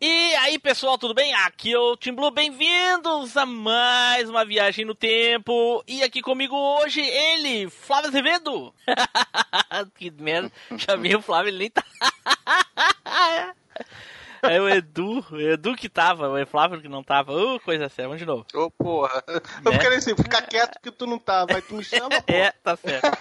[0.00, 1.34] E aí, pessoal, tudo bem?
[1.34, 5.82] Aqui é o Tim Blue, bem-vindos a mais uma viagem no tempo.
[5.86, 8.74] E aqui comigo hoje, ele, Flávio Azevedo.
[9.96, 11.84] que merda, chamei o Flávio, ele nem tá.
[14.42, 17.32] É o Edu, o Edu que tava, o Flávio que não tava.
[17.32, 18.46] Uh, coisa séria, vamos de novo.
[18.54, 19.22] Ô, oh, porra.
[19.64, 19.78] Eu né?
[19.78, 22.38] queria assim, ficar quieto que tu não tava, aí tu me chama, porra.
[22.38, 23.18] É, tá certo.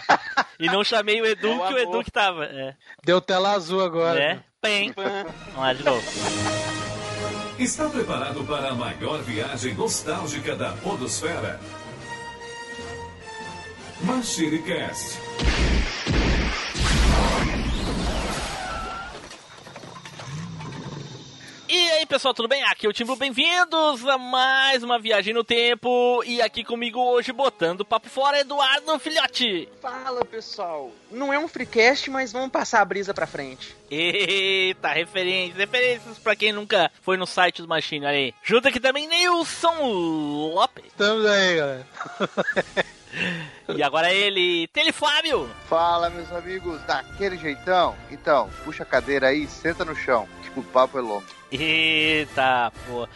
[0.59, 2.45] E não chamei o Edu, é que o Edu que tava.
[2.45, 2.75] É.
[3.03, 4.19] Deu tela azul agora.
[4.21, 4.91] É, Pem.
[4.93, 6.03] Vamos lá de novo.
[7.57, 11.57] Está preparado para a maior viagem nostálgica da podosfera?
[14.01, 14.61] Machine
[21.69, 22.63] E aí pessoal, tudo bem?
[22.63, 26.23] Aqui é o Timbu, bem-vindos a mais uma viagem no tempo.
[26.25, 29.67] E aqui comigo hoje, botando papo fora, Eduardo Filhote.
[29.81, 33.75] Fala pessoal, não é um freecast, mas vamos passar a brisa pra frente.
[33.91, 38.33] Eita, referências, referências pra quem nunca foi no site do Machine, olha aí.
[38.41, 39.83] Junto aqui também Nilson
[40.53, 40.85] Lopes.
[40.85, 41.87] Estamos aí, galera.
[43.75, 45.49] E agora ele, Telefábio.
[45.67, 47.95] Fala, meus amigos, daquele jeitão.
[48.11, 51.25] Então, puxa a cadeira aí, senta no chão, que o papo é longo.
[51.51, 53.07] Eita, pô.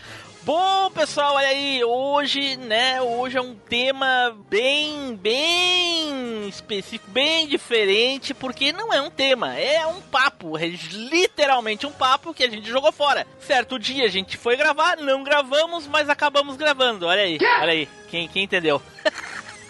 [0.43, 8.33] Bom, pessoal, olha aí, hoje, né, hoje é um tema bem, bem específico, bem diferente,
[8.33, 12.67] porque não é um tema, é um papo, é literalmente um papo que a gente
[12.67, 13.27] jogou fora.
[13.39, 17.87] Certo dia a gente foi gravar, não gravamos, mas acabamos gravando, olha aí, olha aí,
[18.09, 18.81] quem, quem entendeu?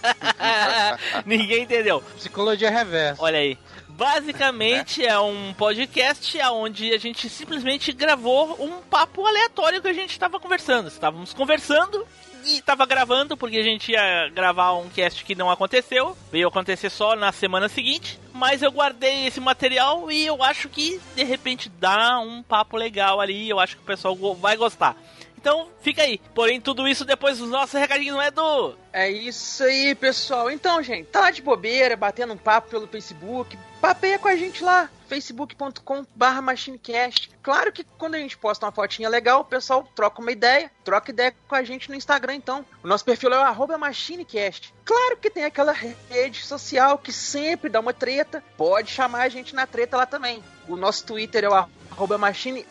[1.25, 2.01] Ninguém entendeu.
[2.15, 3.21] Psicologia reversa.
[3.21, 3.57] Olha aí.
[4.01, 10.09] Basicamente é um podcast onde a gente simplesmente gravou um papo aleatório que a gente
[10.09, 10.87] estava conversando.
[10.87, 12.03] Estávamos conversando
[12.43, 16.17] e estava gravando porque a gente ia gravar um cast que não aconteceu.
[16.31, 18.19] Veio acontecer só na semana seguinte.
[18.33, 23.21] Mas eu guardei esse material e eu acho que de repente dá um papo legal
[23.21, 23.47] ali.
[23.47, 24.97] Eu acho que o pessoal vai gostar.
[25.37, 26.19] Então fica aí.
[26.33, 28.75] Porém, tudo isso depois dos nossos recadinhos, não é, do?
[28.91, 30.49] É isso aí, pessoal.
[30.49, 33.55] Então, gente, tá de bobeira, batendo um papo pelo Facebook.
[33.81, 37.31] Papeia com a gente lá, facebook.com barra machinecast.
[37.41, 41.09] Claro que quando a gente posta uma fotinha legal, o pessoal troca uma ideia, troca
[41.09, 42.63] ideia com a gente no Instagram, então.
[42.83, 44.71] O nosso perfil é o arroba machinecast.
[44.85, 49.55] Claro que tem aquela rede social que sempre dá uma treta, pode chamar a gente
[49.55, 50.43] na treta lá também.
[50.67, 52.63] O nosso Twitter é o arroba machine.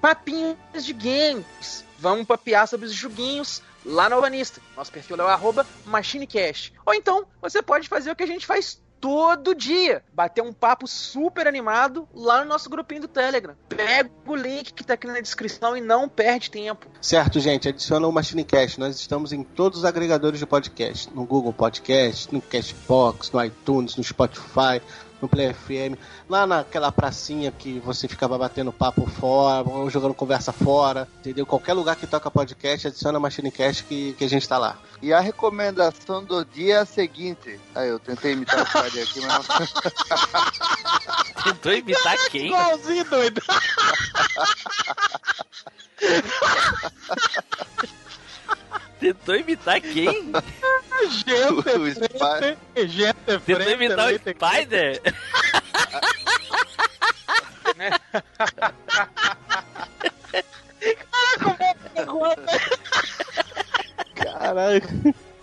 [0.00, 1.84] Papinhos de games.
[1.96, 4.60] Vamos papear sobre os joguinhos lá no Urbanista.
[4.76, 6.74] Nosso perfil é o arroba machinecast.
[6.84, 10.02] Ou então, você pode fazer o que a gente faz todo dia.
[10.12, 13.54] Bater um papo super animado lá no nosso grupinho do Telegram.
[13.68, 16.88] Pega o link que tá aqui na descrição e não perde tempo.
[17.00, 17.68] Certo, gente.
[17.68, 18.80] Adiciona o MachineCast.
[18.80, 21.08] Nós estamos em todos os agregadores de podcast.
[21.14, 24.82] No Google Podcast, no Castbox, no iTunes, no Spotify,
[25.28, 25.98] Play FM,
[26.28, 31.44] lá naquela pracinha que você ficava batendo papo fora, ou jogando conversa fora, entendeu?
[31.46, 34.78] Qualquer lugar que toca podcast, adiciona Machine Cast que, que a gente tá lá.
[35.02, 37.60] E a recomendação do dia é a seguinte.
[37.74, 39.66] Aí, eu tentei imitar o Fred aqui, mas não.
[41.52, 42.46] Tentou imitar quem?
[42.46, 43.42] Igualzinho, doido.
[49.00, 50.32] Tentou imitar quem?
[51.10, 52.56] Gente, o Spider.
[52.88, 55.02] Gente, Tentou imitar o Spider?
[64.14, 64.88] Caraca.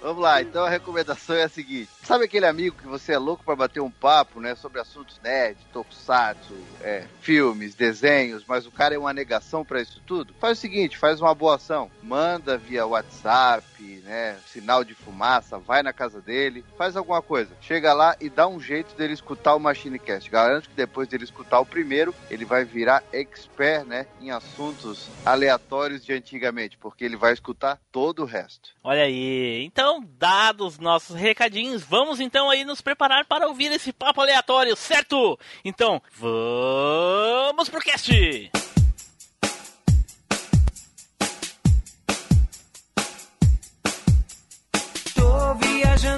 [0.04, 3.42] Vamos lá, então a recomendação é a seguinte: sabe aquele amigo que você é louco
[3.42, 8.94] para bater um papo, né, sobre assuntos nerd, tokusatsu, é, filmes, desenhos, mas o cara
[8.94, 10.34] é uma negação para isso tudo?
[10.42, 13.66] Faz o seguinte, faz uma boa ação, manda via WhatsApp,
[14.04, 18.48] né, sinal de fumaça, vai na casa dele, faz alguma coisa, chega lá e dá
[18.48, 20.30] um jeito dele escutar o Machinecast.
[20.30, 26.04] Garanto que depois dele escutar o primeiro, ele vai virar expert, né, em assuntos aleatórios
[26.06, 28.70] de antigamente, porque ele vai escutar todo o resto.
[28.84, 34.22] Olha aí, então, dados nossos recadinhos, vamos então aí nos preparar para ouvir esse papo
[34.22, 35.40] aleatório, certo?
[35.64, 38.12] Então, vamos pro cast!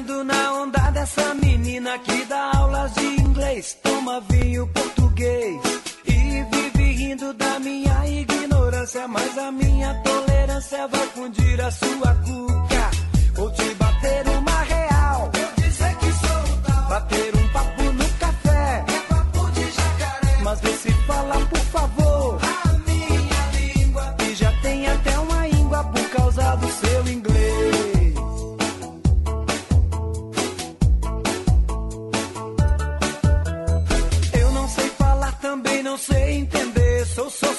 [0.04, 5.62] Na onda dessa menina que dá aulas de inglês, toma vinho português
[6.06, 12.92] e vive rindo da minha ignorância, mas a minha tolerância vai fundir a sua cuca.
[13.36, 15.32] Vou te bater uma real.
[15.34, 16.90] Eu dizer que sou tal.
[16.90, 18.86] Bater um papo no café.
[18.88, 20.38] É papo de jacaré.
[20.44, 22.05] Mas vê se fala, por favor.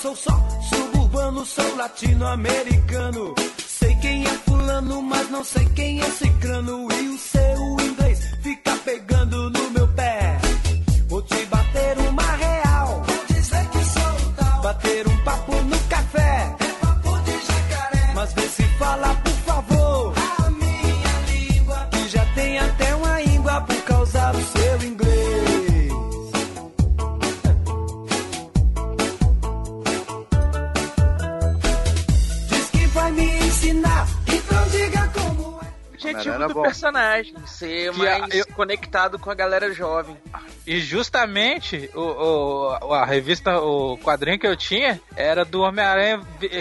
[0.03, 0.31] Sou, só
[0.69, 3.35] suburbano, sou latino-americano.
[3.67, 6.87] Sei quem é fulano, mas não sei quem é cicrano.
[6.93, 9.56] E o seu inglês fica pegando no
[36.21, 36.63] objetivo Era do bom.
[36.63, 40.17] personagem, ser Que mais a- eu- conectado com a galera jovem.
[40.67, 42.01] E justamente o,
[42.87, 46.21] o- a revista, o quadrinho que eu tinha era do Homem-Aranha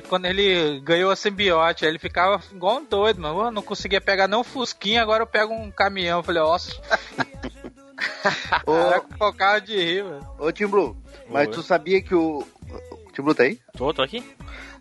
[0.10, 1.86] quando ele ganhou a simbiote.
[1.86, 3.42] Aí ele ficava igual um doido, mano.
[3.46, 6.20] Eu não conseguia pegar nem um Fusquinha, agora eu pego um caminhão.
[6.20, 6.72] Eu falei, nossa,
[8.66, 10.28] Ô, caraca, focava de rir, mano.
[10.40, 10.96] ô Tim Blue,
[11.30, 11.54] mas Oi.
[11.54, 12.40] tu sabia que o.
[12.70, 13.60] o Tim Blue tá aí?
[13.78, 14.24] Tô, tô aqui.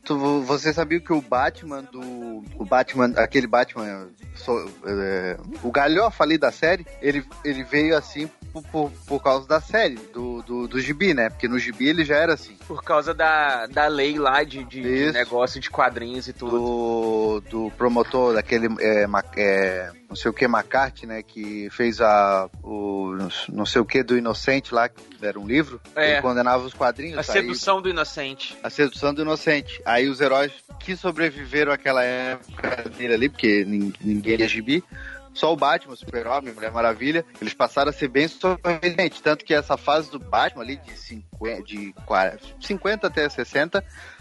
[0.04, 2.42] Tu, você sabia que o Batman do.
[2.58, 4.08] O Batman, aquele Batman.
[4.34, 9.48] so- é, o galhofa ali da série, ele, ele veio assim por, por, por causa
[9.48, 11.28] da série, do, do, do gibi, né?
[11.28, 12.56] Porque no gibi ele já era assim.
[12.68, 16.56] Por causa da, da lei lá de, de- negócio de quadrinhos e tudo.
[16.58, 18.68] Do, do promotor daquele.
[18.80, 19.06] É,
[19.36, 21.22] é, não sei o que, McCarthy, né?
[21.22, 22.48] Que fez a.
[22.62, 23.16] O
[23.52, 25.80] não sei o que do Inocente lá, que era um livro.
[25.96, 26.12] É.
[26.12, 27.16] Ele condenava os quadrinhos.
[27.16, 28.56] A aí- sedução do inocente.
[28.62, 29.82] A sedução do inocente.
[29.84, 34.84] Aí os heróis que sobreviveram àquela época dele ali, porque nin- ninguém é gibi,
[35.34, 39.20] só o Batman, Super-Homem, Mulher Maravilha, eles passaram a ser bem sorprendentes.
[39.20, 43.84] Tanto que essa fase do Batman ali, de 50, de 40, 50 até 60, ses-
[43.84, 44.13] a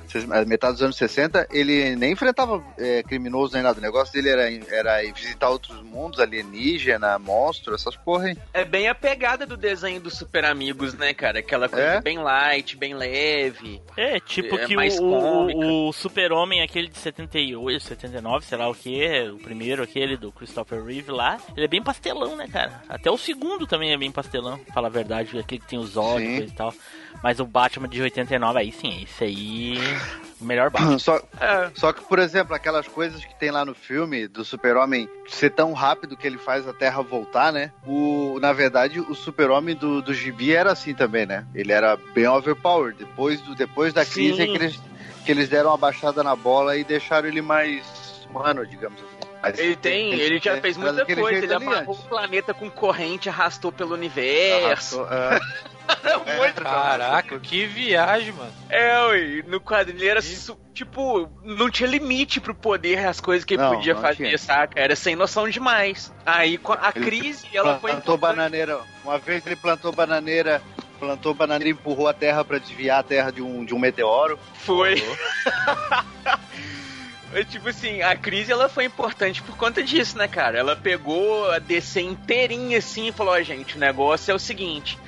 [0.47, 3.79] metade dos anos 60, ele nem enfrentava é, criminoso nem nada.
[3.79, 8.37] O negócio dele era, era ir visitar outros mundos, alienígena, monstro, essas porra aí.
[8.53, 11.39] É bem a pegada do desenho dos Super Amigos, né, cara?
[11.39, 12.01] Aquela coisa É?
[12.01, 13.81] bem light, bem leve.
[13.97, 18.69] É, tipo É que mais o, o, o Super-Homem, aquele de 78, 79, sei lá
[18.69, 22.81] o que, o primeiro, aquele do Christopher Reeve lá, ele é bem pastelão, né, cara?
[22.89, 25.97] Até o segundo também é bem pastelão, pra falar a verdade, aquele que tem os
[25.97, 26.73] olhos e tal.
[27.21, 29.77] Mas o Batman de 89, aí sim, esse aí.
[30.39, 30.97] O melhor Batman.
[30.99, 31.71] Só, É.
[31.75, 35.73] Só que, por exemplo, aquelas coisas que tem lá no filme do Super-Homem ser tão
[35.73, 37.71] rápido que ele faz a Terra voltar, né?
[37.85, 41.45] O, na verdade, o Super-Homem do, do Gibi era assim também, né?
[41.53, 42.97] Ele era bem overpowered.
[42.97, 44.79] Depois, do, depois da crise é que eles,
[45.25, 47.83] que eles deram uma baixada na bola e deixaram ele mais
[48.29, 49.12] humano, digamos assim.
[49.43, 51.43] Mas Ele tem, ele já fez muita coisa.
[51.43, 55.01] Ele amarrou o planeta com corrente, arrastou pelo universo.
[55.01, 55.39] Arrastou, é.
[56.37, 58.53] Muito Caraca, que viagem, mano.
[58.69, 63.43] É, ué, no quadrinho ele era su- tipo, não tinha limite pro poder, as coisas
[63.43, 64.37] que ele Não, podia não fazer, tinha.
[64.37, 64.79] saca?
[64.79, 66.09] Era sem noção demais.
[66.25, 68.79] Aí a Ele crise, ela foi plantou bananeira.
[69.03, 70.61] Uma vez ele plantou bananeira,
[70.97, 74.39] plantou bananeira e empurrou a Terra para desviar a Terra de um, de um meteoro.
[74.53, 75.03] Foi.
[77.33, 80.57] É, tipo assim, a crise ela foi importante por conta disso, né, cara?
[80.57, 84.99] Ela pegou a DC inteirinha assim e falou: ó, gente, o negócio é o seguinte.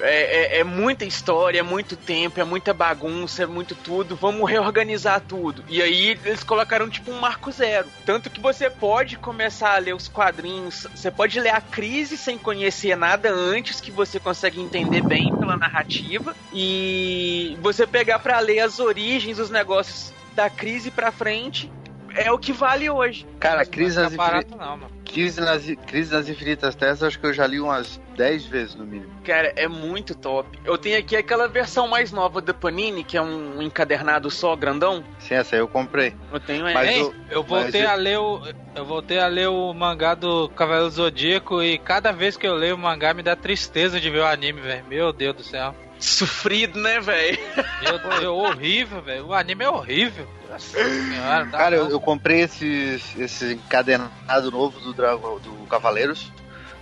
[0.00, 4.16] É, é- é muita história, é muito tempo, é muita bagunça, é muito tudo.
[4.16, 5.64] Vamos reorganizar tudo.
[5.68, 7.86] E aí eles colocaram tipo um marco zero.
[8.04, 12.38] Tanto que você pode começar a ler os quadrinhos, você pode ler a crise sem
[12.38, 16.34] conhecer nada antes, que você consegue entender bem pela narrativa.
[16.52, 21.70] E você pegar pra ler as origens, os negócios da crise pra frente.
[22.14, 23.26] É o que vale hoje.
[23.38, 24.99] Cara, crise não nas, tá não, mano.
[25.12, 28.84] Crise, nas, crise nas Infinitas Terras, acho que eu já li umas 10 vezes no
[28.84, 29.10] mínimo.
[29.24, 30.58] Cara, é muito top.
[30.64, 35.02] Eu tenho aqui aquela versão mais nova da Panini, que é um encadernado só, grandão.
[35.18, 36.14] Sim, essa aí eu comprei.
[36.32, 36.74] Eu tenho é.
[36.74, 38.40] Mas eu- Eu voltei mas a ler o.
[38.74, 42.54] Eu voltei a ler o mangá do Cavaleiro do Zodíaco e cada vez que eu
[42.54, 44.84] leio o mangá me dá tristeza de ver o anime, velho.
[44.88, 45.74] Meu Deus do céu.
[46.00, 47.38] Sofrido, né, velho?
[47.82, 49.26] Meu Deus, horrível, velho.
[49.26, 50.26] O anime é horrível.
[50.58, 56.32] Senhora, dá Cara, eu, eu comprei esses, esse encadenado novo do, Dragon, do Cavaleiros.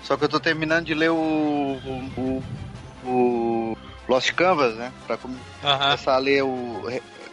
[0.03, 2.43] Só que eu tô terminando de ler o, o, o,
[3.05, 4.93] o Lost Canvas, né?
[5.07, 6.83] Pra começar a ler o.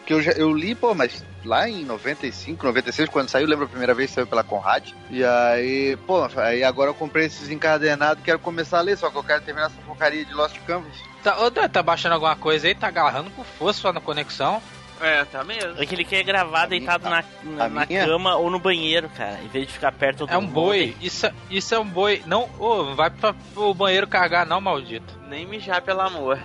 [0.06, 3.70] Que eu, já, eu li, pô, mas lá em 95, 96, quando saiu, lembra a
[3.70, 4.92] primeira vez que saiu pela Conrad?
[5.10, 9.18] E aí, pô, aí agora eu comprei esses encadenados quero começar a ler, só que
[9.18, 10.94] eu quero terminar essa porcaria de Lost Canvas.
[11.25, 12.75] Tá, ô, Dan, tá baixando alguma coisa aí?
[12.75, 14.62] Tá agarrando com força só na conexão?
[15.01, 15.74] É, tá mesmo.
[15.82, 18.05] É que ele quer gravar deitado na, na, na minha?
[18.05, 19.39] cama ou no banheiro, cara.
[19.44, 20.96] Em vez de ficar perto do É um boi.
[21.01, 22.22] Isso, é- isso é um boi.
[22.27, 22.48] Não,
[22.96, 25.13] vai pra, pro banheiro cagar, não, maldito.
[25.27, 26.39] Nem mijar, pelo amor.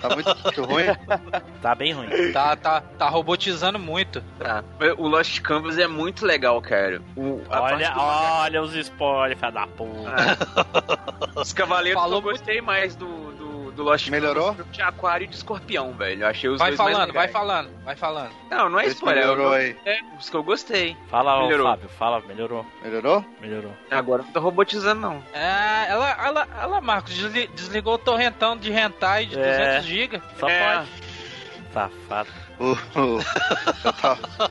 [0.00, 0.84] Tá muito, muito ruim.
[1.62, 2.32] Tá bem ruim.
[2.32, 4.20] Tá, tá, tá robotizando muito.
[4.38, 4.64] Tá.
[4.98, 7.00] O Lost Canvas é muito legal, cara.
[7.16, 10.36] O, Olha, olha os spoilers, filha da porra.
[11.36, 13.29] Os Cavaleiros Falou eu gostei mais do,
[13.70, 14.54] do, do Lost Melhorou?
[14.54, 16.22] Canvas de aquário e de escorpião, velho.
[16.22, 18.30] Eu achei os Vai dois mais falando, vai falando, vai falando.
[18.50, 19.22] Não, não é Esse spoiler.
[19.22, 19.76] melhorou é, aí.
[19.86, 20.96] é os que eu gostei.
[21.08, 21.66] Fala, Melhorou.
[21.68, 23.24] Fábio, fala, melhorou, Melhorou?
[23.40, 23.72] melhorou.
[23.90, 25.22] Agora não tô robotizando, não.
[25.32, 29.80] É, ela, ela, ela, Marcos, desli- desligou o torrentão de hentai de É.
[29.80, 30.22] 200 GB.
[30.38, 30.76] Só É.
[30.76, 30.88] pode.
[31.72, 32.30] Safado.
[32.58, 33.20] O- o-
[33.84, 34.50] eu tava-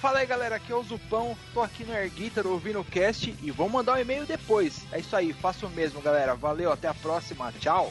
[0.00, 3.34] Fala aí galera, aqui é o Zupão, tô aqui no Air Guitar ouvindo o cast
[3.42, 4.84] e vou mandar um e-mail depois.
[4.92, 7.90] É isso aí, faça o mesmo galera, valeu, até a próxima, tchau!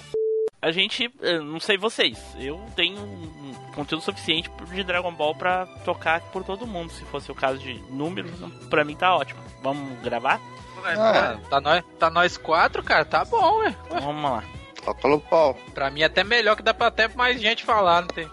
[0.62, 5.65] A gente, eh, não sei vocês, eu tenho um conteúdo suficiente de Dragon Ball pra
[5.84, 6.91] tocar por todo mundo.
[6.91, 8.31] Se fosse o caso de números,
[8.70, 9.39] pra mim tá ótimo.
[9.63, 10.39] Vamos gravar?
[10.86, 13.75] Ah, Tá nós, tá nós quatro, cara, tá bom, ué.
[13.89, 14.43] Ué, Vamos lá.
[14.86, 15.58] toca no pau.
[15.74, 18.29] Pra mim é até melhor que dá pra até mais gente falar, não tem?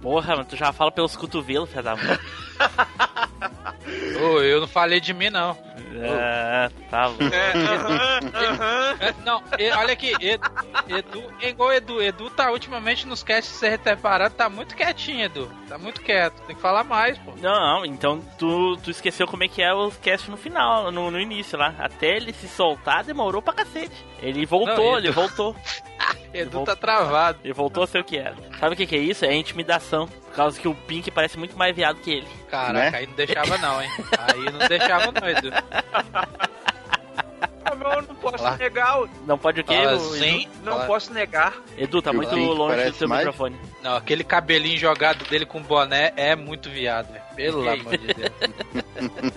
[0.00, 2.18] Porra, mas tu já fala pelos cotovelos, filha da mãe.
[4.20, 5.56] Ô, eu não falei de mim, não.
[6.00, 7.24] É, tá louco.
[7.24, 9.42] É, não,
[9.78, 10.12] olha aqui,
[10.88, 15.50] Edu, é igual Edu, Edu tá ultimamente nos casts se reparado, tá muito quietinho, Edu.
[15.68, 17.32] Tá muito quieto, tem que falar mais, pô.
[17.40, 21.20] Não, então tu, tu esqueceu como é que é o cast no final, no, no
[21.20, 21.74] início lá.
[21.78, 23.94] Até ele se soltar demorou pra cacete.
[24.20, 25.10] Ele voltou, Não, ele
[26.32, 26.74] Edu- voltou.
[26.74, 27.38] Tá travado.
[27.44, 28.34] Ele voltou a ser o que era.
[28.60, 29.24] Sabe o que, que é isso?
[29.24, 30.06] É intimidação.
[30.06, 32.28] Por causa que o Pink parece muito mais viado que ele.
[32.50, 32.98] Caraca, Né?
[32.98, 33.90] aí não deixava não, hein.
[34.18, 35.50] Aí não deixava não, Edu.
[37.72, 38.56] Eu não posso Lá.
[38.56, 38.98] negar.
[39.26, 39.74] Não pode o quê?
[39.74, 41.54] O assim, Não fala- posso negar.
[41.76, 42.00] Edu?
[42.02, 43.20] Tá muito longe do teu mais?
[43.24, 43.56] microfone.
[43.82, 47.24] Não, aquele cabelinho jogado dele com boné é muito viado, velho.
[47.36, 48.32] Pelo amor de Deus.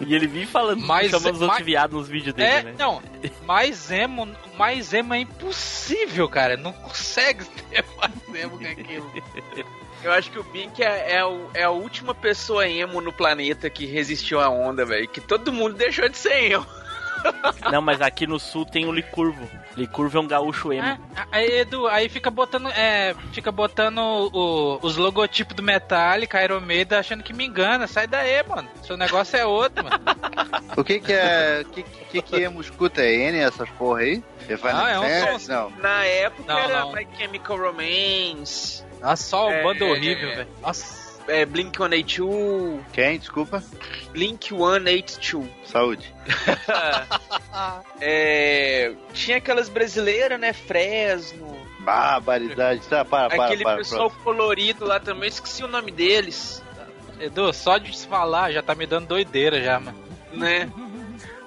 [0.00, 2.74] E ele vive falando, Mas- chamando os outros viados nos vídeos dele, É, né?
[2.78, 3.02] não,
[3.44, 4.26] mais emo,
[4.56, 6.56] mais emo é impossível, cara.
[6.56, 8.12] Não consegue ter mais
[8.42, 9.12] emo que aquilo.
[10.02, 13.68] Eu acho que o Pink é, é, o- é a última pessoa emo no planeta
[13.68, 15.08] que resistiu à onda, velho.
[15.08, 16.66] Que todo mundo deixou de ser emo.
[17.72, 19.48] Não, mas aqui no sul tem o Licurvo.
[19.76, 20.98] Licurvo é um gaúcho emo.
[21.16, 26.60] Ah, aí, Edu, aí fica botando, é, fica botando o- os logotipos do Metallica, Iron
[26.60, 27.86] Maiden, achando que me engana.
[27.86, 28.68] Sai daí, mano.
[28.82, 30.00] Seu negócio é outro, mano.
[30.76, 31.62] O que que é.
[31.66, 33.02] O que, que que emo escuta?
[33.02, 34.22] É N essas porra aí?
[34.64, 34.98] Ah, é
[35.34, 35.52] um som.
[35.52, 35.70] Não.
[35.78, 36.92] Na época Não, era não.
[36.92, 40.36] My Chemical Romance, Nossa, só o É, bando é, horrível, é.
[40.36, 40.48] velho.
[40.62, 41.07] Nossa.
[41.28, 43.18] É, Blink 182, Quem?
[43.18, 43.62] Desculpa.
[44.12, 45.48] Blink 182.
[45.64, 46.14] Saúde.
[48.00, 50.52] É, tinha aquelas brasileiras, né?
[50.52, 51.56] Fresno.
[51.80, 52.82] Barbaridade.
[52.88, 53.78] Tá, para, para, aquele para.
[53.78, 54.22] pessoal pronto.
[54.22, 56.62] colorido lá também, esqueci o nome deles,
[57.18, 59.98] Edu, só de se falar já tá me dando doideira já, mano.
[60.32, 60.70] né?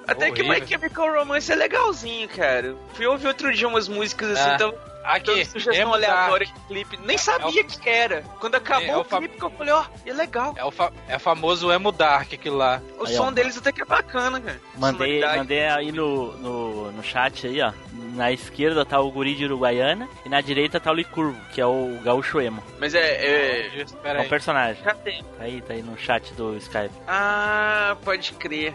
[0.06, 0.60] Até que Horrível.
[0.60, 2.74] My Chemical Romance é legalzinho, cara.
[2.92, 6.58] Fui ouvir outro dia umas músicas assim, Ah, então Aqui, Dando sugestão emo aleatória dark.
[6.60, 6.96] de clipe.
[7.04, 8.22] Nem É- sabia o que era.
[8.40, 10.54] Quando acabou É, é o o fa- clipe, que eu falei, ó, é legal.
[10.56, 12.80] É o, fa- é o famoso emo dark aquilo lá.
[12.98, 13.30] O Aí, som ó.
[13.30, 14.60] deles até que é bacana, cara.
[14.76, 17.72] Mandei, mandei aí no, no, no chat aí, ó.
[18.12, 21.66] Na esquerda tá o guri de Uruguaiana e na direita tá o Licurvo, que é
[21.66, 22.62] o gaúcho emo.
[22.78, 23.86] Mas é, é...
[24.04, 24.82] É um personagem.
[24.82, 25.22] Cadê?
[25.38, 26.94] Tá aí, tá aí no chat do Skype.
[27.08, 28.74] Ah, pode crer.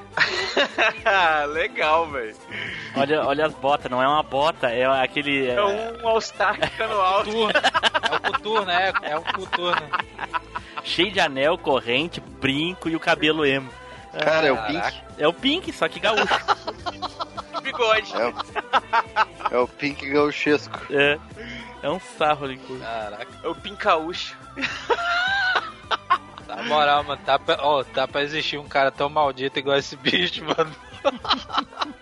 [1.53, 2.35] legal, velho.
[2.95, 5.47] Olha, olha as botas, não é uma bota, é aquele.
[5.49, 7.29] É um All-Star ficando alto.
[7.29, 7.51] Coturno.
[7.51, 9.89] É o coturno, é, é o coturno.
[10.83, 13.69] cheio de anel, corrente, brinco e o cabelo emo.
[14.17, 14.57] Cara, é o.
[14.65, 15.01] Pink.
[15.19, 16.25] É o Pink, só que gaúcho.
[17.77, 18.13] Bigode.
[18.15, 18.33] É o,
[19.51, 20.79] é o Pink gauchesco.
[20.89, 21.19] é.
[21.83, 22.57] É um sarro ali.
[22.57, 23.27] Caraca.
[23.43, 24.35] É o Pincaúcho.
[26.47, 29.95] Na moral, mano, tá pra, ó, tá pra existir um cara tão maldito igual esse
[29.95, 30.75] bicho, mano.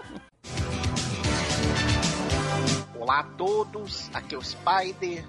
[2.98, 5.26] Olá a todos, aqui é o Spider.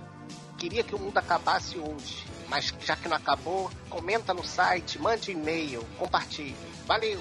[0.57, 5.33] Queria que o mundo acabasse hoje, mas já que não acabou, comenta no site, mande
[5.33, 6.55] e-mail, compartilhe.
[6.87, 7.21] Valeu!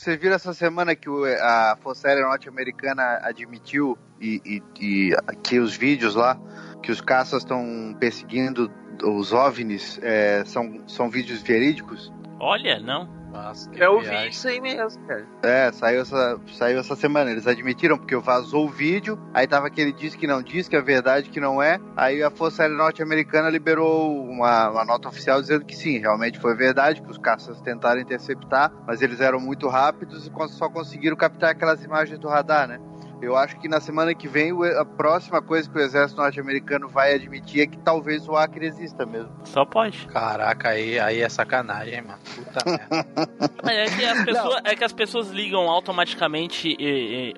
[0.00, 5.14] Vocês viram essa semana que o- a Força Aérea Norte-Americana admitiu e, e- e
[5.44, 6.40] que os vídeos lá,
[6.82, 8.72] que os caças estão perseguindo
[9.04, 12.10] os OVNIs, é, são, são vídeos verídicos?
[12.38, 13.19] Olha, não.
[13.32, 15.26] Nossa, Eu ouvi isso aí mesmo, cara.
[15.42, 17.30] É, saiu essa, saiu essa semana.
[17.30, 20.80] Eles admitiram, porque vazou o vídeo, aí tava aquele diz que não diz, que é
[20.80, 21.78] verdade, que não é.
[21.96, 26.54] Aí a Força Aérea Norte-Americana liberou uma, uma nota oficial dizendo que sim, realmente foi
[26.54, 31.50] verdade, que os caças tentaram interceptar, mas eles eram muito rápidos e só conseguiram captar
[31.50, 32.80] aquelas imagens do radar, né?
[33.22, 37.14] Eu acho que na semana que vem a próxima coisa que o exército norte-americano vai
[37.14, 39.30] admitir é que talvez o Acre exista mesmo.
[39.44, 40.06] Só pode.
[40.06, 42.18] Caraca, aí, aí é sacanagem, hein, mano.
[42.34, 43.30] Puta merda.
[43.62, 46.76] Mas É que as pessoas, é que as pessoas ligam automaticamente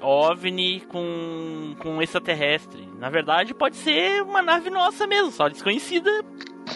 [0.01, 2.89] OVNI com, com extraterrestre.
[2.99, 6.11] Na verdade, pode ser uma nave nossa mesmo, só desconhecida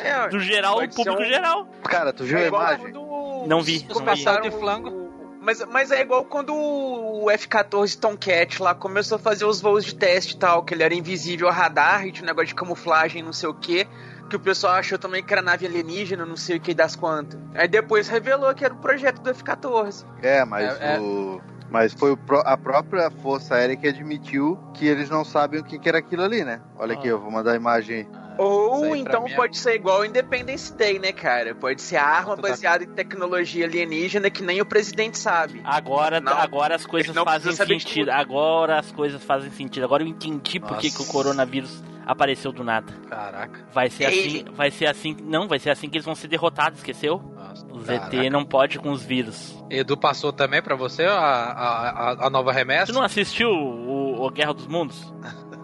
[0.02, 1.68] É, do geral, público um- geral.
[1.84, 2.92] Cara, tu viu é a imagem?
[2.92, 4.40] do Não vi, não vi.
[4.42, 5.05] de flango.
[5.46, 9.94] Mas, mas é igual quando o F-14 Tomcat lá começou a fazer os voos de
[9.94, 13.22] teste e tal, que ele era invisível a radar, e tinha um negócio de camuflagem,
[13.22, 13.86] não sei o que,
[14.28, 17.38] que o pessoal achou também que era nave alienígena, não sei o que das quantas.
[17.54, 20.04] Aí depois revelou que era o projeto do F-14.
[20.20, 20.98] É, mas É, é.
[20.98, 21.40] o.
[21.70, 25.88] Mas foi a própria Força Aérea que admitiu que eles não sabem o que, que
[25.88, 26.60] era aquilo ali, né?
[26.76, 30.72] Olha aqui, eu vou mandar a imagem Ou então é- pode ser igual o Independence
[30.74, 31.54] Day, né, cara?
[31.54, 35.60] Pode ser a arma Tu tá- baseada em tecnologia alienígena que nem o presidente sabe.
[35.64, 38.06] Agora, Não, agora as coisas fazem sentido.
[38.06, 38.10] tudo.
[38.10, 39.84] Agora as coisas fazem sentido.
[39.84, 42.92] Agora eu entendi por que, que o coronavírus apareceu do nada.
[43.08, 43.66] Caraca.
[43.72, 46.78] Vai ser assim, vai ser assim, não, vai ser assim que eles vão ser derrotados,
[46.78, 47.18] esqueceu?
[47.34, 48.10] Nossa, O caraca.
[48.16, 49.56] ZT não pode com os vírus.
[49.68, 52.86] Edu passou também pra você a, a, a, a nova remessa?
[52.86, 55.12] Tu não assistiu o, o Guerra dos Mundos?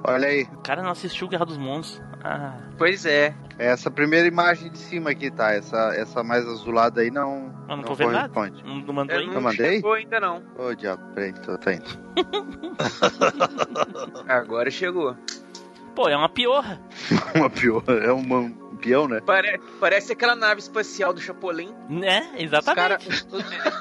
[0.05, 0.43] Olha aí.
[0.53, 2.03] O cara não assistiu Guerra dos Mundos.
[2.25, 3.35] Ah, Pois é.
[3.59, 5.53] Essa primeira imagem de cima aqui, tá?
[5.53, 7.53] Essa, essa mais azulada aí não.
[7.69, 8.29] eu não tô vendo nada.
[8.29, 8.65] corresponde.
[8.65, 9.35] Não, não mandou ainda?
[9.35, 9.75] Eu mandei?
[9.77, 10.43] chegou ainda não.
[10.59, 11.99] Ô, diabo, peraí, tô, tô indo.
[14.29, 15.17] Agora chegou.
[15.95, 16.81] Pô, é uma piorra.
[17.35, 18.51] Uma pior, é uma,
[18.83, 19.21] um peão, né?
[19.21, 21.73] Pare- parece aquela nave espacial do Chapolin.
[21.89, 22.31] Né?
[22.35, 23.07] Os Exatamente.
[23.09, 23.27] caras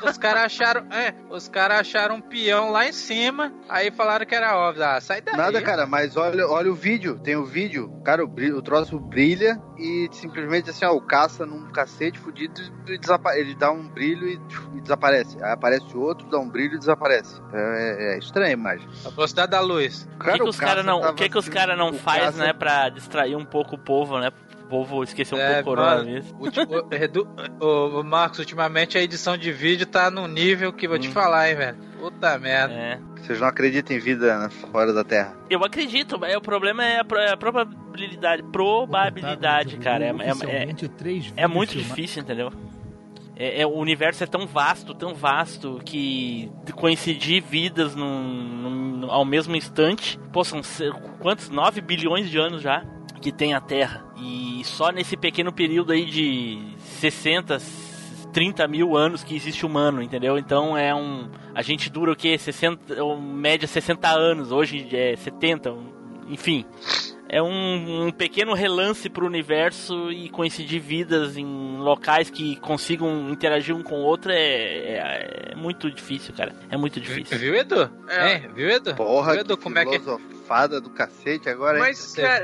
[0.03, 4.35] os, cara acharam, é, os cara acharam um peão lá em cima, aí falaram que
[4.35, 4.83] era óbvio.
[4.85, 5.35] Ah, sai daí.
[5.35, 7.19] Nada, cara, mas olha, olha o vídeo.
[7.19, 7.91] Tem o vídeo.
[8.03, 12.61] Cara, o, brilho, o troço brilha e simplesmente assim, ó, o caça num cacete fudido
[12.87, 12.99] e
[13.39, 14.39] ele dá um brilho e,
[14.77, 15.37] e desaparece.
[15.43, 17.41] Aí aparece outro, dá um brilho e desaparece.
[17.53, 18.87] É, é, é estranha a imagem.
[19.05, 20.07] A velocidade da luz.
[20.19, 22.53] O que, que os caras não, o que que os cara não faz, caça- né,
[22.53, 24.31] pra distrair um pouco o povo, né?
[24.71, 26.33] Povo esquecer um É, pouco o coronavírus.
[26.39, 27.27] O, Redu-
[27.59, 31.11] o- o Marcos, ultimamente a edição de vídeo tá num nível que vou te Hum.
[31.11, 31.77] falar, hein, velho.
[31.99, 32.73] Puta merda.
[32.73, 32.99] É.
[33.17, 35.35] Vocês não acreditam em vida né, fora da Terra.
[35.49, 38.43] Eu acredito, mas o problema é a, pro- é a probabilidade.
[38.43, 40.05] Probabilidade, cara.
[40.05, 42.49] É, é, é, é muito difícil, entendeu?
[43.35, 48.23] É, é- o universo é tão vasto, tão vasto, que coincidir vidas num,
[49.01, 50.17] num- ao mesmo instante.
[50.31, 50.61] Pô, são
[51.19, 51.49] quantos?
[51.49, 52.83] 9 bilhões de anos já
[53.21, 54.03] que tem a Terra.
[54.21, 56.59] E só nesse pequeno período aí de
[56.99, 57.57] 60,
[58.31, 60.37] 30 mil anos que existe humano, entendeu?
[60.37, 61.29] Então é um.
[61.55, 62.37] A gente dura o quê?
[62.37, 65.91] 60, ou média 60 anos, hoje é 70, um-
[66.29, 66.65] enfim.
[67.33, 73.73] É um, um pequeno relance pro universo e coincidir vidas em locais que consigam interagir
[73.73, 76.53] um com o outro é, é, é muito difícil, cara.
[76.69, 77.37] É muito difícil.
[77.39, 77.89] Viu, Edu?
[78.09, 78.33] É.
[78.35, 78.49] Hein?
[78.53, 78.93] Viu, Edu?
[78.95, 81.83] Porra, Viu, Edu, que como é que filosofada do cacete agora, hein?
[81.85, 82.43] Mas, Você- cara,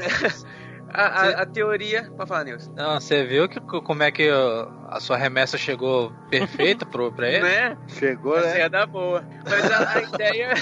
[0.90, 2.10] a, a- a teoria.
[2.16, 2.74] Pode falar, Nilson.
[2.76, 4.30] Não, você viu que, como é que
[4.90, 7.42] a sua remessa chegou perfeita pro, pra ele?
[7.44, 7.78] Né?
[7.88, 8.62] Chegou, Essa né?
[8.62, 9.24] é da boa.
[9.44, 10.54] Mas a, a ideia,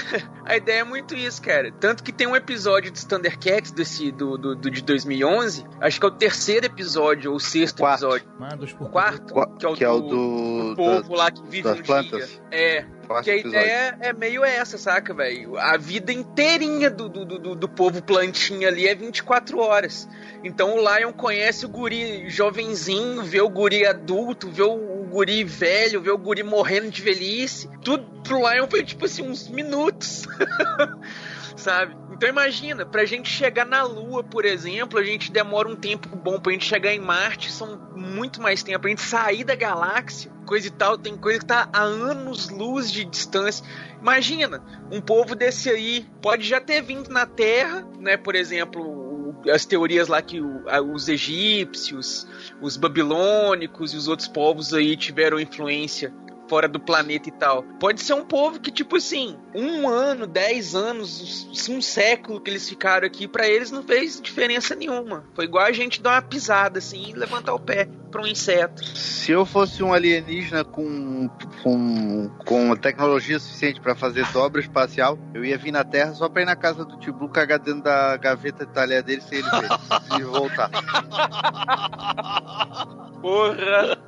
[0.44, 1.70] a ideia é muito isso, cara.
[1.78, 5.64] Tanto que tem um episódio dos Thundercats desse, do, do, do de 2011.
[5.80, 8.04] Acho que é o terceiro episódio, ou o sexto Quarto.
[8.06, 8.76] episódio.
[8.80, 10.68] O quarto, Qua- que é o, que é o do, do.
[10.70, 12.28] do povo da- lá que vive das no plantas.
[12.28, 12.40] dia.
[12.50, 12.84] É.
[13.06, 15.56] quarto Que a ideia é meio essa, saca, velho?
[15.58, 20.08] A vida inteirinha do, do, do, do povo plantinha ali é 24 horas.
[20.42, 25.44] Então o Lion conhece o guri jovenzinho, vê o guri adulto, vê o, o guri
[25.44, 27.68] velho, vê o guri morrendo de velhice.
[27.82, 30.26] Tudo pro Lion foi tipo assim, uns minutos.
[31.56, 31.96] Sabe?
[32.12, 36.38] Então imagina, pra gente chegar na Lua, por exemplo, a gente demora um tempo bom.
[36.38, 38.80] Pra gente chegar em Marte, são muito mais tempo.
[38.80, 43.04] Pra gente sair da galáxia, coisa e tal, tem coisa que tá a anos-luz de
[43.04, 43.64] distância.
[44.00, 48.16] Imagina, um povo desse aí pode já ter vindo na Terra, né?
[48.16, 50.38] Por exemplo, as teorias lá que
[50.68, 52.26] a- os egípcios,
[52.60, 56.12] os babilônicos e os outros povos aí tiveram influência
[56.48, 57.62] fora do planeta e tal.
[57.78, 62.68] Pode ser um povo que, tipo assim, um ano, dez anos, um século que eles
[62.68, 65.24] ficaram aqui, pra eles não fez diferença nenhuma.
[65.34, 68.84] Foi igual a gente dar uma pisada assim e levantar o pé pra um inseto.
[68.84, 71.28] Se eu fosse um alienígena com,
[71.62, 76.42] com, com tecnologia suficiente pra fazer dobra espacial, eu ia vir na Terra só pra
[76.42, 79.48] ir na casa do tio Blue cagar dentro da gaveta de talher dele sem ele
[79.50, 79.68] ver
[80.20, 80.70] e voltar.
[83.20, 83.98] Porra!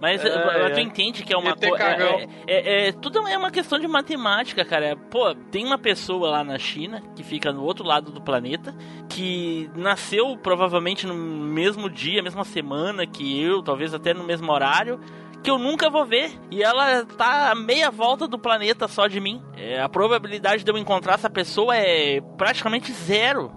[0.00, 0.82] Mas É, é, tu é.
[0.82, 1.76] entende que é uma coisa.
[1.76, 2.20] cagão.
[2.46, 4.96] É, é, é- tudo é uma questão de matemática, cara.
[5.10, 8.74] Pô, tem uma pessoa lá na China que fica no outro lado do planeta
[9.08, 15.00] que nasceu provavelmente no mesmo dia, mesma semana que eu, talvez até no mesmo horário.
[15.42, 16.32] Que eu nunca vou ver.
[16.50, 19.42] E ela tá a meia volta do planeta só de mim.
[19.56, 23.50] É, a probabilidade de eu encontrar essa pessoa é praticamente zero.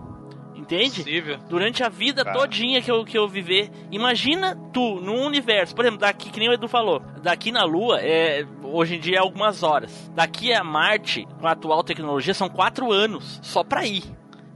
[0.63, 1.03] Entende?
[1.03, 1.37] Possível.
[1.49, 2.37] durante a vida Cara.
[2.37, 3.69] todinha que eu, que eu viver.
[3.91, 7.99] Imagina tu, num universo, por exemplo, daqui, que nem o Edu falou, daqui na Lua,
[8.01, 10.11] é, hoje em dia é algumas horas.
[10.15, 14.03] Daqui a Marte, com a atual tecnologia, são quatro anos só pra ir.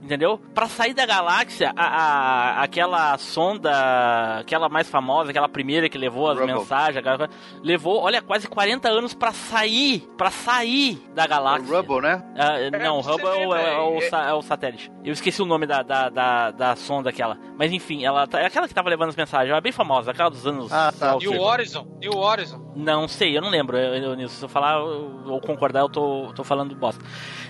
[0.07, 0.39] Entendeu?
[0.55, 6.29] Pra sair da galáxia, a, a- aquela sonda, aquela mais famosa, aquela primeira que levou
[6.31, 7.29] as mensagens, aquela-
[7.61, 11.77] levou, olha, quase 40 anos pra sair, pra sair da O galáxia.
[11.77, 12.23] Rubble, né?
[12.37, 14.09] Ah, não, você Hubble é, é o, velho.
[14.09, 14.91] sa- é o satélite.
[15.03, 17.37] Eu esqueci o nome da, da, da, da sonda aquela.
[17.57, 19.49] Mas enfim, ela tá- é aquela que tava levando as mensagens.
[19.49, 20.71] Ela é bem famosa, aquela dos anos.
[20.71, 21.15] Ah, tá.
[21.17, 22.71] New Horizon, New Horizon.
[22.75, 23.77] Não sei, eu não lembro.
[23.77, 24.35] Eu, eu, nisso.
[24.35, 27.03] se eu falar ou concordar, eu tô, tô falando bosta.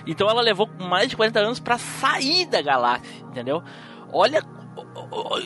[0.06, 3.62] Então ela levou mais de 40 anos pra sair da galáxia, entendeu?
[4.12, 4.42] Olha.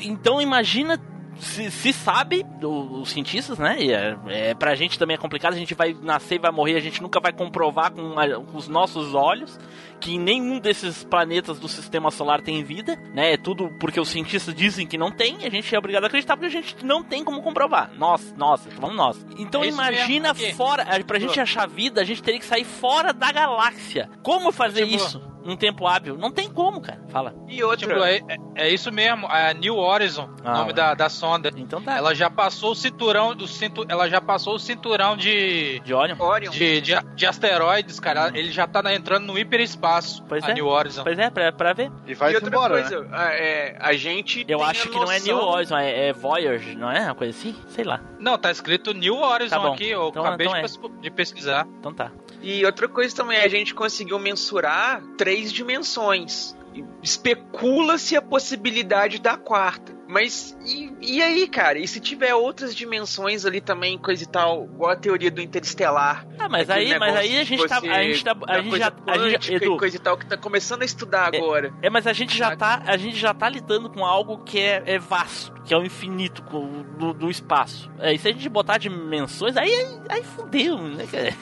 [0.02, 0.98] Então imagina.
[1.38, 3.76] Se, se sabe, os cientistas, né?
[3.80, 4.16] É,
[4.50, 7.00] é, pra gente também é complicado, a gente vai nascer e vai morrer, a gente
[7.02, 9.58] nunca vai comprovar com, a- com os nossos olhos
[9.98, 13.32] que nenhum desses planetas do sistema solar tem vida, né?
[13.32, 16.06] É tudo porque os cientistas dizem que não tem, e a gente é obrigado a
[16.08, 17.90] acreditar porque a gente não tem como comprovar.
[17.96, 19.26] Nós, nós, falando nós.
[19.38, 23.32] Então É imagina fora, pra gente achar vida, a gente teria que sair fora da
[23.32, 24.08] galáxia.
[24.22, 26.16] Como fazer Tipo- isso num tempo hábil?
[26.16, 27.00] Não tem como, cara.
[27.08, 27.34] Fala.
[27.48, 31.08] E outra, Tipo, é, é- é isso mesmo, a New Horizon, Ah, nome da, da
[31.08, 31.50] sonda.
[31.56, 31.96] Então tá.
[31.96, 36.16] Ela já passou o cinturão, do cintu, ela já passou o cinturão de De Orion?
[36.18, 36.50] Orion.
[36.50, 38.30] de, de, de asteroides, cara.
[38.34, 40.22] Ele já tá entrando no hiperespaço.
[40.28, 40.54] Pois a é.
[40.54, 41.02] New Horizon.
[41.04, 41.90] Pois é, pra, pra ver.
[42.06, 42.80] E vai e outra embora, né?
[42.82, 44.44] coisa, a, é, a gente.
[44.48, 47.00] Eu tem acho a que não é noção- New Horizon, é, é Voyager, não é?
[47.04, 47.54] Uma coisa assim?
[47.68, 48.00] Sei lá.
[48.18, 51.00] Não, tá escrito New Horizon Tá aqui, eu Então- acabei então de, é.
[51.02, 51.66] de pesquisar.
[51.78, 52.10] Então tá.
[52.42, 56.56] E outra coisa também, a gente conseguiu mensurar três dimensões.
[57.02, 59.92] Especula-se a possibilidade da quarta.
[60.12, 61.78] Mas e, e aí, cara?
[61.78, 66.26] E se tiver outras dimensões ali também, coisa e tal, igual a teoria do interestelar?
[66.38, 67.78] Ah, mas aí, mas aí a gente tá.
[67.78, 68.36] A gente tá.
[68.46, 68.92] A gente já.
[69.06, 71.72] A gente, Edu, coisa e tal, que tá começando a estudar agora.
[71.80, 74.82] É, mas a gente já tá, a gente já tá lidando com algo que é,
[74.84, 76.42] é vasto, que é o infinito
[76.98, 77.90] do, do espaço.
[77.98, 79.72] É, e se a gente botar dimensões, aí,
[80.10, 81.34] aí fudeu, né, cara?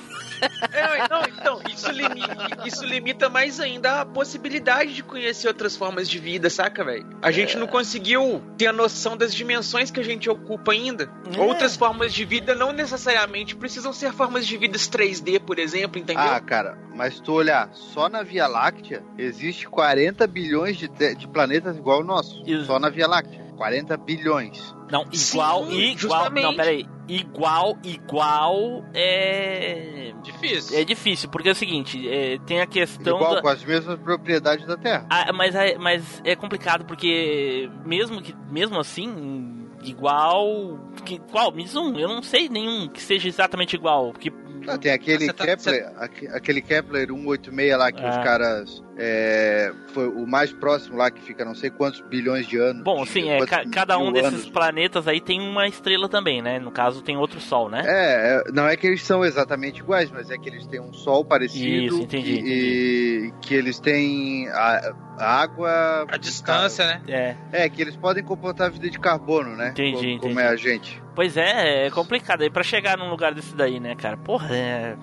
[0.72, 6.08] É, não, então, isso limita, isso limita mais ainda a possibilidade de conhecer outras formas
[6.08, 7.06] de vida, saca, velho?
[7.22, 11.10] A gente não conseguiu ter a noção das dimensões que a gente ocupa ainda.
[11.36, 11.40] É.
[11.40, 16.22] Outras formas de vida não necessariamente precisam ser formas de vidas 3D, por exemplo, entendeu?
[16.22, 21.76] Ah, cara, mas tu olhar, só na Via Láctea existe 40 bilhões de, de planetas
[21.76, 22.42] igual o nosso.
[22.46, 22.66] Isso.
[22.66, 23.49] Só na Via Láctea.
[23.60, 24.74] 40 bilhões.
[24.90, 26.44] Não, igual, Sim, igual, justamente.
[26.44, 26.86] não, peraí.
[27.06, 30.14] Igual, igual é.
[30.22, 30.78] Difícil.
[30.78, 33.98] É difícil, porque é o seguinte, é, tem a questão igual da- com as mesmas
[34.00, 35.06] propriedades da Terra.
[35.10, 41.62] Ah, mas, é, mas é complicado porque mesmo que mesmo assim igual que qual me
[41.64, 44.30] diz um eu não sei nenhum que seja exatamente igual que
[44.68, 48.10] Ah, tem aquele Você tá- Kepler, aque- aquele Kepler 186 lá que Ah.
[48.10, 52.58] os caras é, foi o mais próximo lá que fica não sei quantos bilhões de
[52.58, 52.82] anos.
[52.82, 54.50] bom sim é ca- cada um desses anos.
[54.50, 58.52] planetas aí tem uma estrela também né no caso tem outro sol né É, é,
[58.52, 61.66] não é que eles são exatamente iguais, mas é que eles têm um sol parecido
[61.94, 67.00] Isso, entendi, e, e que eles têm a, a água A distância, né?
[67.08, 69.70] é É, que eles podem comportar vida de carbono, né?
[69.70, 70.20] Entendi, como, entendi.
[70.20, 71.02] como é a gente.
[71.14, 74.96] pois é é complicado aí para chegar num lugar desse daí né cara porra é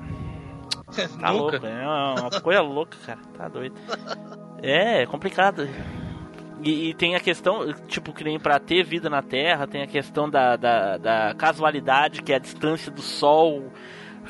[1.20, 1.68] tá louco Nunca.
[1.68, 3.20] é uma coisa louca cara.
[3.38, 3.76] Tá doido.
[4.62, 5.68] É é complicado.
[6.64, 9.88] E, e tem a questão, tipo, que nem pra ter vida na Terra, tem a
[9.88, 13.72] questão da, da, da casualidade, que é a distância do Sol,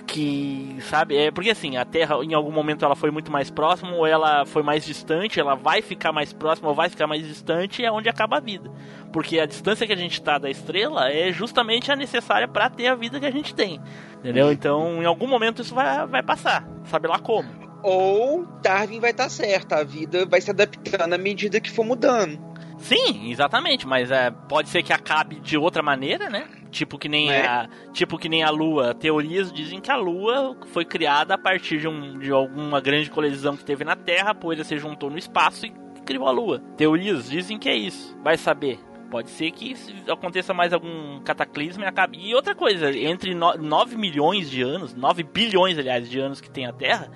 [0.07, 3.91] que, sabe, é porque assim, a Terra em algum momento ela foi muito mais próxima,
[3.91, 7.83] ou ela foi mais distante, ela vai ficar mais próxima, ou vai ficar mais distante,
[7.83, 8.71] é onde acaba a vida.
[9.11, 12.87] Porque a distância que a gente tá da estrela é justamente a necessária pra ter
[12.87, 13.81] a vida que a gente tem.
[14.19, 14.51] Entendeu?
[14.51, 16.67] Então, em algum momento isso vai, vai passar.
[16.85, 17.49] Sabe lá como.
[17.83, 22.39] Ou Darwin vai estar certo, a vida vai se adaptando à medida que for mudando.
[22.77, 26.47] Sim, exatamente, mas é, pode ser que acabe de outra maneira, né?
[26.69, 27.45] Tipo que nem É.
[27.45, 28.93] a, tipo que nem a Lua.
[28.93, 33.57] Teorias dizem que a Lua foi criada a partir de, um, de alguma grande colisão
[33.57, 35.73] que teve na Terra, a poeira se juntou no espaço e
[36.05, 36.59] criou a Lua.
[36.77, 38.15] Teorias dizem que é isso.
[38.23, 38.79] Vai saber.
[39.09, 39.73] Pode ser que
[40.09, 42.17] aconteça mais algum cataclismo e acabe.
[42.21, 46.65] E outra coisa, entre 9 milhões de anos, 9 bilhões, aliás, de anos que tem
[46.65, 47.09] a Terra,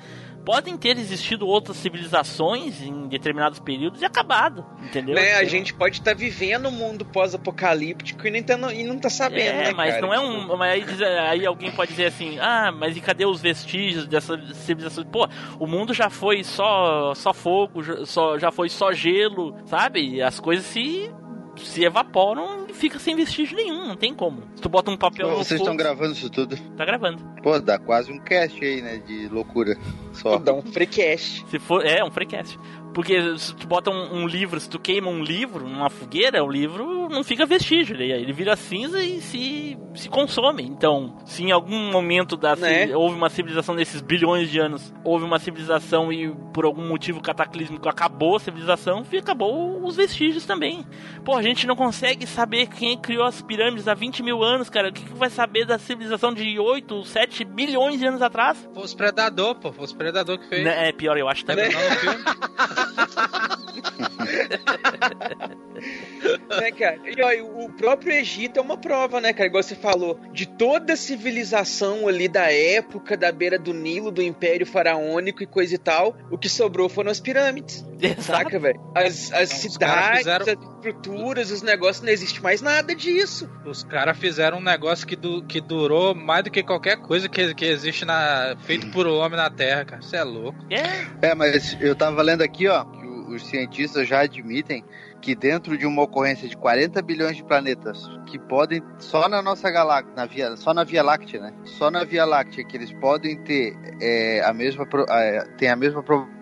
[0.46, 5.16] podem ter existido outras civilizações em determinados períodos e acabado, entendeu?
[5.16, 5.36] Né?
[5.36, 9.42] A gente pode estar vivendo um mundo pós-apocalíptico e, nem tá, e não tá sabendo,
[9.60, 10.02] É, né, mas cara?
[10.02, 10.58] não é um.
[10.58, 15.04] Mas aí, alguém pode dizer assim: ah, mas e cadê os vestígios dessa civilização?
[15.06, 15.28] Pô,
[15.60, 20.16] o mundo já foi só, só fogo, já- só, já foi só gelo, sabe?
[20.16, 21.12] E as coisas se.
[21.58, 24.44] Se evaporam e fica sem vestígio nenhum, não tem como.
[24.56, 26.56] Se tu bota um papel Pô, no vocês estão gravando isso tudo?
[26.78, 27.22] tá gravando.
[27.44, 28.98] Pô, dá quase um cast aí, né?
[29.06, 29.78] De loucura.
[30.14, 30.38] Só.
[30.38, 31.46] Dar um freecast.
[31.50, 32.58] Se for, é um freecast.
[32.94, 36.50] Porque se tu bota um, um livro, se tu queima um livro numa fogueira, o
[36.50, 40.64] livro não fica vestígio, ele, ele vira cinza e se, se consome.
[40.64, 42.96] Então, se em algum momento da Né?
[42.96, 47.88] houve uma civilização nesses bilhões de anos, houve uma civilização e por algum motivo cataclísmico
[47.88, 50.86] acabou a civilização, acabou os vestígios também.
[51.24, 54.90] Pô, a gente não consegue saber quem criou as pirâmides há 20 mil anos, cara.
[54.90, 58.58] O que, que vai saber da civilização de 8, 7 bilhões de anos atrás?
[58.74, 59.72] Foi os Predador, pô.
[59.72, 60.64] Foi os Predador que fez.
[60.64, 61.72] Né, É pior, eu acho também.
[61.72, 62.18] Filme.
[66.50, 66.98] né, cara?
[67.06, 69.48] E e o próprio Egito é uma prova, né, cara?
[69.48, 74.22] Igual você falou, de toda a civilização ali da época, da beira do Nilo, do
[74.22, 77.86] Império Faraônico e coisa e tal, o que sobrou foram as pirâmides.
[78.02, 78.22] Exato.
[78.24, 78.80] Saca, velho?
[78.96, 83.48] As, as Então, cidades, fizeram- as estruturas, os negócios, não existe mais nada disso.
[83.66, 87.54] Os caras fizeram um negócio que, du- que durou mais do que qualquer coisa que,
[87.54, 90.02] que existe na, feito por homem na Terra, cara.
[90.02, 90.58] Você é louco.
[90.70, 94.84] É, É, mas eu tava lendo aqui, ó, que o- os cientistas já admitem
[95.22, 99.70] que dentro de uma ocorrência de 40 bilhões de planetas que podem só na nossa
[99.70, 101.54] galáxia, na via, só na Via Láctea, né?
[101.64, 106.02] Só na Via Láctea que eles podem ter é, a mesma é, tem a mesma
[106.02, 106.41] probabilidade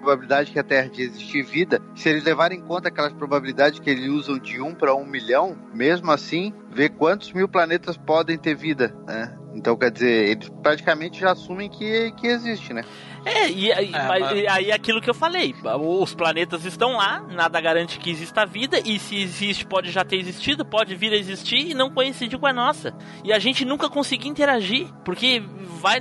[0.52, 1.82] que a Terra de existir vida.
[1.96, 5.58] Se eles levarem em conta aquelas probabilidades que eles usam de 1 para 1 milhão,
[5.74, 9.36] mesmo assim, ver quantos mil planetas podem ter vida, né?
[9.56, 12.84] Então, quer dizer, eles praticamente já assumem que, que existe, né?
[13.26, 15.54] É, e, aí- É, mas- e aí é aquilo que eu falei.
[15.82, 20.18] Os planetas estão lá, nada garante que exista vida, e se existe, pode já ter
[20.18, 22.94] existido, pode vir a existir e não coincidir com a nossa.
[23.24, 25.42] E a gente nunca conseguir interagir, porque
[25.82, 26.00] vai,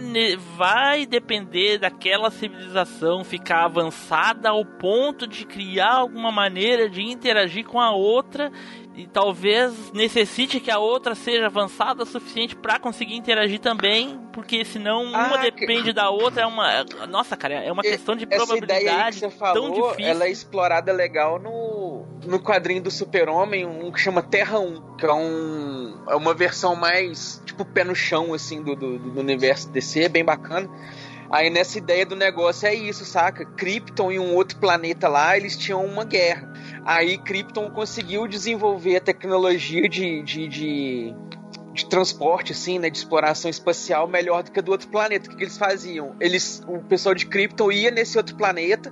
[0.57, 7.81] vai depender daquela civilização ficar avançada ao ponto de criar alguma maneira de interagir com
[7.81, 8.53] a outra.
[8.95, 14.65] E talvez necessite que a outra seja avançada o suficiente pra conseguir interagir também, porque
[14.65, 16.43] senão uma Ah, que- depende da outra.
[16.43, 16.85] É uma.
[17.09, 20.05] Nossa, cara, é uma questão de Essa ideia aí que probabilidade você tão falou, difícil.
[20.11, 25.07] ela é explorada legal no, no quadrinho do Super-Homem, um que chama Terra 1, que
[25.07, 29.71] é, um, é uma versão mais, tipo, pé no chão, assim, do, do, do universo
[29.71, 30.69] DC, bem bacana.
[31.31, 33.45] Aí nessa ideia do negócio é isso, saca?
[33.45, 36.51] Krypton e um outro planeta lá, eles tinham uma guerra.
[36.85, 41.15] Aí Krypton conseguiu desenvolver a tecnologia de, de, de,
[41.75, 42.89] de transporte, assim, né?
[42.89, 45.27] De exploração espacial melhor do que a do outro planeta.
[45.27, 46.17] O que, que eles faziam?
[46.19, 48.91] Eles, o pessoal de Krypton ia nesse outro planeta,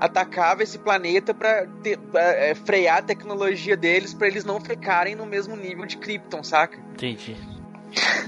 [0.00, 1.66] atacava esse planeta pra,
[2.14, 6.78] é, frear a tecnologia deles pra eles não ficarem no mesmo nível de Krypton, saca?
[6.92, 7.55] Entendi.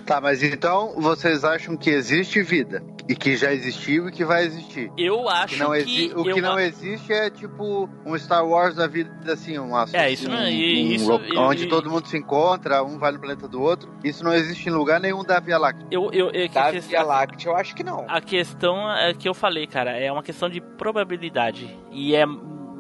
[0.07, 2.83] Tá, mas então vocês acham que existe vida?
[3.09, 4.90] E que já existiu e que vai existir?
[4.97, 6.12] Eu acho Que não que.
[6.14, 9.87] o eu que não a- existe é tipo um Star Wars da vida, assim, uma,
[9.92, 12.83] É, isso não- um, e- um isso- lo- e- onde e- todo mundo se encontra,
[12.85, 13.90] um vai no planeta do outro.
[14.05, 15.87] Isso não existe em lugar nenhum da Via Láctea.
[15.90, 18.05] Eu, eu, eu, que Da que- Via Láctea, eu acho que não.
[18.09, 21.75] A questão é que eu falei, cara, é uma questão de probabilidade.
[21.90, 22.25] E é.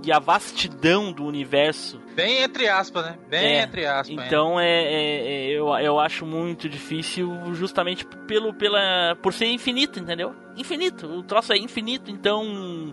[0.04, 3.18] E a vastidão do universo Bem entre aspas, né?
[3.28, 4.26] Bem É, entre aspas.
[4.26, 9.98] Então é, é- é- eu, eu acho muito difícil justamente pelo pela por ser infinito,
[9.98, 10.34] entendeu?
[10.56, 12.92] Infinito, o troço é infinito, então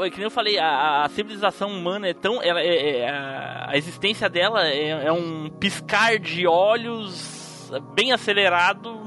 [0.00, 3.66] é que nem eu falei, a, a civilização humana é tão ela é, é- a,
[3.70, 9.03] a existência dela é, é um piscar de olhos bem acelerado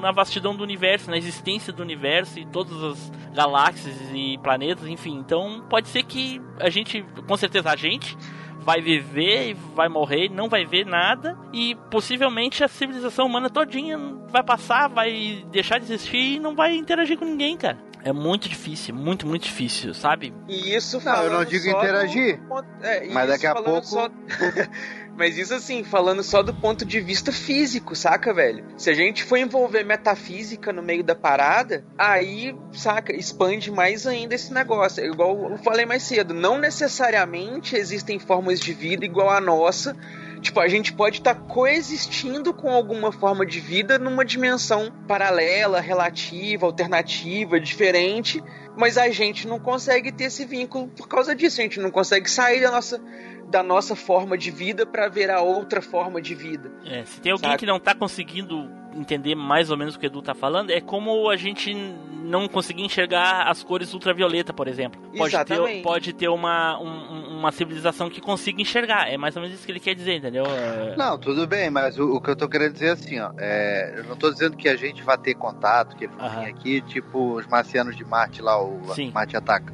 [0.00, 5.16] na vastidão do universo, na existência do universo e todas as galáxias e planetas, enfim.
[5.18, 8.16] Então pode ser que a gente, com certeza a gente
[8.62, 13.96] vai viver e vai morrer, não vai ver nada e possivelmente a civilização humana todinha
[14.28, 17.78] vai passar, vai deixar de existir e não vai interagir com ninguém, cara.
[18.02, 20.32] É muito difícil, muito, muito difícil, sabe?
[20.48, 23.86] E isso Não, eu falando não digo interagir, ponto- é, mas daqui a falando pouco-
[23.86, 24.08] só-
[25.20, 28.64] Mas isso assim, falando só do ponto de vista físico, saca, velho?
[28.78, 34.34] Se a gente for envolver metafísica no meio da parada, aí, saca, expande mais ainda
[34.34, 35.04] esse negócio.
[35.04, 39.94] Igual eu falei mais cedo, não necessariamente existem formas de vida igual a nossa.
[40.40, 46.64] Tipo, a gente pode estar coexistindo com alguma forma de vida numa dimensão paralela, relativa,
[46.64, 48.42] alternativa, diferente,
[48.74, 51.60] mas a gente não consegue ter esse vínculo por causa disso.
[51.60, 52.98] A gente não consegue sair da nossa,
[53.50, 56.70] da nossa forma de vida para ver a outra forma de vida.
[56.84, 57.58] É, se tem alguém Saca.
[57.58, 60.80] que não tá conseguindo entender mais ou menos o que o Edu tá falando, é
[60.80, 61.72] como a gente
[62.22, 65.00] não conseguir enxergar as cores ultravioleta, por exemplo.
[65.16, 65.82] Pode ter, Exatamente.
[65.82, 69.08] pode ter uma, um- uma civilização que consiga enxergar.
[69.08, 70.44] É mais ou menos isso que ele quer dizer, entendeu?
[70.46, 73.30] É, Não, tudo bem, mas o, o que eu tô querendo dizer é assim, ó.
[73.38, 76.50] é, eu não tô dizendo que a gente vai ter contato, que ele vai vir
[76.50, 79.10] aqui, tipo os marcianos de Marte lá, o Sim.
[79.12, 79.72] Marte ataca.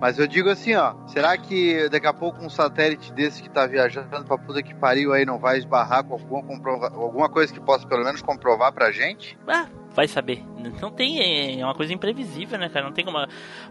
[0.00, 3.66] Mas eu digo assim, ó, será que daqui a pouco um satélite desse que tá
[3.66, 7.86] viajando pra puta que pariu aí não vai esbarrar com alguma, alguma coisa que possa
[7.86, 9.38] pelo menos comprovar pra gente?
[9.48, 10.44] Ah, vai saber.
[10.80, 11.58] Não tem.
[11.60, 12.84] É uma coisa imprevisível, né, cara?
[12.84, 13.18] Não tem como.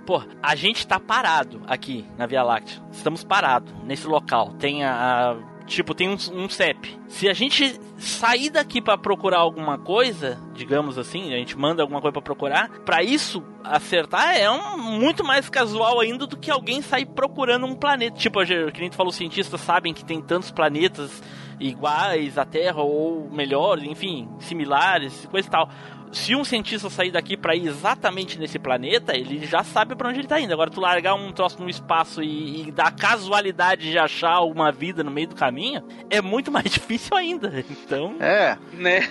[0.05, 2.81] Pô, a gente tá parado aqui na Via Láctea.
[2.91, 4.53] Estamos parados nesse local.
[4.53, 5.37] Tem a.
[5.65, 6.97] tipo, tem um, um CEP.
[7.07, 12.01] Se a gente sair daqui pra procurar alguma coisa, digamos assim, a gente manda alguma
[12.01, 16.81] coisa pra procurar, pra isso acertar é um, muito mais casual ainda do que alguém
[16.81, 18.17] sair procurando um planeta.
[18.17, 21.21] Tipo, que nem tu falou, os cientistas sabem que tem tantos planetas
[21.59, 25.69] iguais à Terra ou melhores, enfim, similares, coisa e tal.
[26.11, 30.19] Se um cientista sair daqui pra ir exatamente nesse planeta, ele já sabe pra onde
[30.19, 30.53] ele tá indo.
[30.53, 35.03] Agora, tu largar um troço no espaço e, e dar casualidade de achar alguma vida
[35.03, 37.63] no meio do caminho, é muito mais difícil ainda.
[37.69, 39.01] Então, É, Né?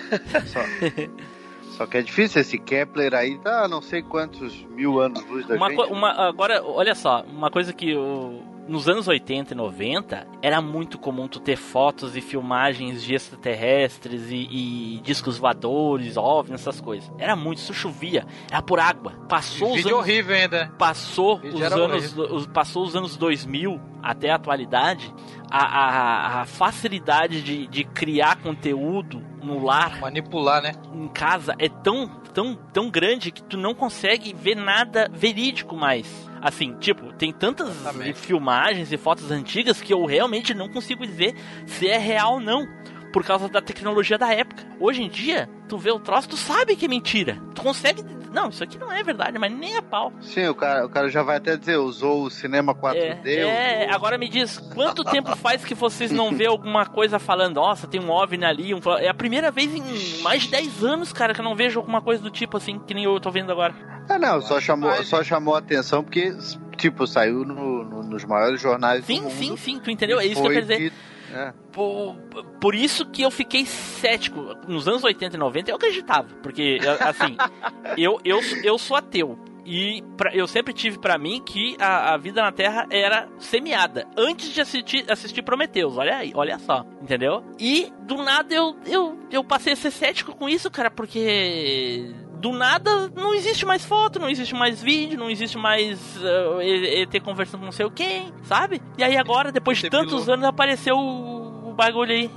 [0.46, 0.60] só,
[1.76, 2.40] só que é difícil.
[2.40, 5.80] Esse Kepler aí tá não sei quantos mil anos luz da uma, gente.
[5.92, 10.98] uma- agora, olha só, uma coisa que eu- nos anos 80 e 90 era muito
[10.98, 17.10] comum tu ter fotos e filmagens de extraterrestres e, e discos voadores, OVNIs, essas coisas.
[17.18, 19.12] Era muito, isso chovia, era por água.
[19.28, 20.72] Passou os Vídeo anos horrível ainda.
[20.78, 25.12] passou os anos os, passou os anos 2000 até a atualidade
[25.50, 30.72] a, a, a facilidade de, de criar conteúdo no lar Manipular, né?
[30.92, 36.06] em casa é tão tão tão grande que tu não consegue ver nada verídico mais
[36.40, 38.18] assim tipo tem tantas Exatamente.
[38.18, 41.34] filmagens e fotos antigas que eu realmente não consigo dizer
[41.66, 42.66] se é real ou não
[43.14, 44.64] por causa da tecnologia da época.
[44.80, 47.38] Hoje em dia, tu vê o troço, tu sabe que é mentira.
[47.54, 48.04] Tu consegue.
[48.32, 50.12] Não, isso aqui não é verdade, mas nem a pau.
[50.20, 53.24] Sim, o cara, o cara já vai até dizer, usou o cinema 4D.
[53.28, 57.54] É, é, agora me diz, quanto tempo faz que vocês não vê alguma coisa falando,
[57.54, 58.80] nossa, tem um OVNI ali, um...
[58.82, 61.78] fla-" é a primeira vez em mais de 10 anos, cara, que eu não vejo
[61.78, 63.72] alguma coisa do tipo assim, que nem eu tô vendo agora.
[64.08, 66.36] Ah, não, só chamou, só chamou a atenção porque,
[66.76, 69.30] tipo, saiu no- no- nos maiores jornais do Sim, mundo.
[69.30, 70.18] sim, sim, tu entendeu?
[70.18, 70.92] É isso que eu quero dizer.
[71.34, 71.52] É.
[71.72, 72.16] Por,
[72.60, 74.54] por isso que eu fiquei cético.
[74.68, 76.28] Nos anos 80 e 90 eu acreditava.
[76.42, 77.36] Porque, assim,
[77.98, 79.38] eu, eu, eu sou ateu.
[79.66, 84.06] E pra- eu sempre tive pra mim que a, a vida na Terra era semeada.
[84.16, 85.96] Antes de assistir, assistir Prometheus.
[85.96, 86.84] Olha aí, olha só.
[87.00, 87.42] Entendeu?
[87.58, 92.14] E do nada eu, eu, eu passei a ser cético com isso, cara, porque.
[92.44, 97.18] Do nada não existe mais foto, não existe mais vídeo, não existe mais uh, ET
[97.22, 98.82] conversando com não sei o quem, sabe?
[98.98, 100.32] E aí agora, depois de tantos Bilu.
[100.34, 102.30] anos, apareceu o, o bagulho aí.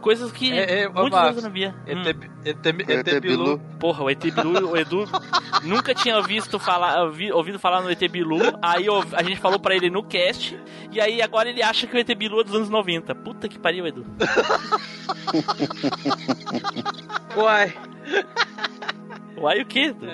[0.00, 1.74] Coisas que É, é, muitos anos não via.
[1.86, 2.00] Hum.
[2.42, 3.58] ET, ET, ET, ET Bilu.
[3.78, 5.04] Porra, o ET Bilu, o Edu
[5.62, 8.38] nunca tinha visto falar, ouvi- ouvido falar no ET Bilu.
[8.62, 10.58] Aí a gente falou pra ele no cast.
[10.90, 13.14] E aí agora ele acha que o ET Bilu é dos anos 90.
[13.16, 14.06] Puta que pariu, Edu.
[17.36, 17.74] Uai,
[19.40, 19.86] Uai, o quê?
[19.86, 20.06] Edu?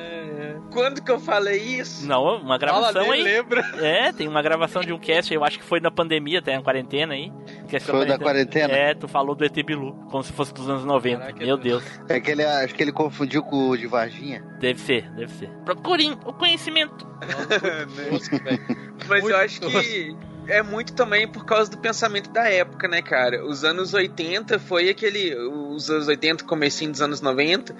[0.76, 2.06] quando que eu falei isso?
[2.06, 3.22] Não, uma gravação aí.
[3.22, 3.60] lembra.
[3.78, 6.62] É, tem uma gravação de um cast, eu acho que foi na pandemia, até na
[6.62, 7.32] quarentena aí.
[7.66, 8.72] Cast Foi da quarentena?
[8.74, 11.18] É, tu falou do ET Bilu, como se fosse dos anos 90.
[11.18, 11.62] Caraca, Meu Edu.
[11.62, 11.84] Deus.
[12.08, 14.44] É que ele, acho que ele confundiu com o de Varginha.
[14.60, 15.48] Deve ser, deve ser.
[15.64, 17.06] Procurem o conhecimento.
[19.08, 20.16] Mas eu acho que
[20.48, 23.44] é muito também por causa do pensamento da época, né, cara?
[23.44, 25.34] Os anos 80 foi aquele.
[25.34, 27.74] Os anos 80, comecinho dos anos 90,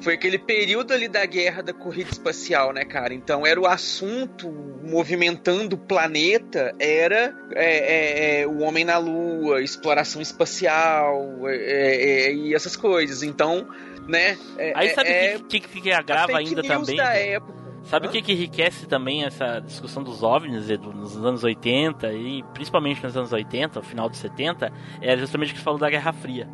[0.00, 3.12] foi aquele período ali da guerra da corrida espacial, né, cara?
[3.12, 4.50] Então era o assunto
[4.82, 12.26] movimentando o planeta, era é, é, é, o homem na lua, exploração espacial é, é,
[12.26, 13.22] é, e essas coisas.
[13.22, 13.68] Então,
[14.06, 14.38] né?
[14.74, 16.96] Aí sabe o é, que, que, que a agrava ainda também?
[16.96, 17.61] da época.
[17.84, 18.12] Sabe o Hã?
[18.12, 23.16] que, que enriquece também essa discussão dos OVNIs, Edu, nos anos 80 e principalmente nos
[23.16, 26.48] anos 80, no final dos 70, é justamente o que você falou da Guerra Fria.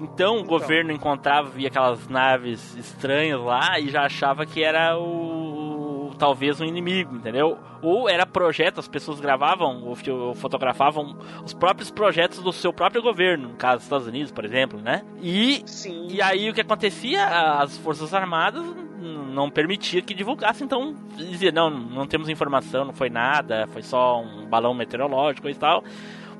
[0.00, 6.12] Então, o governo encontrava, via aquelas naves estranhas lá e já achava que era o
[6.18, 7.56] talvez um inimigo, entendeu?
[7.80, 12.72] Ou era projeto, as pessoas gravavam ou fo- ou fotografavam os próprios projetos do seu
[12.72, 15.02] próprio governo, no caso dos Estados Unidos, por exemplo, né?
[15.22, 16.08] E Sim.
[16.10, 17.24] e aí o que acontecia?
[17.60, 18.64] As Forças Armadas
[19.08, 24.20] não permitia que divulgasse, então dizia, não, não temos informação, não foi nada, foi só
[24.20, 25.82] um balão meteorológico e tal.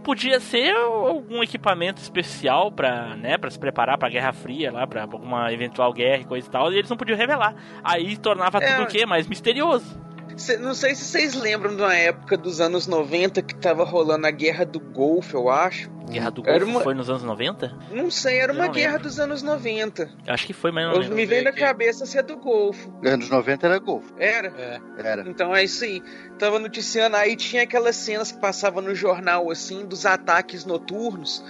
[0.05, 4.87] Podia ser algum equipamento especial para, né, para se preparar para a Guerra Fria, lá
[4.87, 7.55] para alguma eventual guerra e coisa e tal, e eles não podiam revelar.
[7.83, 8.73] Aí tornava É.
[8.77, 9.05] tudo o quê?
[9.05, 10.01] Mais misterioso.
[10.38, 14.27] Cê- não sei se vocês lembram de uma época dos anos 90 que tava rolando
[14.27, 15.90] a Guerra do Golfo, eu acho.
[16.09, 17.77] Guerra do Golfo uma- foi nos anos 90?
[17.90, 19.09] Não sei, era Eu uma guerra lembro.
[19.09, 20.09] dos anos 90.
[20.27, 21.16] Acho que foi, mas não Eu, lembro.
[21.16, 21.59] me vem na aqui.
[21.61, 22.90] cabeça se é do Golfo.
[23.05, 24.14] Anos 90 era Golfo.
[24.16, 24.48] Era?
[24.57, 24.81] É.
[24.96, 25.29] Era.
[25.29, 26.03] Então é isso aí.
[26.38, 31.44] Tava noticiando aí, tinha aquelas cenas que passavam no jornal, assim, dos ataques noturnos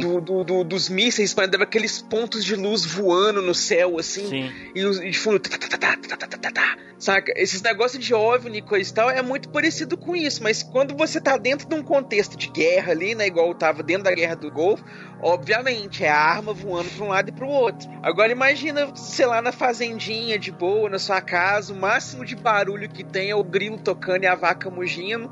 [0.00, 4.28] do, do, do, dos mísseis, parecendo aqueles pontos de luz voando no céu, assim.
[4.28, 4.52] Sim.
[4.74, 5.40] E, ta ta de fundo.
[5.40, 7.34] Tá, tá, tá, Saca?
[7.36, 10.96] Esses negócios de OVNI e coisa e tal é muito parecido com isso, mas quando
[10.96, 13.26] você tá dentro de um contexto de guerra ali, né?
[13.26, 14.82] Igual eu tava dentro da guerra do Golfo,
[15.20, 17.90] obviamente é a arma voando pra um lado e pro outro.
[18.02, 22.88] Agora imagina, sei lá, na fazendinha de boa, na sua casa, o máximo de barulho
[22.88, 25.30] que tem é o grilo tocando e a vaca mugindo.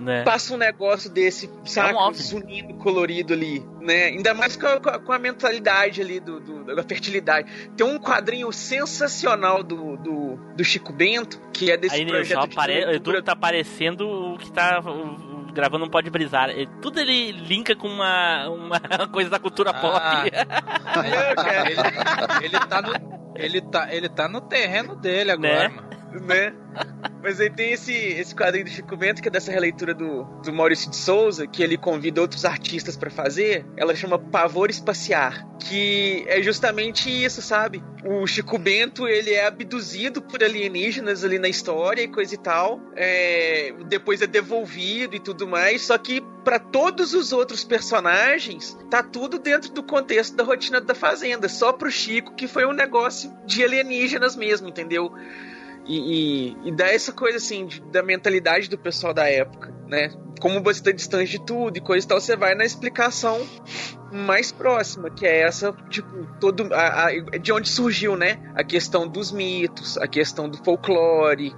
[0.00, 0.22] Né?
[0.24, 1.92] passa um negócio desse, sabe?
[1.92, 2.12] É um.
[2.14, 4.04] Zunindo colorido ali, né?
[4.06, 7.50] Ainda mais com a, com a- mentalidade ali do, do- da fertilidade.
[7.76, 12.80] Tem um quadrinho sensacional do, do, do Chico Bento, que é desse Aí projeto apare...
[12.80, 14.80] de o Edu tá parecendo o que tá
[15.52, 16.48] gravando um Pode Brisar.
[16.48, 18.80] Ele- Tudo ele linka com uma, uma
[19.12, 19.74] coisa da cultura Ah.
[19.80, 20.30] pop.
[22.40, 22.92] ele, ele tá no,
[23.36, 25.74] ele, tá, ele tá no terreno dele agora, Né?
[25.74, 26.26] mano.
[26.26, 26.54] né?
[27.22, 30.52] Mas aí tem esse, esse quadrinho do Chico Bento, que é dessa releitura do, do
[30.52, 33.66] Maurício de Souza, que ele convida outros artistas pra fazer.
[33.76, 37.82] Ela chama Pavor Espaciar, que é justamente isso, sabe?
[38.04, 42.80] O Chico Bento, ele é abduzido por alienígenas ali na história e coisa e tal.
[42.96, 49.02] É, depois é devolvido e tudo mais, só que pra todos os outros personagens, tá
[49.02, 51.48] tudo dentro do contexto da rotina da Fazenda.
[51.48, 55.12] Só pro Chico que foi um negócio de alienígenas mesmo, entendeu?
[55.90, 60.08] E, e, e dá essa coisa assim de- da mentalidade do pessoal da época, né?
[60.40, 63.44] Como você tá distante de tudo e coisa e tal, você vai na explicação
[64.12, 68.38] mais próxima, que é essa, tipo, todo a, a- de onde surgiu, né?
[68.54, 71.52] A questão dos mitos, a questão do folclore,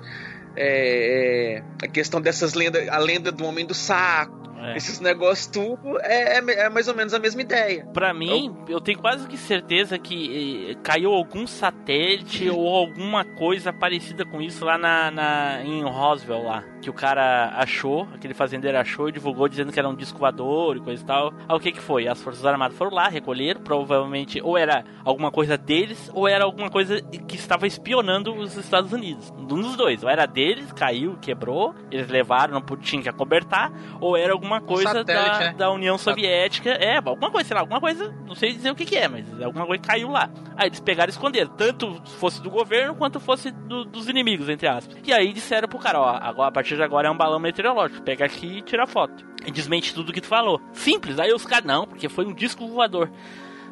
[0.57, 4.77] é, a questão dessas lendas, a lenda do homem do saco, É.
[4.77, 7.87] esses negócios tudo é, é- é mais ou menos a mesma ideia.
[7.93, 13.73] Pra mim, eu tenho quase que certeza que eh, caiu algum satélite ou alguma coisa
[13.73, 16.65] parecida com isso lá na, na- em Roswell lá.
[16.81, 20.77] Que o cara achou, aquele fazendeiro achou e divulgou dizendo que era um disco voador
[20.77, 21.33] e coisa e tal.
[21.49, 22.09] Aí o que que foi?
[22.09, 26.71] As Forças Armadas foram lá, recolheram, provavelmente ou era alguma coisa deles ou era alguma
[26.71, 29.33] coisa que estava espionando os Estados Unidos.
[29.39, 30.03] Um dos dois.
[30.03, 34.93] Ou era deles, caiu, quebrou, eles levaram, não tinha que acobertar, ou era alguma coisa
[34.93, 35.55] satélite, da, né?
[35.57, 36.71] da União Soviética.
[36.71, 39.25] É, alguma coisa, sei lá, alguma coisa, não sei dizer o que, que é, mas
[39.43, 40.29] alguma coisa caiu lá.
[40.57, 44.69] Aí eles pegaram e esconderam, tanto fosse do governo quanto fosse do- dos inimigos, entre
[44.69, 44.97] aspas.
[45.05, 48.03] E aí disseram pro cara, ó, agora, a partir de agora é um balão meteorológico,
[48.03, 49.25] pega aqui e tira foto.
[49.47, 50.61] E desmente tudo que tu falou.
[50.73, 53.11] Simples, aí os caras, não, porque foi um disco voador.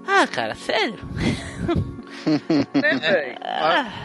[0.06, 0.98] Ah, cara, sério?
[2.26, 3.38] Né, velho?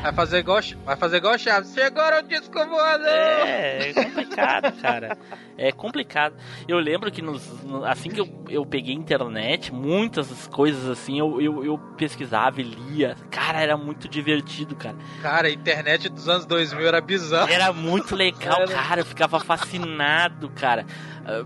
[0.04, 1.74] Vai, fazer igual, vai fazer igual Chaves.
[1.74, 3.08] Chegou o disco voador!
[3.08, 5.18] É, é complicado, cara.
[5.58, 6.36] É complicado.
[6.68, 11.42] Eu lembro que nos, no- assim que eu, eu peguei internet, muitas coisas assim, eu,
[11.42, 13.16] eu, eu pesquisava e lia.
[13.32, 14.96] Cara, era muito divertido, cara.
[15.22, 17.50] Cara, a internet dos anos 2000 era bizarro.
[17.52, 18.68] Era muito legal, Era.
[18.74, 19.02] cara.
[19.02, 20.86] Eu ficava fascinado, cara.
[21.26, 21.42] Ah,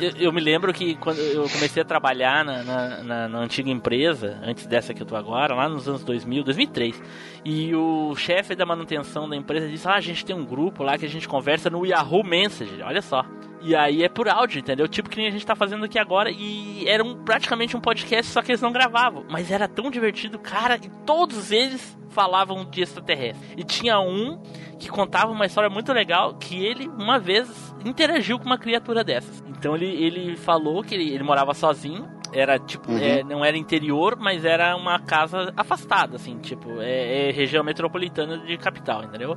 [0.00, 3.70] Eu, eu me lembro que quando eu comecei a trabalhar na, na, na- na antiga
[3.70, 7.02] empresa, antes dessa que eu tô agora, lá nos anos 2000, 2003,
[7.44, 10.98] e o chefe da manutenção da empresa disse: Ah, a gente tem um grupo lá
[10.98, 13.24] que a gente conversa no Yahoo Messenger, olha só.
[13.60, 14.86] E aí é por áudio, entendeu?
[14.86, 16.30] Tipo que a gente tá fazendo aqui agora.
[16.30, 19.24] E era um, praticamente um podcast, só que eles não gravavam.
[19.28, 20.76] Mas era tão divertido, cara.
[20.76, 23.54] E todos eles falavam de extraterrestre.
[23.56, 24.40] E tinha um
[24.78, 29.42] que contava uma história muito legal que ele uma vez interagiu com uma criatura dessas.
[29.48, 32.08] Então ele, ele falou que ele, ele morava sozinho.
[32.32, 32.98] Era tipo, Uhum.
[32.98, 38.38] é, não era interior, mas era uma casa afastada, assim, tipo, é, é região metropolitana
[38.38, 39.36] de capital, entendeu?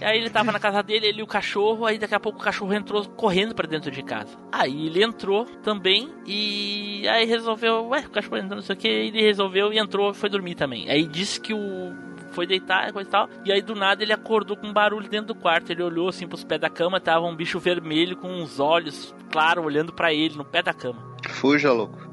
[0.00, 2.38] E aí ele tava na casa dele, ele e o cachorro, aí daqui a pouco
[2.38, 4.36] o cachorro entrou correndo pra dentro de casa.
[4.52, 8.88] Aí ele entrou também e aí resolveu, ué, o cachorro entrou, não sei o que,
[8.88, 10.88] ele resolveu e entrou e foi dormir também.
[10.88, 11.92] Aí disse que o
[12.32, 13.28] foi deitar, coisa e tal.
[13.44, 15.70] E aí do nada ele acordou com um barulho dentro do quarto.
[15.70, 19.64] Ele olhou assim pros pés da cama, tava um bicho vermelho com uns olhos claros
[19.64, 21.00] olhando pra ele no pé da cama.
[21.28, 22.03] Fuja, louco.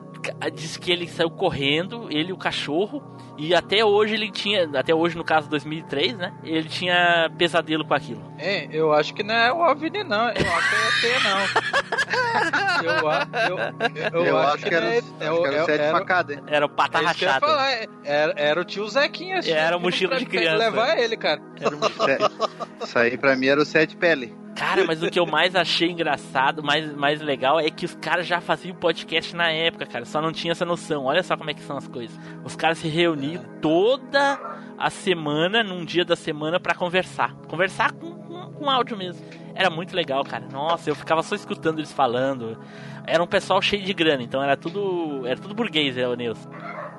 [0.53, 3.01] Diz que ele saiu correndo, ele e o cachorro,
[3.37, 6.33] e até hoje ele tinha, até hoje no caso 2003, né?
[6.43, 8.21] Ele tinha pesadelo com aquilo.
[8.37, 10.29] É, eu acho que não é o OVNI, não.
[10.29, 10.69] Eu acho
[10.99, 11.81] que é ET, não.
[12.81, 13.57] Eu, eu,
[14.13, 15.81] eu, Eu, acho, acho que era, o- é- acho o- que era o é- sete
[15.83, 16.39] era- facada, hein?
[16.47, 17.39] Era o pata é rachada.
[17.45, 19.39] falar, é- Era, era o tio Zequinha.
[19.39, 20.57] assim, Era o indo mochila de criança.
[20.57, 21.41] levar ele, cara.
[21.59, 24.33] Era um- Isso aí pra mim era o sete pele.
[24.55, 28.27] Cara, mas o que eu mais achei engraçado, mais, mais legal, é que os caras
[28.27, 30.05] já faziam podcast na época, cara.
[30.05, 31.05] Só não tinha essa noção.
[31.05, 32.17] Olha só como é que são as coisas.
[32.43, 34.39] Os caras se reuniam toda
[34.77, 37.33] a semana, num dia da semana, pra conversar.
[37.47, 39.25] Conversar com, com, com áudio mesmo.
[39.55, 40.45] Era muito legal, cara.
[40.51, 42.57] Nossa, eu ficava só escutando eles falando.
[43.05, 45.25] Era um pessoal cheio de grana, então era tudo.
[45.25, 46.49] Era tudo burguês, é o Nilson.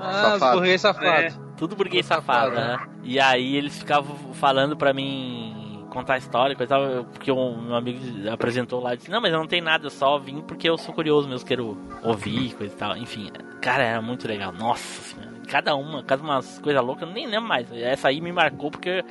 [0.00, 0.57] Ah, os Safado.
[0.59, 1.40] burguês safados.
[1.57, 2.86] Tudo burguês Safado, safado, né?
[3.05, 5.61] E aí eles ficavam falando pra mim
[5.93, 9.30] contar a história, coisa tal, porque o meu amigo apresentou lá e disse, não, mas
[9.30, 12.74] eu não tenho nada, eu só vim porque eu sou curioso mesmo, quero ouvir, coisa
[12.74, 12.97] e tal.
[12.97, 13.30] Enfim,
[13.61, 14.53] cara, era muito legal.
[14.53, 15.32] Nossa senhora.
[15.47, 17.70] Cada uma, cada umas coisas loucas, eu nem lembro mais.
[17.72, 19.05] Essa aí me marcou porque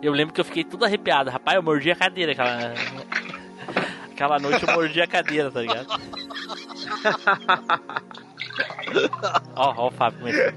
[0.00, 1.28] eu lembro que eu fiquei tudo arrepiado.
[1.28, 2.72] Rapaz, eu mordi a cadeira aquela.
[4.18, 5.86] Aquela noite eu mordi a cadeira, tá ligado?
[9.56, 10.54] Ó, ó o Fábio começando.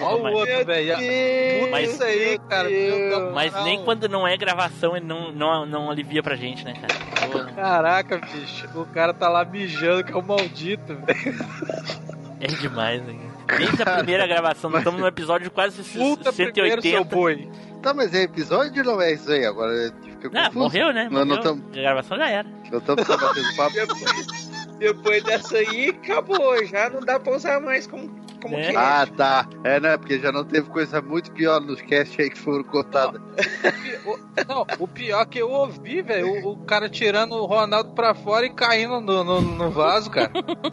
[0.00, 0.94] Olha o Mas- outro, velho.
[1.60, 2.68] Puta Mas- isso aí, cara.
[3.34, 3.64] Mas Não.
[3.64, 7.28] nem quando não é gravação ele não, não, não alivia pra gente, né, cara?
[7.30, 8.68] Pô, Caraca, bicho.
[8.74, 11.34] O cara tá lá mijando, que é o maldito, velho.
[12.40, 13.14] É demais, né?
[13.56, 17.04] Desde a primeira gravação, nós estamos no episódio quase Puta primeiro, seu 180.
[17.04, 17.48] boi.
[17.82, 19.44] Tá, mas é episódio ou não é isso aí?
[19.46, 19.72] Agora
[20.34, 20.58] Ah, confuso.
[20.58, 21.04] morreu, né?
[21.10, 21.42] Não, não Morreu.
[21.42, 22.48] tamo- A gravação já era.
[22.70, 23.74] Não estamos batendo papo.
[24.78, 26.64] Depois dessa aí, acabou.
[26.64, 28.08] Já não dá pra usar mais como,
[28.40, 28.70] como É.
[28.70, 28.76] que.
[28.76, 29.46] Ah, tá.
[29.64, 29.96] É, né?
[29.96, 33.20] Porque já não teve coisa muito pior nos casts aí que foram cortadas.
[34.06, 34.18] O-
[34.48, 38.46] Não, o pior que eu ouvi, velho, o, o cara tirando o Ronaldo pra fora
[38.46, 40.30] e caindo no, no, no vaso, cara.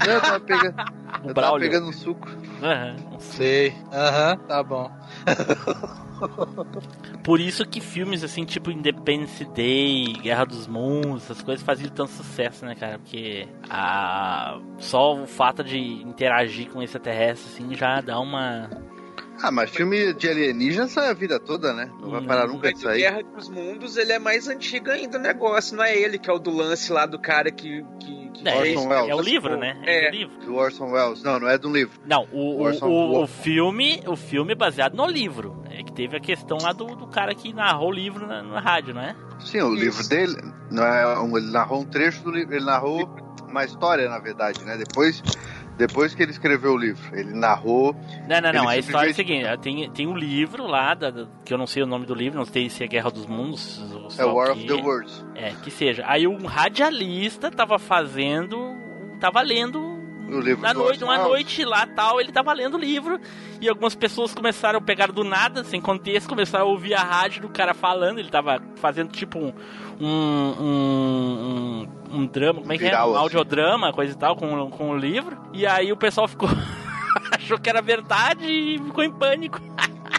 [0.07, 0.75] Eu tava pegando,
[1.23, 1.69] eu tava Braulio.
[1.69, 2.27] pegando um suco.
[2.61, 2.95] Aham.
[3.19, 3.73] Sei.
[3.91, 4.91] Aham, tá bom.
[7.23, 12.11] Por isso que filmes assim, tipo Independence Day, Guerra dos Mundos, essas coisas faziam tanto
[12.11, 12.99] sucesso, né, cara?
[12.99, 14.59] Porque a...
[14.77, 18.69] só o fato de interagir com extraterrestre, assim, já dá uma.
[19.41, 21.89] Ah, mas filme de alienígena sai a vida toda, né?
[21.99, 22.99] Não vai parar nunca Mas de o sair.
[23.01, 25.75] Guerra dos Mundos, ele é mais antigo ainda o negócio.
[25.75, 27.83] Não é ele que é o do lance lá do cara que...
[27.99, 29.09] que, que É, Orson Welles.
[29.09, 29.81] é o livro, né?
[29.85, 30.09] É, É.
[30.09, 30.37] o livro.
[30.39, 31.21] Do Orson Welles.
[31.21, 31.99] Não, não é um livro.
[32.05, 35.61] Não, o, o, Orson o, o filme, o filme é baseado no livro.
[35.69, 38.59] É que teve a questão lá do, do cara que narrou o livro na, na
[38.61, 39.15] rádio, não é?
[39.39, 39.83] Sim, o Isso.
[39.83, 40.35] livro dele.
[40.71, 42.55] Não é um, ele narrou um trecho do livro.
[42.55, 43.07] Ele narrou
[43.47, 44.77] uma história, na verdade, né?
[44.77, 45.21] Depois,
[45.77, 47.03] depois que ele escreveu o livro.
[47.17, 47.95] Ele narrou.
[48.27, 48.69] Não, não, não.
[48.69, 51.67] A história é a seguinte: tem, tem um livro lá, da- da- que eu não
[51.67, 53.81] sei o nome do livro, não sei se é Guerra dos Mundos.
[53.93, 55.25] ou É War que- of the Worlds.
[55.35, 56.03] É, que seja.
[56.07, 58.75] Aí um radialista tava fazendo.
[59.19, 59.93] tava lendo.
[60.27, 61.27] O livro Na noite, Orson uma Welles.
[61.29, 63.19] noite lá tal, ele tava lendo o livro
[63.61, 67.43] e algumas pessoas começaram a pegar do nada, sem contexto, começaram a ouvir a rádio
[67.43, 68.17] do cara falando.
[68.17, 69.53] Ele tava fazendo tipo um.
[70.01, 72.97] um, um, um, drama, como é que é?
[73.03, 73.17] Um assim.
[73.17, 75.37] audiodrama, coisa e tal, com, com o livro.
[75.53, 76.49] E aí o pessoal ficou.
[77.31, 79.59] achou que era verdade e ficou em pânico,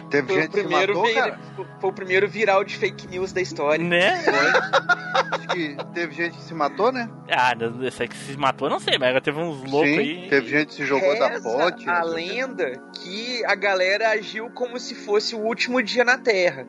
[0.09, 1.39] Teve Foi o, gente que primeiro matou, vira- cara.
[1.81, 3.83] foi o primeiro viral de fake news da história.
[3.83, 4.23] né?
[5.33, 7.09] Acho que teve gente que se matou, né?
[7.29, 9.89] Ah, não- esse aí que se matou, eu não sei, mas agora teve uns loucos
[9.91, 10.27] Sim, aí.
[10.29, 11.89] teve gente que se jogou da Reza ponte.
[11.89, 12.15] a o quê.
[12.15, 16.65] lenda que a galera agiu como se fosse o último dia na Terra.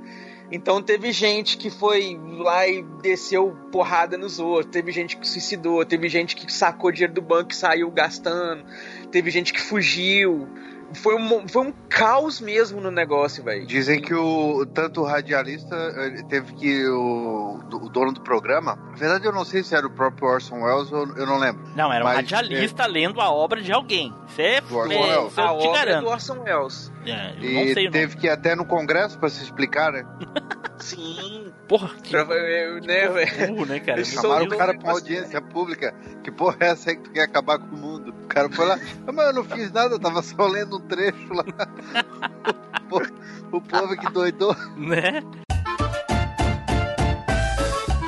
[0.51, 5.85] Então teve gente que foi lá e desceu porrada nos outros, teve gente que suicidou,
[5.85, 8.65] teve gente que sacou dinheiro do banco e saiu gastando,
[9.11, 10.49] teve gente que fugiu.
[10.95, 13.67] Foi um, foi um caos mesmo no negócio, velho.
[13.67, 18.77] Dizem que o tanto o radialista ele teve que o, o dono do programa.
[18.91, 21.63] Na verdade, eu não sei se era o próprio Orson Welles ou eu não lembro.
[21.77, 24.15] Não, era um Mas, radialista lendo a obra de alguém.
[24.29, 25.39] Isso é, Do Orson é, Welles.
[25.39, 26.05] A eu obra garanto.
[26.05, 26.93] do Orson Welles.
[27.07, 30.05] É, eu E teve que ir até no Congresso pra se explicar, né?
[30.81, 31.53] Sim.
[31.67, 33.67] Porra, que Pra- eu- né, velho?
[33.67, 33.99] né, cara?
[33.99, 35.95] Eles Chamaram o cara Deus, pra uma mas- audiência pública.
[36.23, 38.11] Que porra é essa aí que tu quer acabar com o mundo?
[38.25, 40.81] O cara foi lá, "Ah, mas eu não fiz nada, eu tava só lendo um
[40.81, 41.45] trecho lá.
[42.89, 43.13] O povo-
[43.53, 44.57] o povo que doidou.
[44.79, 45.23] Né?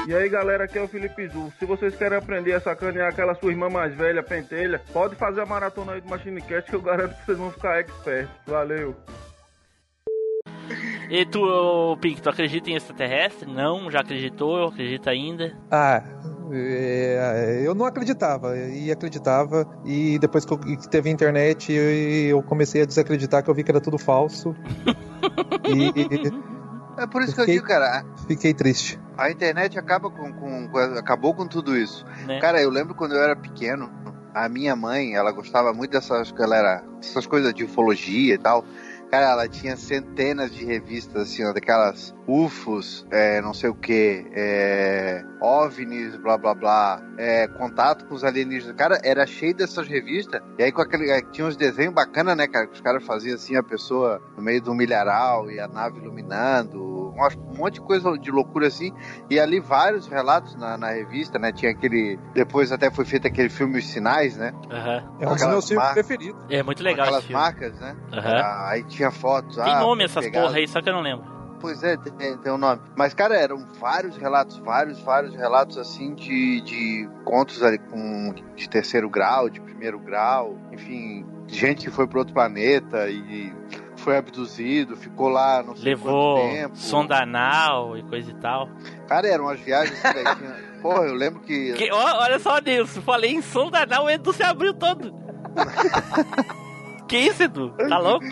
[0.09, 1.53] E aí galera, aqui é o Felipe Zu.
[1.59, 5.47] Se vocês querem aprender a sacanear aquela sua irmã mais velha, pentelha, pode fazer a
[5.47, 8.29] maratona aí do Machine Cast que eu garanto que vocês vão ficar expert.
[8.47, 8.97] Valeu!
[11.11, 13.51] E tu, Pink, tu acredita em extraterrestre?
[13.51, 15.57] Não, já acreditou, acredita ainda.
[15.71, 16.03] Ah,
[16.53, 23.43] é, eu não acreditava, e acreditava, e depois que teve internet eu, comecei a desacreditar
[23.43, 24.55] que eu vi que era tudo falso.
[25.67, 28.99] e É por isso que eu Fiquei- digo, cara, fiquei triste.
[29.17, 32.05] a internet acaba com, com- com- acabou com tudo isso.
[32.27, 32.39] Né?
[32.41, 33.91] Cara, eu lembro quando eu era pequeno,
[34.35, 38.65] a minha mãe, ela gostava muito dessas, galera, essas coisas de ufologia e tal.
[39.11, 44.25] Cara, ela tinha centenas de revistas, assim, ó, daquelas UFOs, é, não sei o que,
[44.33, 48.77] é, OVNIs, blá blá blá, é, contato com os alienígenas.
[48.77, 50.41] Cara, era cheio dessas revistas.
[50.57, 52.69] E aí com aquele, é, tinha uns desenhos bacanas, né, cara?
[52.69, 56.81] Que os caras faziam assim, a pessoa no meio do milharal e a nave iluminando,
[57.11, 58.93] um monte de coisa de loucura assim.
[59.29, 61.53] E ali vários relatos na, na revista, né?
[61.53, 62.19] Tinha aquele.
[62.35, 64.53] Depois até foi feito aquele filme Os Sinais, né?
[64.71, 64.97] Aham.
[65.21, 66.07] É um dos Aquelas meus filmes marcas.
[66.07, 66.41] preferidos.
[66.51, 67.43] É muito Com legal aquelas esse filme.
[67.43, 67.97] marcas, né?
[68.13, 68.37] Aham.
[68.37, 69.57] Ah, aí tinha fotos.
[69.57, 70.47] Tem ah, nome essas pegado.
[70.47, 71.41] porra aí, só que eu não lembro.
[71.61, 72.81] Pois é, tem, tem um nome.
[72.97, 78.67] Mas, cara, eram vários relatos, vários, vários relatos, assim, de, de contos ali com, de
[78.67, 83.53] terceiro grau, de primeiro grau, enfim, gente que foi para outro planeta e
[84.01, 86.77] foi abduzido, ficou lá, não sei Levou quanto tempo.
[86.77, 88.69] sonda anal e coisa e tal.
[89.07, 91.75] Cara, eram umas viagens assim, velho, tinha- Porra, eu lembro que.
[91.75, 95.13] Que, ó, olha só, Nilson, falei em sonda anal, o Edu se abriu todo.
[97.07, 97.71] que isso, Edu?
[97.89, 98.25] Tá louco?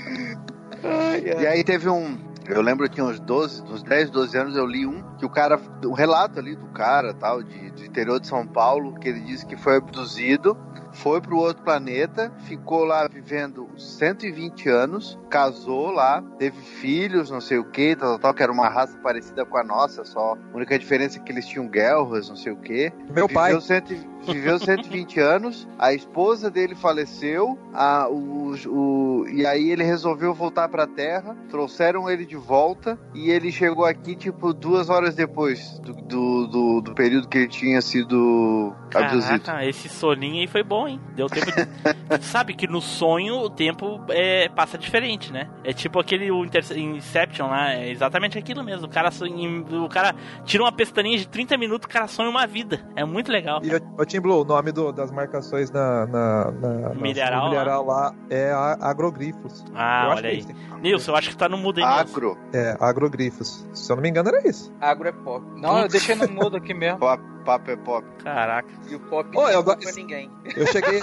[1.40, 2.16] E aí teve um.
[2.46, 5.60] Eu lembro que uns 12, uns 10, 12 anos eu li um que o cara,
[5.84, 9.44] um relato ali do cara, tal, de, do interior de São Paulo, que ele disse
[9.44, 10.56] que foi abduzido,
[10.92, 17.58] foi pro outro planeta, ficou lá vivendo 120 anos, casou lá, teve filhos, não sei
[17.58, 20.34] o que, tal, tal, tal, que era uma raça parecida com a nossa, só.
[20.52, 22.92] A única diferença é que eles tinham guerras, não sei o que.
[23.10, 23.48] Meu pai.
[23.48, 23.94] Viveu, cento,
[24.26, 30.68] viveu 120 anos, a esposa dele faleceu, a, o, o, e aí ele resolveu voltar
[30.68, 35.92] pra Terra, trouxeram ele de volta, e ele chegou aqui, tipo, duas horas depois do,
[35.92, 39.40] do, do, do período que ele tinha sido abduzido.
[39.40, 41.00] Caraca, esse soninho aí foi bom, hein?
[41.16, 41.66] Deu tempo de...
[42.22, 45.48] Sabe que no sonho o tempo é, passa diferente, né?
[45.64, 48.86] É tipo aquele o Inter- Inception lá, é exatamente aquilo mesmo.
[48.86, 50.14] O cara, sonha- o cara
[50.44, 52.80] tira uma pestaninha de 30 minutos, o cara sonha uma vida.
[52.94, 53.60] É muito legal.
[53.64, 53.70] E
[54.00, 58.50] o Tim Blue, o nome do- das marcações na, na, na- Mineral mineral lá é
[58.52, 59.64] a- agrogrifos.
[59.74, 60.38] Ah, Eu olha é aí.
[60.40, 60.48] isso.
[60.80, 61.84] Nilson, eu acho que tá no mudo aí.
[61.84, 62.38] Agro.
[62.52, 63.66] É, agrogrifos.
[63.72, 64.72] Se eu não me engano, era isso.
[64.80, 65.44] Agro é pop.
[65.56, 66.98] Não, eu deixei no mudo aqui mesmo.
[66.98, 68.06] Pop, papo é pop.
[68.22, 68.68] Caraca.
[68.88, 70.30] E o pop Ô, não eu é ninguém.
[70.56, 71.00] Eu cheguei.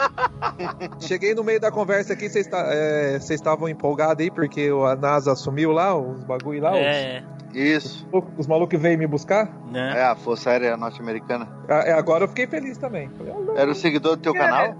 [0.99, 5.31] cheguei no meio da conversa aqui, vocês tá- é, estavam empolgados aí porque a NASA
[5.33, 6.75] assumiu lá, os bagulho lá.
[6.77, 7.23] É,
[7.55, 8.07] Isso.
[8.11, 9.49] Os, os malucos veio me buscar.
[9.71, 9.93] né?
[9.97, 11.47] É a Força Aérea Norte-Americana.
[11.69, 13.09] Ah, é, agora eu fiquei feliz também.
[13.19, 13.61] Ah.
[13.61, 14.75] Era o seguidor do teu canal?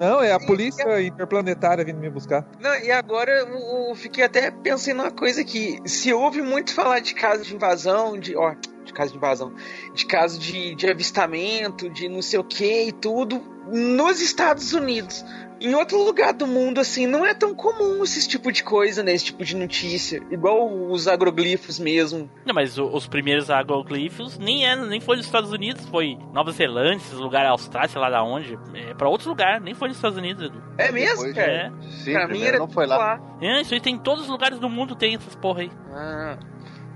[0.00, 2.44] Não, é a polícia interplanetária vindo me buscar.
[2.60, 5.78] Não, e agora eu, eu fiquei até pensando numa coisa aqui.
[5.84, 8.36] Se ouve muito falar de caso de invasão, de.
[8.36, 9.52] Ó, de caso de invasão,
[9.94, 13.40] de caso de, de avistamento, de não sei o que e tudo,
[13.70, 15.24] nos Estados Unidos.
[15.62, 19.12] Em outro lugar do mundo, assim, não é tão comum esse tipo de coisa, né?
[19.12, 20.20] Esse tipo de notícia.
[20.30, 22.28] Igual os agroglifos mesmo.
[22.44, 26.50] Não, mas o- os primeiros agroglifos nem, é, nem foi nos Estados Unidos, foi Nova
[26.52, 28.58] Zelândia, esses lugares, Austrália, sei lá da onde.
[28.74, 30.46] É pra outros lugares, nem foi nos Estados Unidos.
[30.46, 30.62] Edu.
[30.78, 31.52] É mesmo, Depois, cara?
[31.52, 31.72] É.
[31.90, 33.20] Sim, pra mim primeiro era não foi tudo lá.
[33.40, 35.70] É, isso aí tem em todos os lugares do mundo, tem essas porra aí.
[35.92, 36.38] Ah,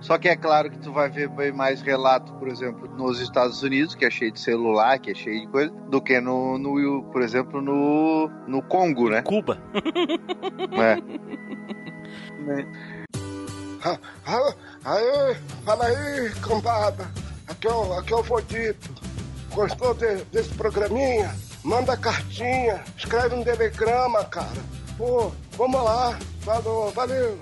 [0.01, 3.63] Só que é claro que tu vai ver bem mais relato, por exemplo, nos Estados
[3.63, 7.03] Unidos, que é cheio de celular, que é cheio de coisa, do que no, no
[7.11, 9.23] por exemplo, no, no Congo, né?
[9.23, 9.59] Cuba.
[10.79, 10.97] É.
[14.85, 15.35] Aê,
[15.65, 17.09] fala aí, cambada.
[17.49, 18.91] Aqui é o, aqui é o Fodito.
[19.53, 21.35] Gostou de- desse programinha?
[21.65, 24.63] Manda cartinha, escreve um telegrama, cara.
[24.97, 26.17] Pô, vamos lá.
[26.43, 27.39] Falou, valeu.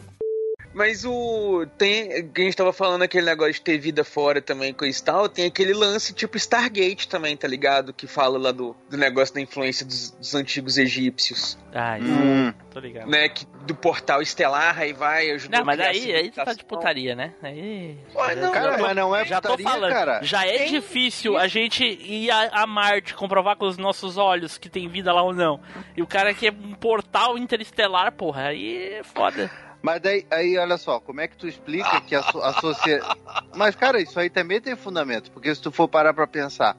[0.75, 1.65] Mas o.
[1.79, 2.29] Tem.
[2.29, 5.29] Que a gente tava falando aquele negócio de ter vida fora também, coisa e tal.
[5.29, 7.93] Tem aquele lance tipo Stargate também, tá ligado?
[7.93, 11.57] Que fala lá do, do negócio da influência dos, dos antigos egípcios.
[11.73, 12.09] Ah, isso.
[12.11, 12.53] Hum.
[12.71, 13.09] Tô ligado.
[13.09, 13.29] Né?
[13.29, 17.15] Que, do portal estelar, aí vai ajudar Não, mas aí, aí tu tá de putaria,
[17.15, 17.33] né?
[17.43, 17.97] Aí.
[18.15, 19.93] Ué, não, Cara, já tô- mas não é já tô putaria, falando.
[19.93, 20.21] cara.
[20.23, 24.59] Já é Tem difícil a gente ir a, a Marte, comprovar com os nossos olhos
[24.59, 25.61] que tem vida lá ou não.
[25.97, 29.51] E o cara quer um portal interestelar, porra, aí é foda.
[29.85, 33.21] Mas daí, aí, olha só, como é que tu explica que a, a sociedade.
[33.55, 36.75] Mas, cara, isso aí também tem fundamento, porque se tu for parar pra pensar,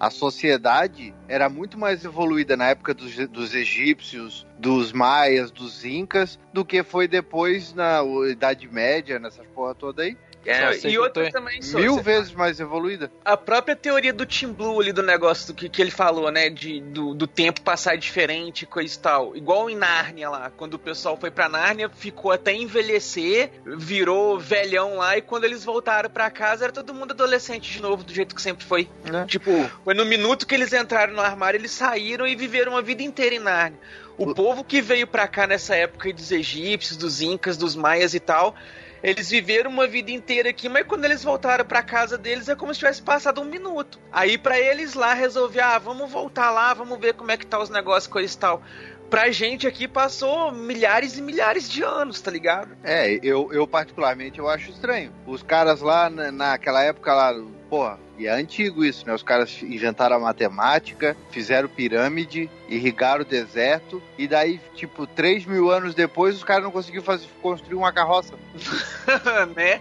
[0.00, 6.36] a sociedade era muito mais evoluída na época dos, dos egípcios, dos maias, dos incas,
[6.52, 10.16] do que foi depois na Idade Média, nessas porra toda aí.
[10.44, 13.10] É, e outra também, só, Mil vezes mais evoluída.
[13.24, 16.48] a própria teoria do Tim Blue ali do negócio do que, que ele falou, né?
[16.48, 19.36] De, do, do tempo passar diferente, coisa e tal.
[19.36, 20.50] Igual em Nárnia lá.
[20.56, 25.64] Quando o pessoal foi pra Nárnia, ficou até envelhecer, virou velhão lá, e quando eles
[25.64, 28.88] voltaram pra casa, era todo mundo adolescente de novo, do jeito que sempre foi.
[29.26, 33.02] Tipo, foi no minuto que eles entraram no armário, eles saíram e viveram a vida
[33.02, 33.78] inteira em Nárnia.
[34.16, 38.14] O povo que veio pra cá nessa época aí dos egípcios, dos incas, dos maias
[38.14, 38.54] e tal,
[39.02, 42.72] eles viveram uma vida inteira aqui, mas quando eles voltaram pra casa deles é como
[42.72, 43.98] se tivesse passado um minuto.
[44.12, 47.58] Aí pra eles lá resolver, ah, vamos voltar lá, vamos ver como é que tá
[47.58, 48.62] os negócios, coisa e tal.
[49.08, 52.76] Pra gente aqui passou milhares e milhares de anos, tá ligado?
[52.84, 55.12] É, eu, eu particularmente eu acho estranho.
[55.26, 57.32] Os caras lá na, naquela época lá,
[57.68, 59.14] porra, e é antigo isso, né?
[59.14, 65.70] Os caras inventaram a matemática, fizeram pirâmide, irrigaram o deserto, e daí, tipo, 3 mil
[65.70, 68.34] anos depois, os caras não conseguiram fazer, construir uma carroça.
[69.56, 69.80] né?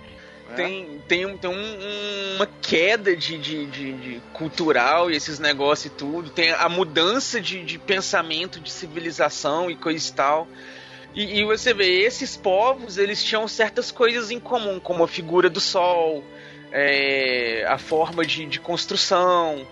[0.50, 0.54] É.
[0.56, 5.96] Tem, tem, tem um- uma queda de, de, de- de cultural e esses negócios e
[5.98, 6.30] tudo.
[6.30, 10.48] Tem a mudança de, de pensamento, de civilização e coisa e tal.
[11.14, 15.50] E, e você vê, esses povos, eles tinham certas coisas em comum, como a figura
[15.50, 16.24] do sol,
[16.80, 19.66] é, a forma de, de construção,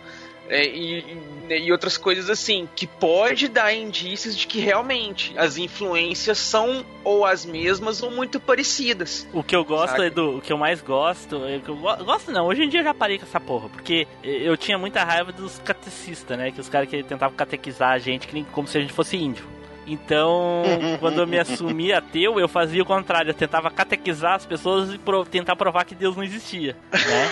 [0.50, 1.18] é, e,
[1.50, 7.26] e- outras coisas assim, que pode dar indícios de que realmente as influências são ou
[7.26, 9.28] as mesmas ou muito parecidas.
[9.34, 10.06] O que eu gosto, Saca?
[10.06, 12.84] Edu, o que eu mais gosto, é eu go- gosto não, hoje em dia eu
[12.84, 16.52] já parei com essa porra, porque eu tinha muita raiva dos catecistas, né?
[16.52, 19.46] Que os caras que tentavam catequizar a gente como se a gente fosse índio.
[19.88, 20.64] Então,
[21.00, 23.30] quando eu me assumi ateu, eu fazia o contrário.
[23.30, 27.32] Eu tentava catequizar as pessoas e pro- tentar provar que Deus não existia, né?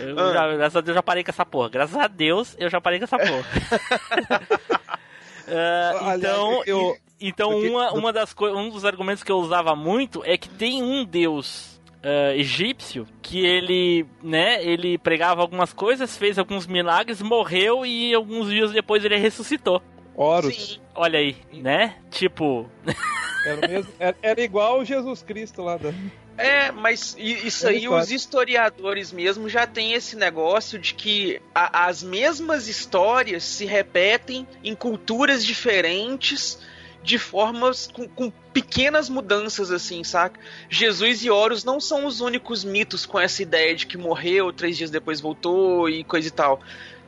[0.00, 1.68] Eu já, graças a Deus, já parei com essa porra.
[1.68, 3.44] Graças a Deus, eu já parei com essa porra.
[5.52, 9.74] Ah, Aliás, então, eu- então porque- uma, uma das um dos argumentos que eu usava
[9.74, 16.16] muito é que tem um deus ah, egípcio que ele, né, ele pregava algumas coisas,
[16.16, 19.82] fez alguns milagres, morreu e alguns dias depois ele ressuscitou.
[20.14, 20.80] Horus.
[20.94, 21.96] Olha aí, né?
[22.10, 22.68] Tipo,
[23.44, 25.92] Era, mesmo- era- era igual o Jesus Cristo lá da.
[26.36, 28.02] É, mas isso É aí, história.
[28.04, 34.46] os historiadores mesmo já tem esse negócio de que a- as mesmas histórias se repetem
[34.64, 36.58] em culturas diferentes,
[37.02, 40.38] de formas com, com pequenas mudanças, assim, saca?
[40.68, 44.76] Jesus e Horus não são os únicos mitos com essa ideia de que morreu, três
[44.76, 46.60] dias depois voltou e coisa e tal.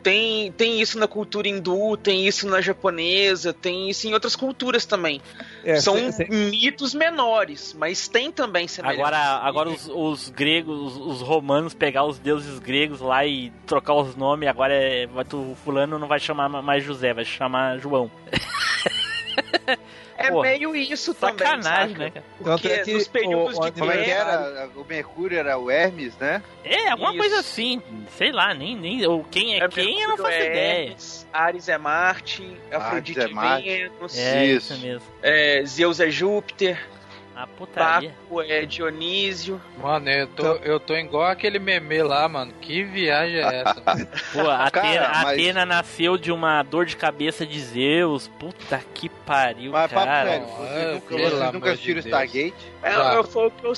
[0.03, 4.85] Tem, tem isso na cultura hindu, tem isso na japonesa, tem isso em outras culturas
[4.85, 5.21] também.
[5.65, 10.97] É, São cê- cê- mitos menores, mas tem também agora, agora os, os gregos, os,
[10.97, 15.57] os romanos pegar os deuses gregos lá e trocar os nomes, agora é, vai, tu,
[15.65, 18.11] fulano não vai chamar mais José, vai chamar João.
[20.23, 22.11] É Pô, meio isso também, Sacanagem, saca?
[22.21, 24.33] né, Porque é que nos períodos o- de é guerra...
[24.33, 24.71] era?
[24.77, 26.43] O Mercúrio era o Hermes, né?
[26.65, 27.19] É, alguma Isso.
[27.19, 27.83] coisa assim,
[28.17, 30.83] sei lá, nem, nem ou quem é, quem eu não faço é ideia.
[30.87, 33.65] Hermes, Ares é Marte, Afrodite é é Marte.
[33.69, 34.73] Vênus, É Isso.
[34.75, 35.03] isso, mesmo.
[35.23, 36.81] é, Zeus é Júpiter,
[37.35, 38.11] A putaria.
[38.29, 39.61] Baco é Dionísio.
[39.83, 42.53] Mano, eu tô, eu tô igual aquele meme lá, mano.
[42.61, 43.81] Que viagem é essa?
[44.33, 48.29] Pô, a Cara, Atena, mas- Atena nasceu de uma dor de cabeça de Zeus.
[48.39, 50.37] Puta que pariu, Mas papo cara.
[50.37, 52.07] Ah, vocês nunca, pelo vocês nunca de assistiram Deus.
[52.07, 52.73] Stargate?
[52.83, 53.75] É, é, foi, o que eu,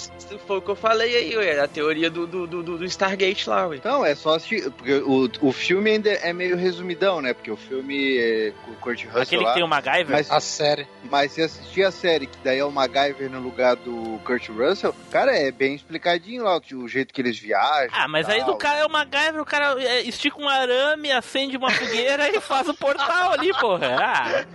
[0.46, 3.66] foi o que eu falei aí, ué, a teoria do, do, do, do Stargate lá,
[3.68, 3.78] ué.
[3.84, 4.68] Não, é só assistir.
[4.72, 7.32] Porque o, o filme ainda é meio resumidão, né?
[7.34, 9.48] Porque o filme é com o Kurt Russell Aquele lá.
[9.50, 10.11] que tem o MacGyver?
[10.11, 10.86] Mas, A série.
[11.11, 14.95] mas se assistir a série, que daí é o MacGyver no lugar do Kurt Russell,
[15.11, 17.90] cara, é bem explicadinho lá o, jeito que eles viajam.
[17.92, 18.53] Ah, mas e aí tal.
[18.53, 22.40] do cara é o MacGyver, o cara é, estica um arame, acende uma fogueira e
[22.40, 23.97] faz o portal ali, porra.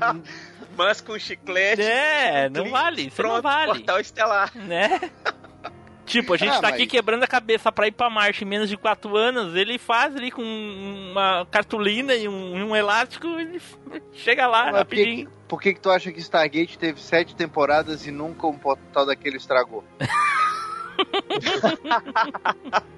[0.02, 0.16] Ah,
[0.76, 1.82] Mas com chiclete.
[1.82, 4.52] é, não vale, isso Pronto, não vale, portal estelar.
[4.56, 5.00] né?
[6.10, 8.48] Tipo, a gente Ah, tá aqui mas- quebrando a cabeça pra ir pra Marte em
[8.48, 13.62] menos de 4 anos, ele faz ali com uma cartolina e um, um elástico e
[14.14, 15.28] chega lá Mas por que, rapidinho.
[15.30, 19.06] que- por que que tu acha que Stargate teve sete temporadas e nunca um portal
[19.06, 19.84] daquele estragou?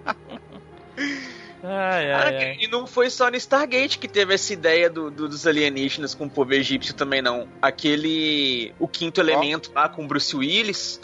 [1.64, 2.58] Ai, Ah, ai, ai.
[2.60, 6.26] E não foi só no Stargate que teve essa ideia do, do- dos alienígenas com
[6.26, 7.48] o povo egípcio também, não.
[7.62, 8.74] Aquele.
[8.80, 11.00] O quinto elemento lá com o Bruce Willis.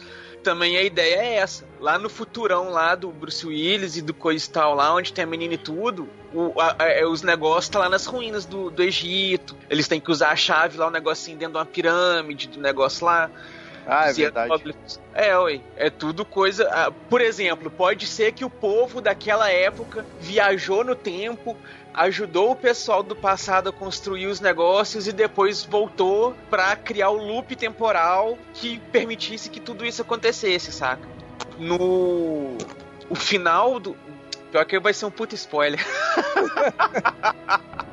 [0.47, 1.65] Também a ideia é essa.
[1.77, 5.27] Lá no futurão lá do Bruce Willis e do coisa tal, lá onde tem a
[5.27, 9.57] menina e tudo, o- a- a- os negócios tá lá nas ruínas do, do Egito.
[9.69, 13.05] Eles têm que usar a chave lá, um negocinho dentro de uma pirâmide, do negócio
[13.05, 13.29] lá.
[13.85, 14.47] Ah, é verdade.
[15.13, 15.59] É, ué.
[15.75, 16.65] É tudo coisa.
[16.71, 21.57] ah, Por exemplo, pode ser que o povo daquela época viajou no tempo,
[21.97, 27.17] ajudou o pessoal do passado a construir os negócios e depois voltou pra criar o
[27.17, 31.07] loop temporal que permitisse que tudo isso acontecesse, saca?
[31.57, 32.55] No.
[33.09, 33.97] O final do.
[34.51, 35.83] Pior que vai ser um puta spoiler.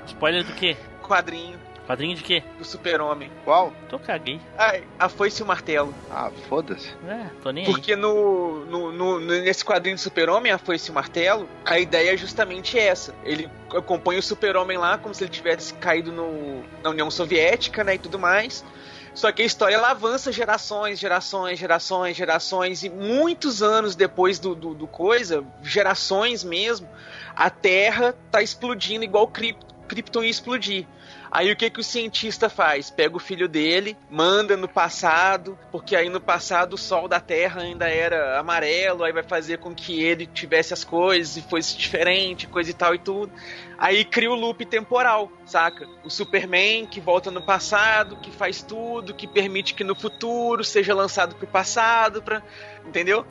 [0.06, 0.76] Spoiler do quê?
[1.02, 2.42] Quadrinho Quadrinho de quê?
[2.58, 3.30] do Super-Homem.
[3.44, 3.72] Qual?
[3.90, 4.40] Tô caguei.
[4.56, 5.94] Ai, a foice e o martelo.
[6.10, 6.88] Ah, foda-se.
[7.06, 7.70] É, tô nem aí.
[7.70, 11.78] Porque no, no, no- no- nesse quadrinho do Super-Homem, a Foice e o Martelo, a
[11.78, 13.14] ideia é justamente essa.
[13.22, 17.96] Ele acompanha o Super-Homem lá como se ele tivesse caído no, na União Soviética, né,
[17.96, 18.64] e tudo mais.
[19.12, 24.54] Só que a história ela avança gerações, gerações, gerações, gerações, e muitos anos depois do,
[24.56, 26.88] do, do coisa, gerações mesmo,
[27.36, 30.86] a Terra tá explodindo igual Kryp- Krypton ia explodir.
[31.34, 32.90] Aí o que que o cientista faz?
[32.90, 37.62] Pega o filho dele, manda no passado, porque aí no passado o sol da Terra
[37.62, 42.46] ainda era amarelo, aí vai fazer com que ele tivesse as coisas e fosse diferente,
[42.46, 43.32] coisa e tal e tudo.
[43.76, 45.88] Aí cria o loop temporal, saca?
[46.04, 50.94] O Superman que volta no passado, que faz tudo, que permite que no futuro seja
[50.94, 52.44] lançado pro passado, pra...
[52.86, 53.26] entendeu?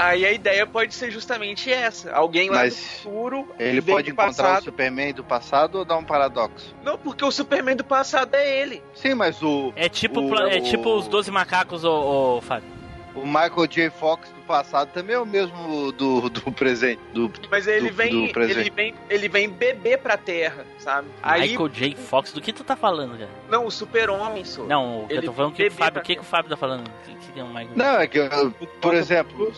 [0.00, 2.12] Aí a ideia pode ser justamente essa.
[2.12, 4.60] Alguém lá Mas do futuro Ele pode encontrar passado.
[4.60, 6.72] o Superman do passado ou dar um paradoxo?
[6.84, 8.80] Não, porque o Superman do passado é ele.
[8.94, 12.68] Sim, mas o, É tipo, O- é tipo os 12 macacos, ô, ô Fábio.
[13.14, 13.90] o Michael J.
[13.90, 17.00] Fox do passado também é o mesmo do, do presente.
[17.12, 18.60] Do, Mas ele do- vem, do presente.
[18.60, 21.08] ele vem, ele vem beber pra Terra, sabe?
[21.20, 21.94] Aí, Michael J.
[21.96, 23.28] Fox, do que tu tá falando, cara?
[23.50, 24.62] não, o Super-Homem, só.
[24.62, 26.24] Não, o que eu Ele tô falando, o que, o Fábio, o que, que o
[26.24, 26.86] Fábio tá falando?
[26.86, 29.52] O que, que tem um Michael Não, é que, eu- por exemplo,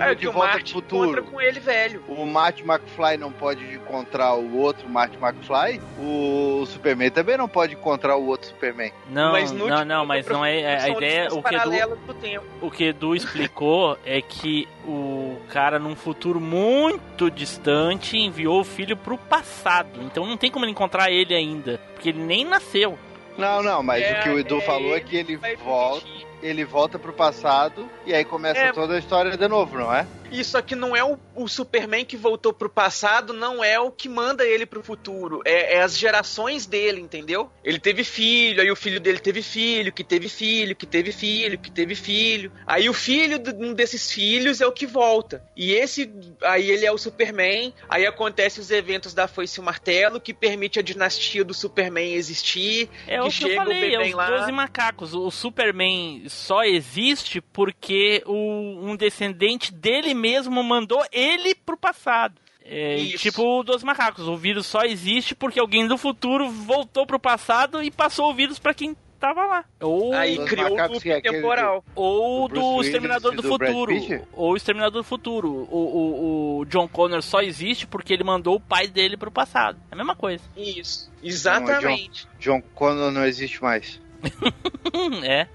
[0.00, 2.02] É, De Volta Marty pro Futuro, encontra com ele velho.
[2.08, 7.74] o Marty McFly não pode encontrar o outro Marty McFly, o Superman também não pode
[7.74, 8.92] encontrar o outro Superman.
[9.08, 10.60] Não, Mas no não, não, Volta mas não é.
[10.60, 12.44] é- A ideia, o que, Edu, paralelas do tempo.
[12.60, 18.96] o que Edu explicou é que o cara, num futuro muito distante, enviou o filho
[18.96, 20.00] pro passado.
[20.02, 22.98] Então não tem como ele encontrar ele ainda, porque ele nem nasceu.
[23.36, 26.06] Não, não, mas É, o que o Edu é, falou é que ele volta.
[26.44, 28.70] Ele volta pro passado e aí começa É.
[28.72, 30.06] toda a história de novo, não é?
[30.34, 34.08] Isso aqui não é o, o Superman que voltou pro passado, não é o que
[34.08, 35.40] manda ele pro futuro.
[35.44, 37.48] É, é as gerações dele, entendeu?
[37.62, 41.56] Ele teve filho, aí o filho dele teve filho, que teve filho, que teve filho,
[41.56, 42.50] que teve filho.
[42.66, 45.44] Aí o filho de um desses filhos é o que volta.
[45.56, 46.12] E esse,
[46.42, 47.72] aí ele é o Superman.
[47.88, 52.12] Aí acontece os eventos da Foice e o Martelo, que permite a dinastia do Superman
[52.12, 52.90] existir.
[53.06, 54.30] É que o que eu chega o falei, é os lá.
[54.38, 55.14] 12 macacos.
[55.14, 60.23] O Superman só existe porque o, um descendente dele mesmo
[60.62, 62.40] mandou ele pro passado.
[62.66, 64.26] É, tipo o dos macacos.
[64.26, 68.58] O vírus só existe porque alguém do futuro voltou pro passado e passou o vírus
[68.58, 69.64] pra quem tava lá.
[69.80, 71.84] Ou, Aí criou o loop que é temporal.
[71.94, 73.92] ou do do Exterminador do, do Futuro.
[74.32, 75.48] Ou o Exterminador do Futuro.
[75.70, 79.78] O, o, o John Connor só existe porque ele mandou o pai dele pro passado.
[79.90, 80.42] É a mesma coisa.
[80.56, 82.26] Isso, exatamente.
[82.38, 84.00] John Connor não existe mais.
[85.24, 85.46] é.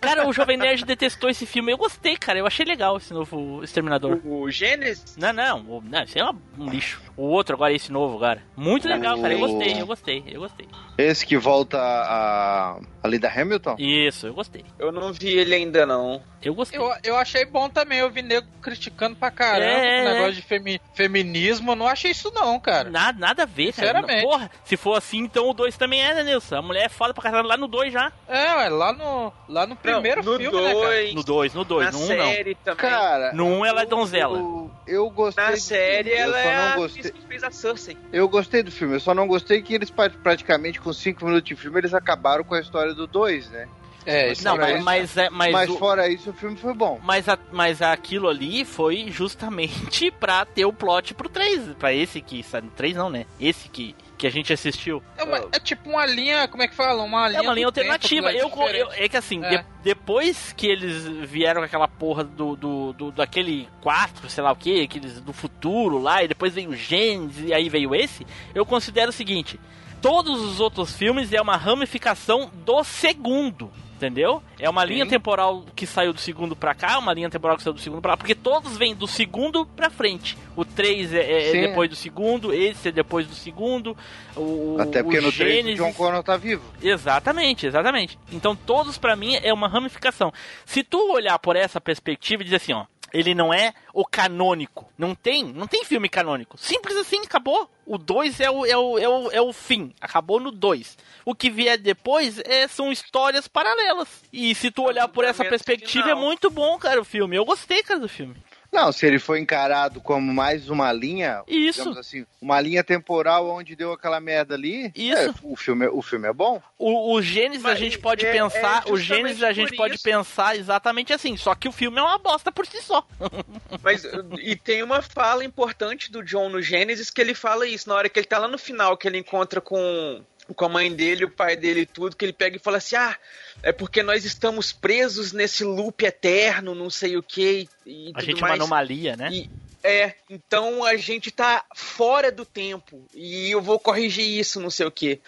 [0.00, 1.72] Cara, o Jovem Nerd detestou esse filme.
[1.72, 2.38] Eu gostei, cara.
[2.38, 4.20] Eu achei legal esse novo Exterminador.
[4.24, 7.00] O, o Gênesis Não, não, o- não, isso é uma- um lixo.
[7.16, 8.42] O outro agora, esse novo, cara.
[8.56, 9.32] Muito legal, cara.
[9.34, 10.68] Eu gostei, eu gostei, eu gostei.
[10.96, 13.76] Esse que volta a, a Linda Hamilton?
[13.78, 14.64] Isso, eu gostei.
[14.78, 16.22] Eu não vi ele ainda não.
[16.40, 16.78] Eu gostei.
[16.78, 20.14] Eu, eu achei bom também, eu vi nego criticando pra caramba É, o é.
[20.14, 22.88] negócio de femi- feminismo, eu não achei isso não, cara.
[22.90, 23.88] Nada, nada a ver, cara.
[23.88, 24.22] Sinceramente.
[24.22, 26.56] Porra, se for assim, então o 2 também é, né, Nilson?
[26.56, 28.12] A mulher é foda pra caramba lá no 2 já.
[28.28, 30.74] É, ué, lá no, lá no primeiro no filme, né, cara?
[30.74, 32.26] dois, No 2, no 2, na no 1 um, não.
[32.26, 32.76] série também.
[32.90, 34.38] Cara, No 1 um ela é donzela.
[34.38, 35.44] Eu, eu gostei.
[35.44, 37.10] na do série filme, ela é não a gostei.
[37.12, 37.96] que fez a Cersei.
[38.12, 41.48] Eu gostei do filme, eu só não gostei que eles pra- praticamente com 5 minutos
[41.48, 43.68] de filme eles acabaram com a história do 2, né?
[44.06, 46.98] É, Não, mas, isso- mas, é, mas, Mas o- fora isso, o filme foi bom.
[47.02, 51.74] mas, a- mas aquilo ali foi justamente pra ter o plot pro 3.
[51.78, 52.42] Pra esse que.
[52.42, 53.26] sabe, 3 não, né?
[53.38, 55.02] Esse que, que a gente assistiu.
[55.16, 57.02] É, uma- é tipo uma linha, como é que fala?
[57.04, 58.32] Uma linha É uma linha alternativa.
[58.32, 59.58] Eu, é eu- é que assim, É.
[59.58, 64.50] de- depois que eles vieram com aquela porra do, do, do- daquele 4, sei lá
[64.52, 68.26] o que, aqueles do futuro lá, e depois veio o Gênesis e aí veio esse,
[68.54, 69.58] eu considero o seguinte:
[70.02, 73.70] todos os outros filmes é uma ramificação do segundo.
[73.98, 74.40] Entendeu?
[74.60, 77.74] É uma linha temporal que saiu do segundo pra cá, uma linha temporal que saiu
[77.74, 80.38] do segundo pra lá, porque todos vêm do segundo pra frente.
[80.54, 81.60] O 3 é, é Sim.
[81.62, 83.96] depois do segundo, esse é depois do segundo,
[84.36, 85.78] o, Até porque o no 3 o Gênesis...
[85.78, 86.62] John Connor tá vivo.
[86.80, 88.16] Exatamente, exatamente.
[88.30, 90.32] Então todos pra mim é uma ramificação.
[90.64, 94.88] Se tu olhar por essa perspectiva e dizer assim, ó, ele não é o canônico.
[94.96, 96.58] Não tem, não tem filme canônico.
[96.58, 97.70] Simples assim, acabou.
[97.86, 99.94] O 2 é o, é, o, é, o, é o fim.
[100.00, 100.98] Acabou no 2.
[101.24, 104.08] O que vier depois é, são histórias paralelas.
[104.32, 107.36] E se tu olhar por essa perspectiva, é muito bom, cara, o filme.
[107.36, 108.36] Eu gostei, cara, do filme.
[108.70, 111.78] Não, se ele foi encarado como mais uma linha, Isso.
[111.78, 115.20] digamos assim, uma linha temporal onde deu aquela merda ali, Isso.
[115.20, 116.62] é, o, filme, o filme é bom.
[116.78, 119.94] O, o Gênesis a Mas gente pode é- pensar, é o Gênesis a gente pode
[119.94, 120.04] isso.
[120.04, 123.06] pensar exatamente assim, só que o filme é uma bosta por si só.
[123.82, 124.04] Mas
[124.38, 128.08] e tem uma fala importante do John no Gênesis que ele fala isso na hora
[128.08, 130.22] que ele tá lá no final que ele encontra com
[130.54, 132.96] com a mãe dele, o pai dele e tudo, que ele pega e fala assim:
[132.96, 133.16] "Ah,
[133.62, 138.36] é porque nós estamos presos nesse loop eterno, não sei o que e A gente
[138.36, 138.60] é uma mais".
[138.60, 139.30] anomalia, né?
[139.32, 139.48] E-
[139.82, 144.86] é, então a gente tá fora do tempo e eu vou corrigir isso, não sei
[144.86, 145.20] o que.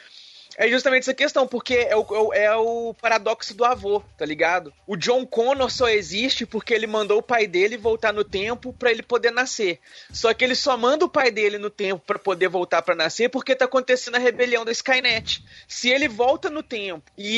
[0.62, 4.26] É justamente essa questão, porque é o, é o- é o paradoxo do avô, tá
[4.26, 4.70] ligado?
[4.86, 8.90] O John Connor só existe porque ele mandou o pai dele voltar no tempo pra
[8.90, 9.80] ele poder nascer.
[10.12, 13.30] Só que ele só manda o pai dele no tempo pra poder voltar pra nascer
[13.30, 15.42] porque tá acontecendo a rebelião da Skynet.
[15.66, 17.36] Se ele volta no tempo e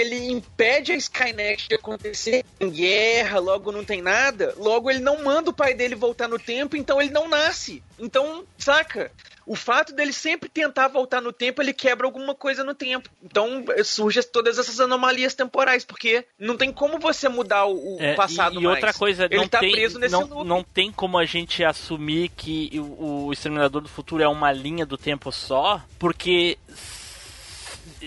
[0.00, 5.22] ele impede a Skynet de acontecer em guerra, logo não tem nada, logo ele não
[5.22, 7.82] manda o pai dele voltar no tempo, então ele não nasce.
[7.98, 9.12] Então, saca?
[9.44, 13.10] O fato dele sempre tentar voltar no tempo, ele quebra alguma coisa no tempo.
[13.22, 18.60] Então surgem todas essas anomalias temporais, porque não tem como você mudar o, É, passado
[18.60, 18.96] e, e outra mais.
[18.96, 20.46] coisa, ele não tá tem, preso nesse não, loop.
[20.46, 24.86] não tem como a gente assumir que o, o Exterminador do Futuro é uma linha
[24.86, 26.56] do tempo só, porque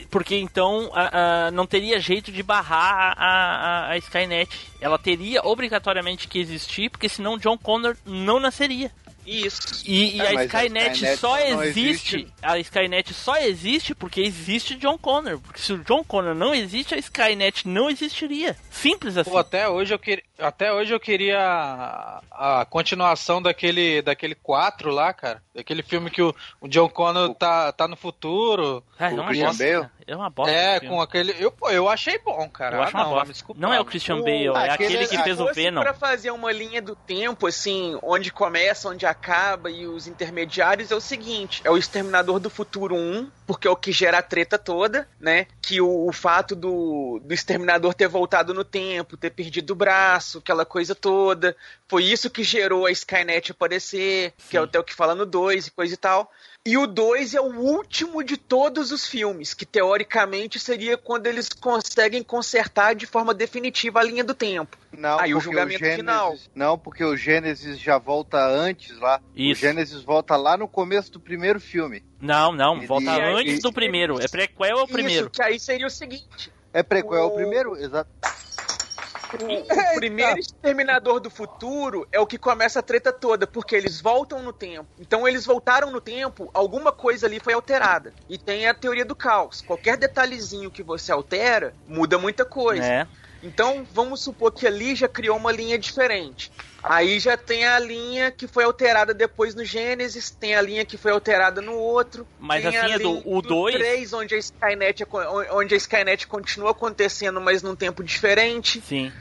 [0.10, 4.50] porque então a- a- não teria jeito de barrar a- a Skynet.
[4.80, 8.92] Ela teria obrigatoriamente que existir, porque senão John Connor não nasceria.
[9.26, 9.84] Isso.
[9.86, 11.80] E, e É, a mas a Skynet, Skynet só existe,
[12.16, 15.40] existe- A Skynet só existe porque existe John Connor.
[15.40, 18.56] Porque se o John Connor não existe, a Skynet não existiria.
[18.70, 19.30] Simples assim.
[19.30, 24.92] Pô, até hoje eu queria, até hoje eu queria a, a continuação daquele daquele 4
[24.92, 25.42] lá, cara.
[25.54, 28.84] Daquele filme que o, o John Connor tá, tá no futuro.
[29.00, 29.90] Ah, é o Christian Bale?
[30.08, 30.52] É uma bosta.
[30.54, 31.36] É, com aquele.
[31.40, 32.78] Eu, eu achei bom, cara.
[32.78, 33.34] Eu Ah, acho uma não, bosta.
[33.34, 33.86] desculpa, Não é o.
[33.86, 35.82] Christian O- Bale, é aquele- aquele que fez o fosse Venom.
[35.82, 40.96] pra fazer uma linha do tempo, assim, onde começa, onde acaba e os intermediários, é
[40.96, 44.60] o seguinte: é o Exterminador do Futuro 1, porque é o que gera a treta
[44.60, 45.48] toda, né?
[45.60, 50.38] Que o, o fato do, do Exterminador ter voltado no tempo, ter perdido o braço,
[50.38, 51.56] aquela coisa toda.
[51.88, 55.66] Foi isso que gerou a Skynet aparecer, que é até o que fala no 2
[55.68, 56.32] e coisa e tal.
[56.68, 61.48] E o 2 é o último de todos os filmes, que teoricamente seria quando eles
[61.48, 64.76] conseguem consertar de forma definitiva a linha do tempo.
[64.92, 66.36] Não, Aí o porque julgamento Gênesis- final.
[66.56, 69.22] Não, porque o Gênesis já volta antes lá.
[69.36, 69.60] Isso.
[69.64, 72.04] O Gênesis volta lá no começo do primeiro filme.
[72.20, 74.20] Não, não, E- volta e- antes do primeiro.
[74.20, 75.22] É prequel ao primeiro.
[75.26, 77.78] Isso, que aí seria o seguinte: É prequel, é o O- primeiro?
[77.78, 78.10] Exato.
[79.44, 84.42] O primeiro Exterminador do Futuro é o que começa a treta toda, porque eles voltam
[84.42, 84.88] no tempo.
[85.00, 88.14] Então eles voltaram no tempo, alguma coisa ali foi alterada.
[88.30, 89.62] E tem a teoria do caos.
[89.62, 92.86] Qualquer detalhezinho que você altera, muda muita coisa.
[92.86, 93.08] É.
[93.44, 96.52] Então, vamos supor que ali já criou uma linha diferente.
[96.88, 100.98] Aí já tem a linha que foi alterada depois no Gênesis, tem a linha que
[100.98, 102.28] foi alterada no outro.
[102.40, 105.04] Mas assim, a Edu, linha o do dois- 3, onde a Skynet
[105.52, 108.82] onde a Skynet continua acontecendo, mas num tempo diferente.
[108.82, 109.12] Sim.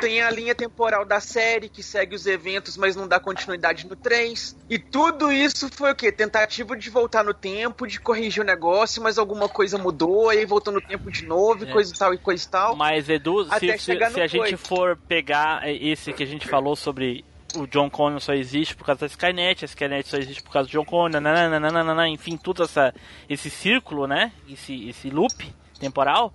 [0.00, 3.94] Tem a linha temporal da série que segue os eventos, mas não dá continuidade no
[3.94, 4.56] 3.
[4.68, 6.10] E tudo isso foi o quê?
[6.10, 10.72] Tentativa de voltar no tempo, de corrigir o negócio, mas alguma coisa mudou, aí voltou
[10.72, 11.72] no tempo de novo, e É.
[11.72, 12.74] coisa e tal e coisa e tal.
[12.76, 13.78] Mas, Edu, se, se,
[14.12, 17.03] se a gente for pegar esse que a gente falou sobre
[17.56, 20.68] o John Connor só existe por causa da Skynet, a Skynet só existe por causa
[20.68, 22.94] do John Connor, nananana, enfim, todo essa,
[23.28, 24.32] esse círculo, né?
[24.48, 26.32] Esse, esse loop temporal.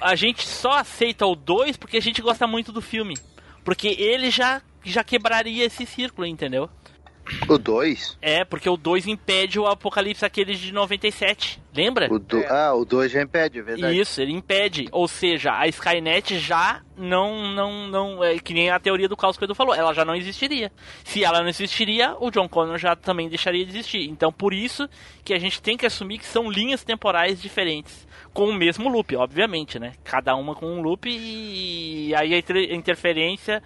[0.00, 3.16] A gente só aceita o 2 porque a gente gosta muito do filme.
[3.64, 6.68] Porque ele já, já quebraria esse círculo, entendeu?
[7.48, 8.18] O 2?
[8.20, 11.60] É, porque o 2 impede o apocalipse aquele de 97.
[11.74, 12.12] Lembra?
[12.12, 12.44] O do...
[12.46, 13.98] Ah, o 2 já impede, é verdade.
[13.98, 14.88] Isso, ele impede.
[14.90, 19.36] Ou seja, a Skynet já não, não, não, é que nem a teoria do caos
[19.36, 20.72] que o Edu falou, ela já não existiria.
[21.04, 24.08] Se ela não existiria, o John Connor já também deixaria de existir.
[24.08, 24.88] Então, por isso
[25.24, 28.06] que a gente tem que assumir que são linhas temporais diferentes.
[28.32, 29.92] Com o mesmo loop, obviamente, né?
[30.04, 33.62] Cada uma com um loop e aí a inter- interferência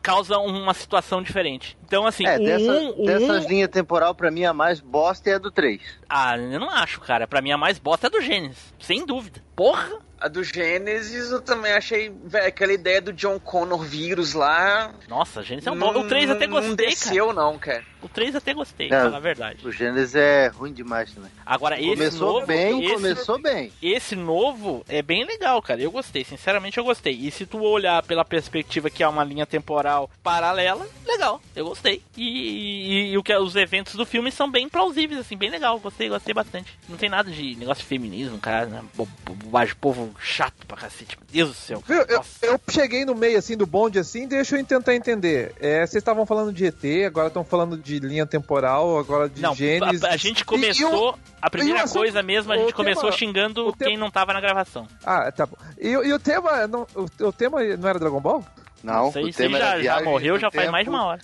[0.00, 1.76] causa uma situação diferente.
[1.84, 5.34] Então, assim, É, dessa, um- dessas um- linhas temporal, pra mim, a mais bosta é
[5.34, 5.80] a do 3.
[6.08, 7.26] Ah, eu não acho, cara.
[7.26, 8.72] Pra mim, a mais bosta é do Gênesis.
[8.78, 9.42] Sem dúvida.
[9.56, 9.98] Porra!
[10.24, 14.94] A do Gênesis eu também achei, velho, aquela ideia do John Connor vírus lá.
[15.06, 15.90] Nossa, Gênesis é um bom.
[15.98, 16.88] O 3 até Não gostei, cara.
[16.88, 17.84] desceu, não, cara.
[18.00, 18.88] O 3 até gostei, É.
[18.88, 19.66] pra falar a verdade.
[19.66, 21.30] O Gênesis é ruim demais também.
[21.44, 23.72] Agora, esse Começou novo, bem, esse, começou bem.
[23.82, 25.80] Esse novo é bem legal, cara.
[25.82, 27.12] Eu gostei, sinceramente eu gostei.
[27.14, 32.02] E se tu olhar pela perspectiva que é uma linha temporal paralela, legal, eu gostei.
[32.16, 35.78] E, e- e o que os eventos do filme são bem plausíveis, assim, bem legal.
[35.80, 36.78] Gostei, gostei bastante.
[36.88, 38.82] Não tem nada de negócio de feminismo, cara, né?
[38.94, 41.16] Bobagem, povo chato pra cacete.
[41.18, 41.82] Meu Deus do céu.
[41.86, 45.52] Viu, eu, eu cheguei no meio assim do bonde assim, deixa eu tentar entender.
[45.60, 49.54] É, vocês estavam falando de ET, agora estão falando de linha temporal, agora de Não,
[49.54, 50.02] Gênesis.
[50.04, 51.16] a, a gente começou.
[51.16, 54.40] e a primeira coisa mesmo, a gente começou tema- xingando tema- quem não tava na
[54.40, 54.86] gravação.
[55.04, 55.56] Ah, tá bom.
[55.78, 56.66] E, e o tema.
[56.66, 58.44] Não, o, o tema não era Dragon Ball?
[58.84, 61.02] Não, aí, o tema já, era já viagens morreu, já faz mais de tempo.
[61.02, 61.20] uma hora.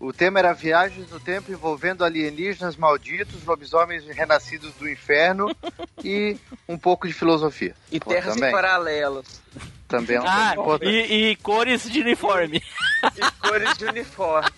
[0.00, 5.54] O tema era viagens no tempo envolvendo alienígenas malditos, lobisomens renascidos do inferno
[6.02, 6.36] e
[6.66, 7.74] um pouco de filosofia.
[7.92, 8.50] E Pô, terras também.
[8.50, 9.40] paralelas.
[9.86, 10.90] Também é um Ah, tema importante.
[10.92, 12.62] e, e cores de uniforme.
[13.16, 14.50] E cores de uniforme.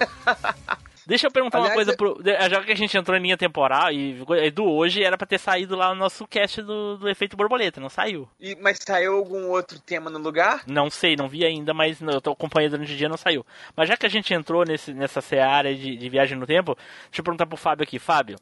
[1.06, 2.20] Deixa eu perguntar uma Aliás, coisa pro.
[2.24, 5.76] Já que a gente entrou em linha temporal e Edu, hoje era pra ter saído
[5.76, 8.28] lá o nosso cast do, do efeito borboleta, não saiu.
[8.40, 10.62] E, mas saiu algum outro tema no lugar?
[10.66, 13.44] Não sei, não vi ainda, mas eu tô acompanhando durante o dia não saiu.
[13.76, 17.20] Mas já que a gente entrou nesse, nessa seara de, de viagem no tempo, deixa
[17.20, 17.98] eu perguntar pro Fábio aqui.
[17.98, 18.36] Fábio,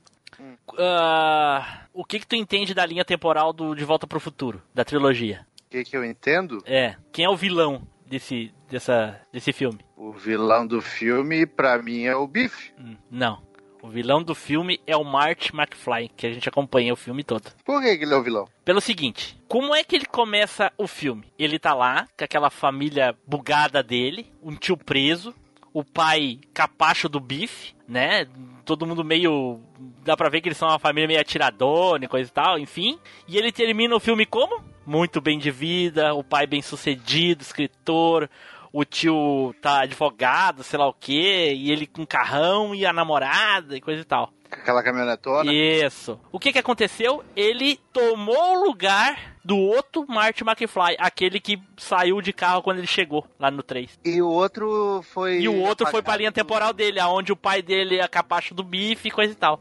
[0.79, 4.85] ah, o que que tu entende da linha temporal do De Volta pro Futuro, da
[4.85, 5.47] trilogia?
[5.67, 6.63] O que, que eu entendo?
[6.67, 9.79] É, quem é o vilão desse, dessa, desse filme?
[9.97, 12.73] O vilão do filme, pra mim, é o Biff.
[12.79, 13.49] Hum, Não.
[13.83, 17.51] O vilão do filme é o Marty McFly, que a gente acompanha o filme todo.
[17.65, 18.47] Por que, que ele é o vilão?
[18.63, 21.33] Pelo seguinte, como é que ele começa o filme?
[21.39, 25.35] Ele tá lá com aquela família bugada dele, um tio preso,
[25.73, 28.27] o pai capacho do bife, né?
[28.65, 29.61] Todo mundo meio.
[30.05, 32.99] Dá pra ver que eles são uma família meio atiradona e coisa e tal, enfim.
[33.29, 34.63] E ele termina o filme como?
[34.87, 38.29] Muito bem de vida, o pai bem sucedido, escritor,
[38.73, 43.77] o tio tá advogado, sei lá o quê, e ele com carrão e a namorada
[43.77, 44.33] e coisa e tal.
[44.51, 45.53] Aquela caminhonetona.
[45.53, 46.19] Isso.
[46.33, 47.25] O que que aconteceu?
[47.37, 52.87] Ele tomou o lugar do outro Marty McFly, aquele que saiu de carro quando ele
[52.87, 53.99] chegou lá no 3.
[54.05, 55.41] E o outro foi.
[55.41, 58.63] E o outro foi pra linha temporal dele, aonde o pai dele é capacho do
[58.63, 59.61] bife e coisa e tal.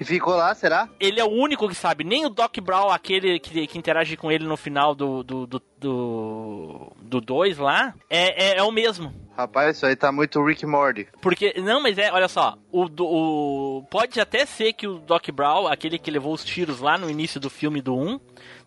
[0.00, 0.88] E ficou lá, será?
[1.00, 2.04] Ele é o único que sabe.
[2.04, 5.62] Nem o Doc Brown, aquele que, que interage com ele no final do 2 do,
[5.78, 9.12] do, do dois lá, é, é, é o mesmo.
[9.36, 11.06] Rapaz, isso aí tá muito Rick Morty.
[11.22, 15.28] Porque, não, mas é, olha só, o, do- o pode até ser que o Doc
[15.30, 18.18] Brown, aquele que levou os tiros lá no início do filme do 1,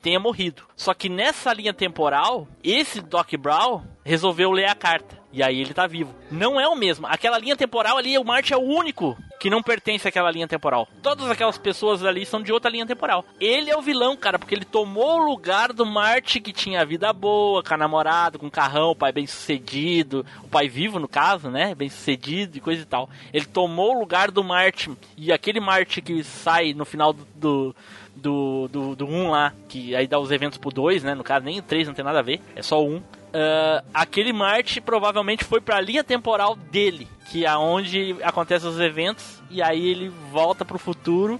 [0.01, 0.63] tenha morrido.
[0.75, 5.21] Só que nessa linha temporal, esse Doc Brown resolveu ler a carta.
[5.33, 6.13] E aí ele tá vivo.
[6.29, 7.07] Não é o mesmo.
[7.07, 10.87] Aquela linha temporal ali, o Marty é o único que não pertence àquela linha temporal.
[11.01, 13.25] Todas aquelas pessoas ali são de outra linha temporal.
[13.39, 17.11] Ele é o vilão, cara, porque ele tomou o lugar do Marty que tinha vida
[17.13, 21.49] boa, com a namorada, com carrão, o pai bem sucedido, o pai vivo no caso,
[21.49, 21.73] né?
[21.73, 23.09] Bem sucedido e coisa e tal.
[23.33, 24.91] Ele tomou o lugar do Marty.
[25.17, 27.25] E aquele Marty que sai no final do.
[27.33, 27.75] do
[28.15, 31.15] do, do, do 1 lá, que aí dá os eventos pro 2, né?
[31.15, 33.03] No caso, nem o 3 não tem nada a ver, é só o 1.
[33.33, 39.41] Ah, aquele Marty provavelmente foi pra linha temporal dele, que é onde acontecem os eventos,
[39.49, 41.39] e aí ele volta pro futuro,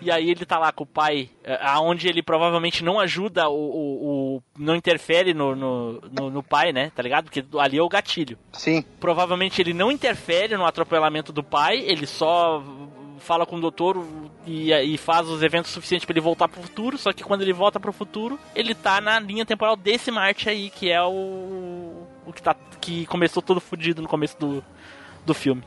[0.00, 3.54] e aí ele tá lá com o pai, eh, aonde ele provavelmente não ajuda o.
[3.54, 6.90] o- o- não interfere no, no, no, no pai, né?
[6.94, 7.24] Tá ligado?
[7.24, 8.36] Porque ali é o gatilho.
[8.52, 8.84] Sim.
[8.98, 12.60] Provavelmente ele não interfere no atropelamento do pai, ele só
[13.22, 14.04] fala com o doutor
[14.46, 17.52] e, e faz os eventos suficientes pra ele voltar pro futuro, só que quando ele
[17.52, 22.06] volta pro futuro, ele tá na linha temporal desse Marte aí, que é o.
[22.26, 24.64] o que, tá, que começou todo fudido no começo do,
[25.24, 25.62] do filme.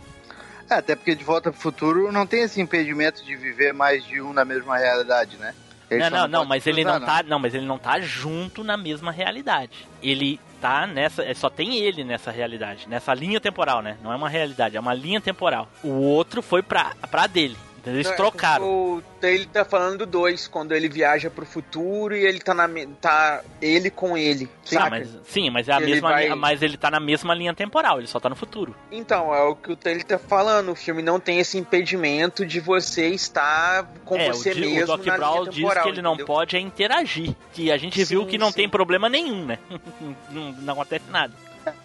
[0.70, 4.20] É, até porque de volta pro futuro não tem esse impedimento de viver mais de
[4.22, 5.54] um na mesma realidade, né?
[5.90, 7.24] Ele não, não, não, mas ele cruzar, não tá.
[7.24, 9.88] Não, mas ele não tá junto na mesma realidade.
[10.02, 11.24] Ele tá nessa.
[11.24, 12.90] é, Só tem ele nessa realidade.
[12.90, 13.98] Nessa linha temporal, né?
[14.02, 15.70] Não é uma realidade, é uma linha temporal.
[15.84, 17.56] O outro foi pra, pra dele.
[17.86, 18.66] Eles Não, é trocaram.
[18.66, 22.68] O, ele tá falando do 2, quando ele viaja pro futuro e ele tá na.
[23.00, 24.50] tá ele com ele.
[24.64, 24.90] Sim, saca?
[24.90, 27.54] mas, sim, mas é a Ele mesma vai- linha, mas ele tá na mesma linha
[27.54, 28.76] temporal, ele só tá no futuro.
[28.92, 30.72] Então, é o que o Taylor tá falando.
[30.72, 34.98] O filme não tem esse impedimento de você estar com é, você o, mesmo o
[34.98, 36.26] Doc na Brown linha diz temporal, que ele não entendeu?
[36.28, 37.36] pode é interagir.
[37.54, 38.56] Que a gente viu Sim, que não sim.
[38.58, 39.60] tem problema nenhum, né?
[40.32, 41.34] não, não acontece nada.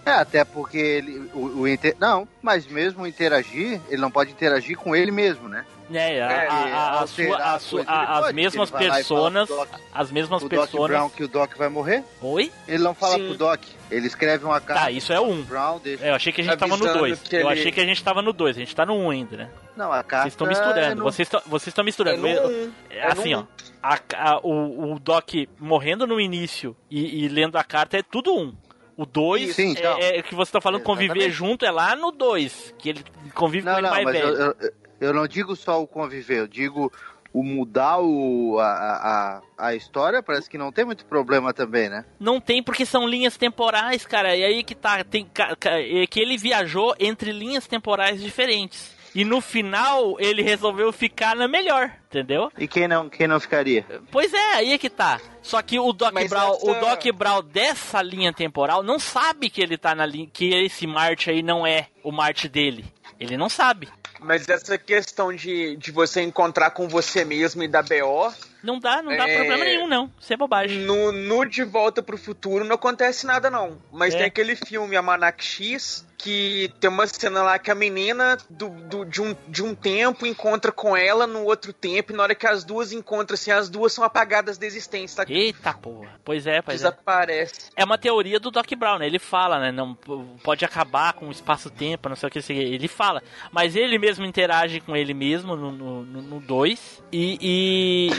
[0.04, 1.30] É, até porque ele.
[1.32, 5.64] O, o inter- Não, mas mesmo interagir, ele não pode interagir com ele mesmo, né?
[5.92, 10.10] É, a- É, a- a- a sua- a as sua- pode, mesmas personas, Doc- as
[10.12, 10.88] mesmas o Doc personas.
[10.88, 12.04] Brown que o Doc vai morrer?
[12.22, 12.52] Oi?
[12.68, 13.26] Ele não fala Sim.
[13.28, 13.60] pro Doc.
[13.90, 14.84] Ele escreve uma carta.
[14.84, 15.42] Tá, isso é um.
[15.42, 16.06] Brown deixa.
[16.06, 17.20] Eu achei que a gente tava no Avisando 2.
[17.22, 18.56] que Eu ele- achei que a gente tava no 2.
[18.56, 19.50] A gente tá no 1 um ainda, né?
[19.76, 20.24] Não, a carta.
[20.24, 20.96] Vocês estão é misturando.
[20.96, 22.22] no- Vocês estão vocês estão É misturando.
[22.22, 22.72] no um.
[22.88, 23.38] é É no assim, um.
[23.40, 23.44] ó.
[23.82, 25.28] A- a- o, o Doc
[25.58, 28.54] morrendo no início e, e lendo a carta é tudo um.
[28.96, 29.96] O 2 Sim, então.
[29.98, 31.32] é, é que você tá falando conviver Exatamente.
[31.34, 32.74] junto é lá no 2.
[32.78, 34.28] Que ele convive com Não, ele não, mais mas velho.
[34.28, 34.70] eu, eu,
[35.00, 36.92] eu não digo só o conviver, eu digo
[37.32, 42.04] o mudar o, a, a, a história, parece que não tem muito problema também, né?
[42.18, 44.34] Não tem porque são linhas temporais, cara.
[44.36, 45.04] E aí que tá.
[45.04, 45.30] Tem,
[45.64, 48.98] é que ele viajou entre linhas temporais diferentes.
[49.14, 52.50] E no final ele resolveu ficar na melhor, entendeu?
[52.56, 53.84] E quem não, quem não ficaria?
[54.10, 55.20] Pois é, aí é que tá.
[55.42, 59.50] Só que o Doc Mas Brown, o essa- Doc Brown dessa linha temporal não sabe
[59.50, 62.84] que ele tá na linha, que esse Marte aí não é o Marte dele.
[63.18, 63.88] Ele não sabe.
[64.22, 69.00] Mas essa questão de, de você encontrar com você mesmo e da BO, Não dá,
[69.02, 69.36] não dá É.
[69.36, 70.10] problema nenhum não.
[70.20, 70.80] Isso é bobagem.
[70.80, 73.80] no, no De Volta pro Futuro não acontece nada não.
[73.90, 74.18] Mas É.
[74.18, 79.04] tem aquele filme Almanac X, que tem uma cena lá que a menina do, do-
[79.04, 82.46] de, um, de um tempo encontra com ela no outro tempo, e na hora que
[82.46, 85.32] as duas encontram-se, as duas são apagadas da existência, tá?
[85.32, 86.20] Eita porra.
[86.24, 86.90] Pois é, pois é.
[86.90, 87.70] Desaparece.
[87.76, 89.06] É uma teoria do Doc Brown, né?
[89.06, 89.72] Ele fala, né?
[89.72, 89.94] Não
[90.42, 92.52] pode acabar com o espaço-tempo, não sei o que.
[92.52, 93.22] Ele fala.
[93.52, 97.02] Mas ele mesmo interage com ele mesmo no 2.
[97.12, 98.10] e, e,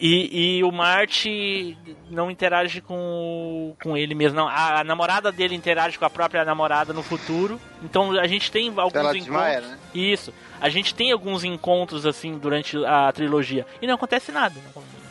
[0.00, 1.76] e, e o Marte
[2.08, 4.36] não interage com, com ele mesmo.
[4.36, 4.46] Não.
[4.48, 7.60] A, a namorada dele interage com a própria namorada no futuro.
[7.82, 9.24] Então a gente tem alguns Ela encontros.
[9.24, 9.78] desmaia, né?
[9.92, 10.32] Isso.
[10.60, 13.66] A gente tem alguns encontros assim durante a trilogia.
[13.82, 14.54] E não acontece nada.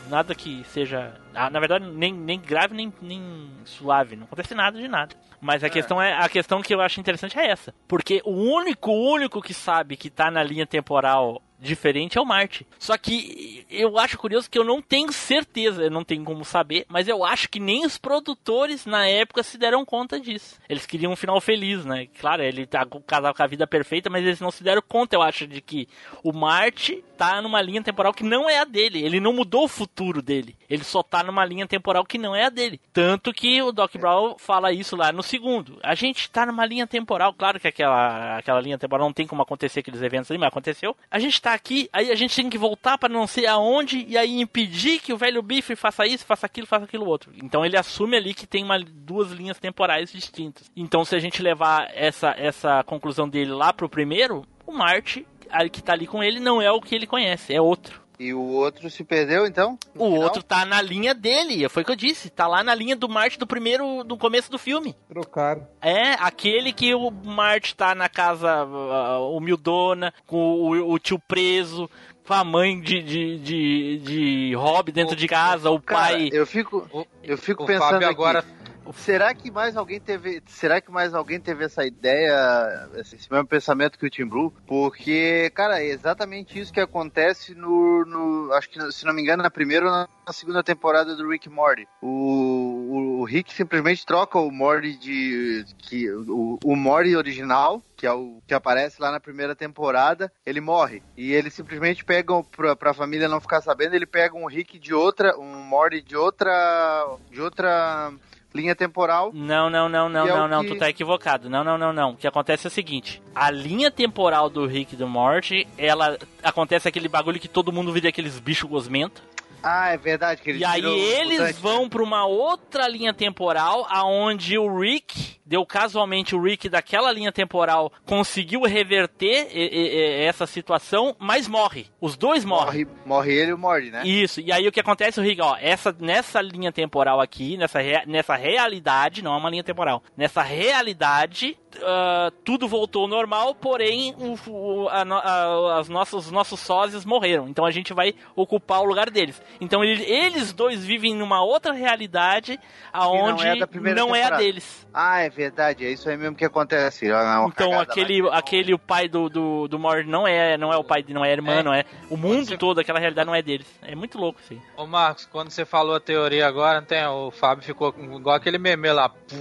[0.08, 1.12] Nada que seja.
[1.34, 4.16] ah, na verdade, nem, nem grave, nem, nem suave.
[4.16, 5.14] Não acontece nada de nada.
[5.38, 6.14] Mas a questão é.
[6.14, 7.74] A questão que eu acho interessante é essa.
[7.86, 12.26] Porque o único, o único que sabe que tá na linha temporal diferente é o
[12.26, 12.66] Marte.
[12.78, 16.86] Só que eu acho curioso que eu não tenho certeza, eu não tenho como saber,
[16.88, 20.58] mas eu acho que nem os produtores na época se deram conta disso.
[20.68, 22.06] Eles queriam um final feliz, né?
[22.20, 25.22] Claro, ele tá casado com a vida perfeita, mas eles não se deram conta, eu
[25.22, 25.88] acho, de que
[26.22, 29.02] o Marte tá numa linha temporal que não é a dele.
[29.02, 30.56] Ele não mudou o futuro dele.
[30.68, 32.80] Ele só tá numa linha temporal que não é a dele.
[32.92, 35.78] Tanto que o Doc Brown fala isso lá no segundo.
[35.82, 39.42] A gente tá numa linha temporal, claro que aquela, aquela linha temporal não tem como
[39.42, 40.96] acontecer aqueles eventos ali, mas aconteceu.
[41.10, 44.18] A gente tá aqui, aí a gente tem que voltar para não sei aonde e
[44.18, 47.32] aí impedir que o velho Biff faça isso, faça aquilo, faça aquilo outro.
[47.42, 50.70] Então ele assume ali que tem uma, duas linhas temporais distintas.
[50.76, 55.26] Então se a gente levar essa, essa conclusão dele lá pro primeiro, o Marte
[55.72, 58.02] que tá ali com ele não é o que ele conhece, é outro.
[58.18, 59.78] E o outro se perdeu, então?
[59.94, 60.22] O final?
[60.22, 62.28] outro tá na linha dele, foi o que eu disse.
[62.28, 64.96] Tá lá na linha do Marte do primeiro, do começo do filme.
[65.08, 65.66] Trocaram.
[65.80, 71.88] É, aquele que o Marte tá na casa uh, humildona, com o, o, tio preso,
[72.26, 76.28] com a mãe de, de, de, de Rob dentro o, de casa, o cara, pai...
[76.32, 78.38] Eu fico, eu fico pensando Fábio agora...
[78.40, 78.57] Aqui
[78.92, 80.42] Será que mais alguém teve.
[80.46, 84.52] Será que mais alguém teve essa ideia, esse mesmo pensamento que o Tim Blue?
[84.66, 88.04] Porque, cara, é exatamente isso que acontece no.
[88.04, 91.48] no acho que, se não me engano, na primeira ou na segunda temporada do Rick
[91.48, 91.86] Morty.
[92.00, 95.64] O, o, o Rick simplesmente troca o Morty de.
[95.78, 100.60] Que, o, o Morty original que é o que aparece lá na primeira temporada, ele
[100.60, 101.02] morre.
[101.16, 104.94] E ele simplesmente pega, pra, pra família não ficar sabendo, ele pega um Rick de
[104.94, 107.18] outra, um Morty de outra.
[107.28, 108.12] de outra
[108.58, 109.30] linha temporal.
[109.32, 110.68] Não, não, não, não, é não, não, que...
[110.68, 111.48] tu tá equivocado.
[111.48, 112.10] Não, não, não, não.
[112.10, 116.18] O que acontece é o seguinte: a linha temporal do Rick e do Morty, ela
[116.42, 119.22] acontece aquele bagulho que todo mundo vira aqueles bichos gosmentos.
[119.62, 120.42] Ah, é verdade.
[120.42, 126.36] Que e aí eles vão para uma outra linha temporal, aonde o Rick deu casualmente
[126.36, 131.86] o Rick daquela linha temporal conseguiu reverter e, e, essa situação, mas morre.
[132.00, 132.84] Os dois morrem.
[132.84, 134.06] Morre, morre ele e o Morty, né?
[134.06, 134.40] Isso.
[134.42, 138.36] E aí o que acontece, o Rick, ó, essa, nessa linha temporal aqui, nessa, nessa
[138.36, 144.50] realidade, não é uma linha temporal, nessa realidade, uh, tudo voltou ao normal, porém o,
[144.50, 147.48] o, a, a, as nossas, os nossos sósias morreram.
[147.48, 149.40] Então a gente vai ocupar o lugar deles.
[149.60, 152.58] Então ele, eles dois vivem numa outra realidade
[152.92, 154.86] aonde não, é, não é a deles.
[154.92, 157.10] Ah, é verdade, é isso aí mesmo que acontece.
[157.10, 160.84] É então aquele, aquele o pai do, do, do Mord não é, não é o
[160.84, 161.62] pai, não é a irmã, é.
[161.62, 161.84] não é.
[162.10, 162.56] O mundo você...
[162.56, 163.66] todo, aquela realidade não é deles.
[163.82, 164.60] É muito louco isso aí.
[164.76, 168.90] Ô Marcos, quando você falou a teoria agora, tem, o Fábio ficou igual aquele meme
[168.90, 169.10] lá.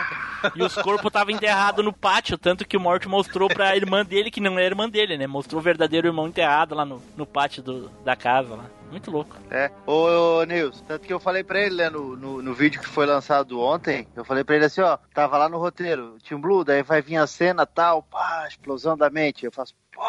[0.56, 4.30] e os corpos estavam enterrados no pátio, tanto que o Mort mostrou pra irmã dele
[4.30, 5.28] que não é irmã dele, né?
[5.28, 8.66] Mostrou o verdadeiro irmão enterrado lá no, no pátio do, da casa lá.
[8.90, 9.36] Muito louco.
[9.50, 9.72] É.
[9.86, 12.88] Ô, ô Nils, tanto que eu falei pra ele, né, no, no, no, vídeo que
[12.88, 16.64] foi lançado ontem, eu falei pra ele assim, ó, tava lá no roteiro, Team Blue,
[16.64, 19.46] daí vai vir a cena tal, pá, explosão da mente.
[19.46, 20.02] Eu faço, pô.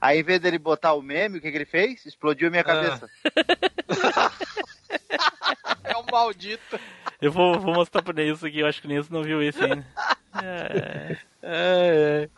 [0.00, 2.04] Aí, em vez dele botar o meme, o que, que ele fez?
[2.06, 2.64] Explodiu a minha ah.
[2.64, 3.10] cabeça.
[3.88, 4.73] um
[6.14, 6.80] maldito.
[7.20, 9.62] Eu vou, vou mostrar pro Nilson aqui, eu acho que o Nilson não viu esse
[9.62, 9.86] ainda.
[10.42, 11.48] É, é,
[12.22, 12.28] é.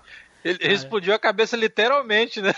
[0.45, 2.53] Ele, ele explodiu a cabeça literalmente, né?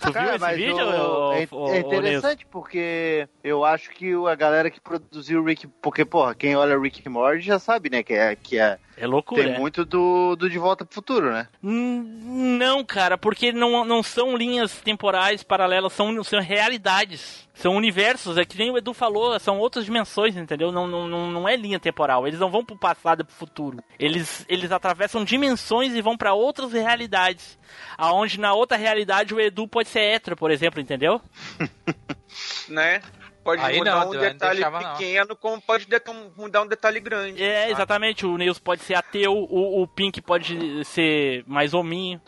[0.00, 0.76] Tu Cara, viu esse vídeo?
[0.76, 5.66] O, é, o, é, interessante porque eu acho que a galera que produziu o Rick.
[5.82, 8.02] Porque, porra, quem olha Rick Morty já sabe, né?
[8.02, 9.44] Que é, que é é loucura.
[9.44, 9.58] Tem é.
[9.58, 11.48] muito do, do De Volta pro Futuro, né?
[11.64, 17.48] Hum, não, cara, porque não, não são linhas temporais paralelas, são, são realidades.
[17.54, 20.70] São universos, é que nem o Edu falou, são outras dimensões, entendeu?
[20.70, 22.26] Não, não, não é linha temporal.
[22.26, 23.82] Eles não vão pro passado e pro futuro.
[23.98, 27.58] Eles, eles atravessam dimensões e vão para outras realidades.
[27.98, 31.20] Aonde na outra realidade o Edu pode ser hétero, por exemplo, entendeu?
[32.68, 33.02] né?
[33.42, 35.36] Pode Aí mudar não, um detalhe pequeno, não.
[35.36, 35.86] como pode
[36.36, 37.42] mudar um detalhe grande.
[37.42, 37.72] É, sabe?
[37.72, 38.26] exatamente.
[38.26, 42.20] O Nils pode ser ateu, o, o Pink pode ser mais hominho.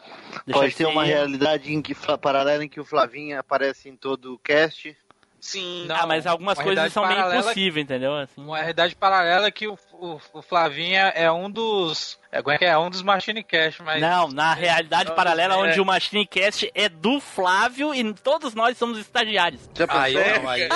[0.51, 4.39] Pode ter uma realidade em que, paralela em que o Flavinho aparece em todo o
[4.39, 4.97] cast.
[5.43, 5.85] Sim.
[5.89, 8.15] Não, ah, mas algumas coisas são meio impossíveis, entendeu?
[8.15, 8.41] Assim.
[8.41, 12.17] Uma realidade paralela é que o, o, o Flavinha é um dos.
[12.31, 12.79] É, como é que é?
[12.79, 14.01] Um dos Machine Cast, mas.
[14.01, 15.57] Não, na realidade é, paralela, é...
[15.57, 19.69] onde o Machine Cast é do Flávio e todos nós somos estagiários.
[19.75, 20.69] Já aí, não, aí...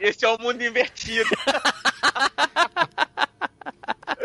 [0.00, 1.30] Esse é o mundo invertido.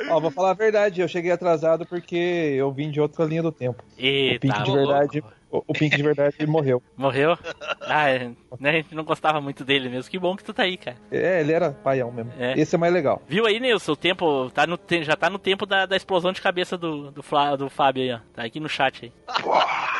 [0.09, 3.51] Ó, vou falar a verdade, eu cheguei atrasado porque eu vim de outra linha do
[3.51, 3.83] tempo.
[3.95, 5.19] Eita, o Pink de verdade.
[5.19, 6.81] O, o Pink de verdade morreu.
[6.95, 7.37] Morreu?
[7.81, 10.09] Ah, é, né, a gente não gostava muito dele mesmo.
[10.09, 10.97] Que bom que tu tá aí, cara.
[11.11, 12.31] É, ele era paião mesmo.
[12.37, 12.59] É.
[12.59, 13.21] Esse é mais legal.
[13.27, 13.93] Viu aí, Nilson?
[13.93, 17.23] O tempo tá no, já tá no tempo da, da explosão de cabeça do, do,
[17.23, 18.19] Flá, do Fábio aí, ó.
[18.33, 19.13] Tá aqui no chat aí.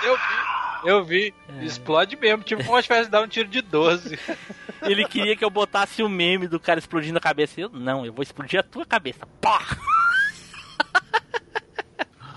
[0.03, 0.57] eu vi.
[0.83, 1.33] Eu vi.
[1.59, 1.65] É.
[1.65, 4.19] Explode mesmo, tipo como se tivesse dar um tiro de 12.
[4.83, 7.59] Ele queria que eu botasse o meme do cara explodindo a cabeça.
[7.59, 9.25] Eu, não, eu vou explodir a tua cabeça.
[9.41, 9.59] Pá!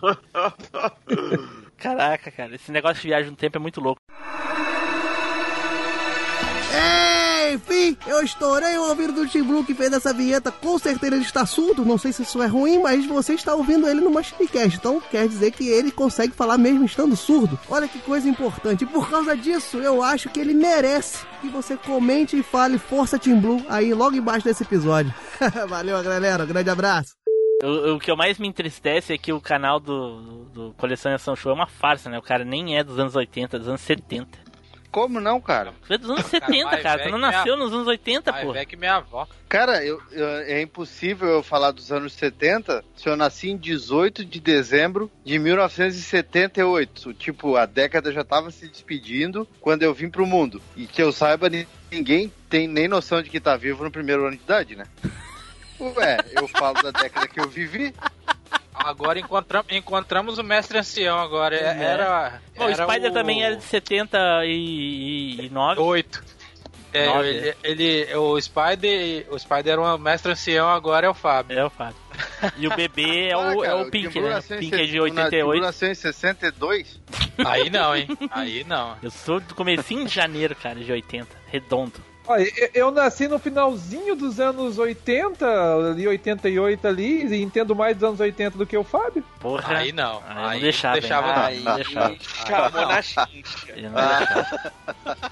[1.80, 4.00] Caraca, cara, esse negócio de viagem no tempo é muito louco.
[7.52, 10.52] Enfim, eu estourei o ouvido do Tim Blue que fez essa vinheta.
[10.52, 11.84] Com certeza ele está surdo.
[11.84, 14.76] Não sei se isso é ruim, mas você está ouvindo ele no Machinecast.
[14.76, 17.58] Então quer dizer que ele consegue falar mesmo estando surdo.
[17.68, 18.84] Olha que coisa importante.
[18.84, 23.18] E por causa disso, eu acho que ele merece que você comente e fale Força
[23.18, 25.12] Tim Blue aí logo embaixo desse episódio.
[25.68, 26.46] Valeu, galera.
[26.46, 27.19] Grande abraço.
[27.62, 31.36] O, o que eu mais me entristece é que o canal do, do, do Colecionação
[31.36, 32.18] Show é uma farsa, né?
[32.18, 34.50] O cara nem é dos anos 80, é dos anos 70.
[34.90, 35.72] Como não, cara?
[35.86, 36.98] Tu é dos anos 70, mais cara.
[37.04, 38.52] velho Tu não que minha- nasceu nos anos 80, Mais pô.
[38.52, 39.28] velho que minha avó.
[39.48, 44.24] Cara, eu, eu- é impossível eu falar dos anos 70 se eu nasci em 18
[44.24, 47.14] de dezembro de 1978.
[47.14, 50.60] Tipo, a década já tava se despedindo quando eu vim pro mundo.
[50.76, 54.26] E que eu saiba, ni- ninguém tem nem noção de que tá vivo no primeiro
[54.26, 54.86] ano de idade, né?
[55.80, 57.94] Ué, eu falo da década que eu vivi.
[58.74, 61.54] Agora encontram, encontramos o mestre ancião agora.
[61.56, 61.82] É- É.
[61.84, 62.40] Era.
[62.56, 65.80] Bom, o era Spider também era de 79.
[65.80, 66.40] 8.
[66.92, 71.14] É, Nove, ele, ele- o Spider, o Spider era um mestre ancião, agora é o
[71.14, 71.56] Fábio.
[71.56, 71.94] É o Fábio.
[72.56, 74.38] E o bebê é o, Ah, é cara, o Pink, né?
[74.38, 75.62] em Pink é de se- na- Tim Blue 88.
[75.62, 77.00] nasceu em 62?
[77.46, 78.08] Aí não, hein?
[78.32, 78.96] Aí não.
[79.00, 81.28] Eu sou do comecinho de janeiro, cara, de 80.
[81.46, 82.02] Redondo.
[82.30, 85.46] Olha, eu- nasci no finalzinho dos anos 80,
[85.90, 89.24] ali 88 ali, e entendo mais dos anos 80 do que o Fábio.
[89.40, 89.78] Porra.
[89.78, 90.22] Aí não.
[90.28, 91.34] Aí não Aí deixava, não deixava hein?
[91.34, 91.42] não.
[91.44, 92.16] Aí não deixava.
[92.46, 93.72] Chamou na chincha.
[93.74, 94.72] Deixava.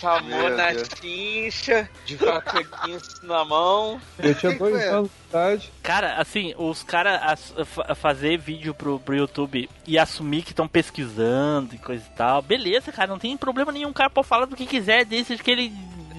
[0.00, 0.88] Chamou Meu na Deus.
[1.00, 4.00] chincha, de vaquinha na mão.
[4.18, 5.72] Eu tinha dois anos de idade.
[5.82, 7.52] Cara, assim, os caras
[7.96, 12.92] fazer vídeo pro, pro YouTube e assumir que estão pesquisando e coisa e tal, beleza,
[12.92, 13.88] cara, não tem problema nenhum.
[13.90, 15.72] O cara pode falar do que quiser, desde que ele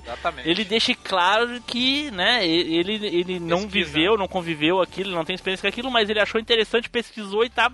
[0.03, 0.49] Exatamente.
[0.49, 3.85] ele deixe claro que, né, ele, ele não Pesquisa.
[3.91, 7.49] viveu, não conviveu aquilo, não tem experiência com aquilo, mas ele achou interessante, pesquisou e
[7.49, 7.71] tá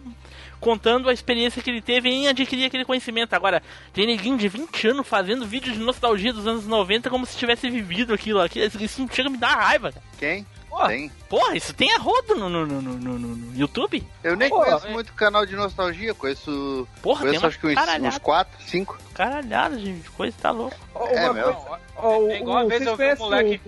[0.60, 3.34] contando a experiência que ele teve em adquirir aquele conhecimento.
[3.34, 3.62] Agora,
[3.94, 7.70] tem neguinho de 20 anos fazendo vídeo de nostalgia dos anos 90 como se tivesse
[7.70, 8.60] vivido aquilo aqui.
[8.60, 9.92] Isso chega a me dar raiva.
[9.92, 10.06] cara.
[10.18, 10.46] Quem?
[10.76, 11.12] Porra, Tem.
[11.30, 14.04] porra, isso tem a rodo no, no, no, no, no- no YouTube?
[14.22, 14.92] Eu nem Pô, conheço é.
[14.92, 16.86] muito canal de nostalgia, conheço.
[17.02, 18.98] Porra, tem conheço uma acho que uns, uns 4, 5.
[19.14, 20.76] Caralhada de coisa, tá louco.
[21.12, 21.54] É, uma meu.
[21.54, 23.62] coisa- ó, o- É igual a o- vez vocês eu vi um moleque-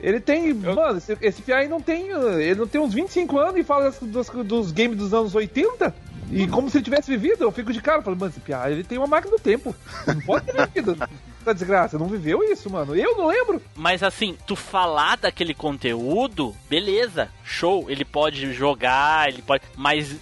[0.00, 0.52] Ele tem.
[0.52, 2.14] Mano, esse, esse Pia aí não tem.
[2.14, 5.34] uh, Ele não tem uns 25 anos e fala das- dos, dos games dos anos
[5.34, 5.94] 80?
[6.30, 8.84] E como se ele tivesse vivido, eu fico de cara, falo, mano, esse Pia, ele
[8.84, 9.74] tem uma máquina do tempo.
[10.06, 10.96] Não pode ter vivido.
[11.44, 12.94] Tá desgraça, não viveu isso, mano.
[12.94, 13.62] Eu não lembro.
[13.74, 19.62] Mas assim, tu falar daquele conteúdo, beleza, show, ele pode jogar, ele pode.
[19.76, 20.16] Mas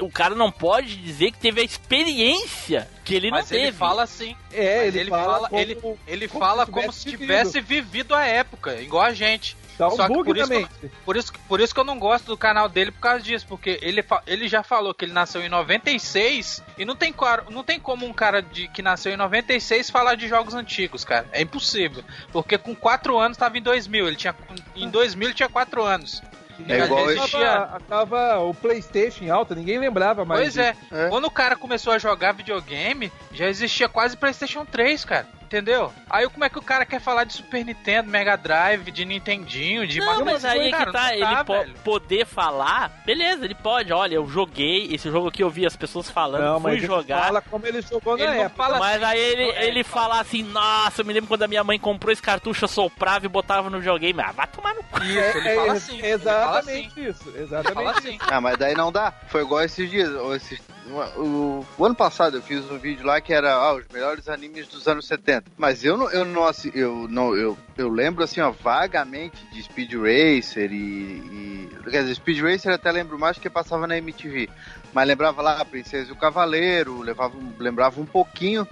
[0.00, 3.76] o cara não pode dizer que teve a experiência que ele Mas não ele teve.
[3.78, 4.36] fala assim.
[4.52, 5.48] É, Mas ele, fala.
[5.48, 7.20] como- ele, ele como fala se como tivesse se vivido.
[7.26, 9.56] tivesse vivido a época, igual a gente.
[9.82, 11.80] Dá um Só que bug por na isso, que eu, por, isso, por isso que
[11.80, 15.04] eu não gosto do canal dele por causa disso, porque ele, ele já falou que
[15.04, 17.12] ele nasceu em 96 e não tem,
[17.50, 21.26] não tem como um cara de, que nasceu em 96 falar de jogos antigos, cara.
[21.32, 22.04] É impossível.
[22.32, 24.32] Porque com 4 anos tava em 2000, ele tinha
[24.76, 26.22] em 2000 ele tinha 4 anos.
[26.68, 30.42] É igual existia- Tava, tava o PlayStation em alta, ninguém lembrava mais.
[30.42, 30.76] Pois é.
[30.92, 31.08] É.
[31.08, 35.26] Quando o cara começou a jogar videogame, já existia quase PlayStation 3, cara.
[35.52, 35.92] Entendeu?
[36.08, 39.86] Aí como é que o cara quer falar de Super Nintendo, Mega Drive, de Nintendinho,
[39.86, 41.74] de Não, mas aí é Cara, que tá, ele po- velho.
[41.84, 46.08] poder falar, beleza, ele pode, olha, eu joguei, esse jogo aqui eu vi as pessoas
[46.08, 47.24] falando, Não, fui mas ele jogar.
[47.24, 48.56] fala como ele jogou na Ele época.
[48.56, 51.48] fala Mas assim, aí ele, é, ele fala assim, nossa, eu me lembro quando a
[51.48, 54.22] minha mãe comprou esse cartucho, eu soprava e botava no videogame.
[54.22, 55.02] Ah, vai tomar no cu.
[55.02, 55.98] Isso, ele É, fala é assim.
[56.02, 56.70] ele fala assim.
[56.88, 57.28] Exatamente isso.
[57.28, 58.18] Ele Exatamente fala assim.
[58.20, 59.12] Ah, mas daí não dá.
[59.28, 60.08] Foi igual esses dias.
[60.12, 63.84] ou esses- o, o ano passado eu fiz um vídeo lá que era ah, os
[63.92, 65.44] melhores animes dos anos 70.
[65.56, 69.92] Mas eu não, eu não, eu não, eu, eu lembro assim, ó, vagamente de Speed
[69.94, 74.48] Racer e, e- quer dizer, Speed Racer até lembro mais porque passava na MTV.
[74.92, 78.66] Mas lembrava lá a Princesa e o Cavaleiro, levava, lembrava um pouquinho,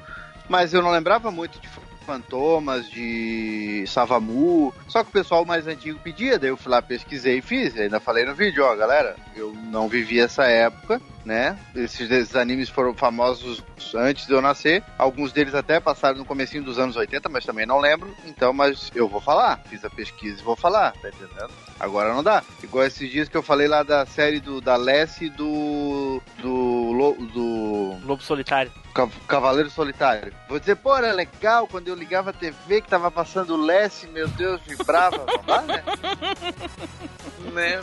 [0.49, 1.69] mas eu não lembrava muito de
[2.11, 4.74] Fantomas, de Savamu.
[4.89, 7.77] Só que o pessoal mais antigo pedia, daí eu fui lá, pesquisei e fiz.
[7.78, 11.59] Ainda falei no vídeo, ó, galera, eu não vivi essa época, né?
[11.74, 13.62] Esses, esses animes foram famosos
[13.94, 14.82] antes de eu nascer.
[14.98, 18.14] Alguns deles até passaram no comecinho dos anos 80, mas também não lembro.
[18.24, 19.60] Então, mas eu vou falar.
[19.68, 21.51] Fiz a pesquisa e vou falar, tá entendendo?
[21.78, 22.42] Agora não dá.
[22.62, 26.90] Igual esses dias que eu falei lá da série do da Lessie e do do
[27.32, 28.70] do Lobo Solitário.
[28.94, 30.32] Cav- Cavaleiro Solitário.
[30.48, 34.09] Vou dizer, pô, era legal quando eu ligava a TV que tava passando o Lessie,
[34.10, 35.24] meu Deus, vibrava.
[35.26, 35.82] Não dá, né?
[37.52, 37.80] Né?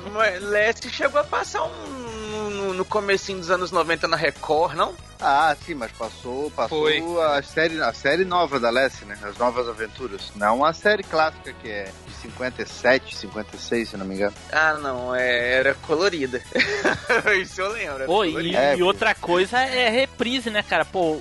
[0.91, 2.85] Chegou a passar um, no, no
[3.27, 4.93] comecinho dos anos 90 na Record, não?
[5.19, 7.01] Ah, sim, mas passou, passou Foi.
[7.21, 9.17] a série, a série nova da Lessie, né?
[9.23, 10.31] As novas aventuras.
[10.35, 14.35] Não a série clássica que é de 57, 56, se não me engano.
[14.51, 16.41] Ah, não, é, era colorida.
[17.41, 18.05] Isso eu lembro.
[18.05, 18.55] Pô, e.
[18.55, 20.85] É, e outra coisa é reprise, né, cara?
[20.85, 21.13] Pô,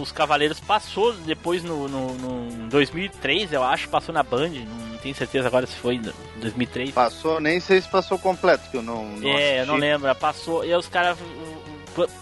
[0.00, 5.14] os Cavaleiros passou depois no, no, no 2003, eu acho, passou na Band, não tenho
[5.14, 6.02] certeza agora se foi em
[6.40, 6.92] 2003.
[6.92, 9.90] Passou, nem sei se passou completo, que eu não, não é, eu não assisti.
[9.90, 11.18] lembro, passou, e os caras...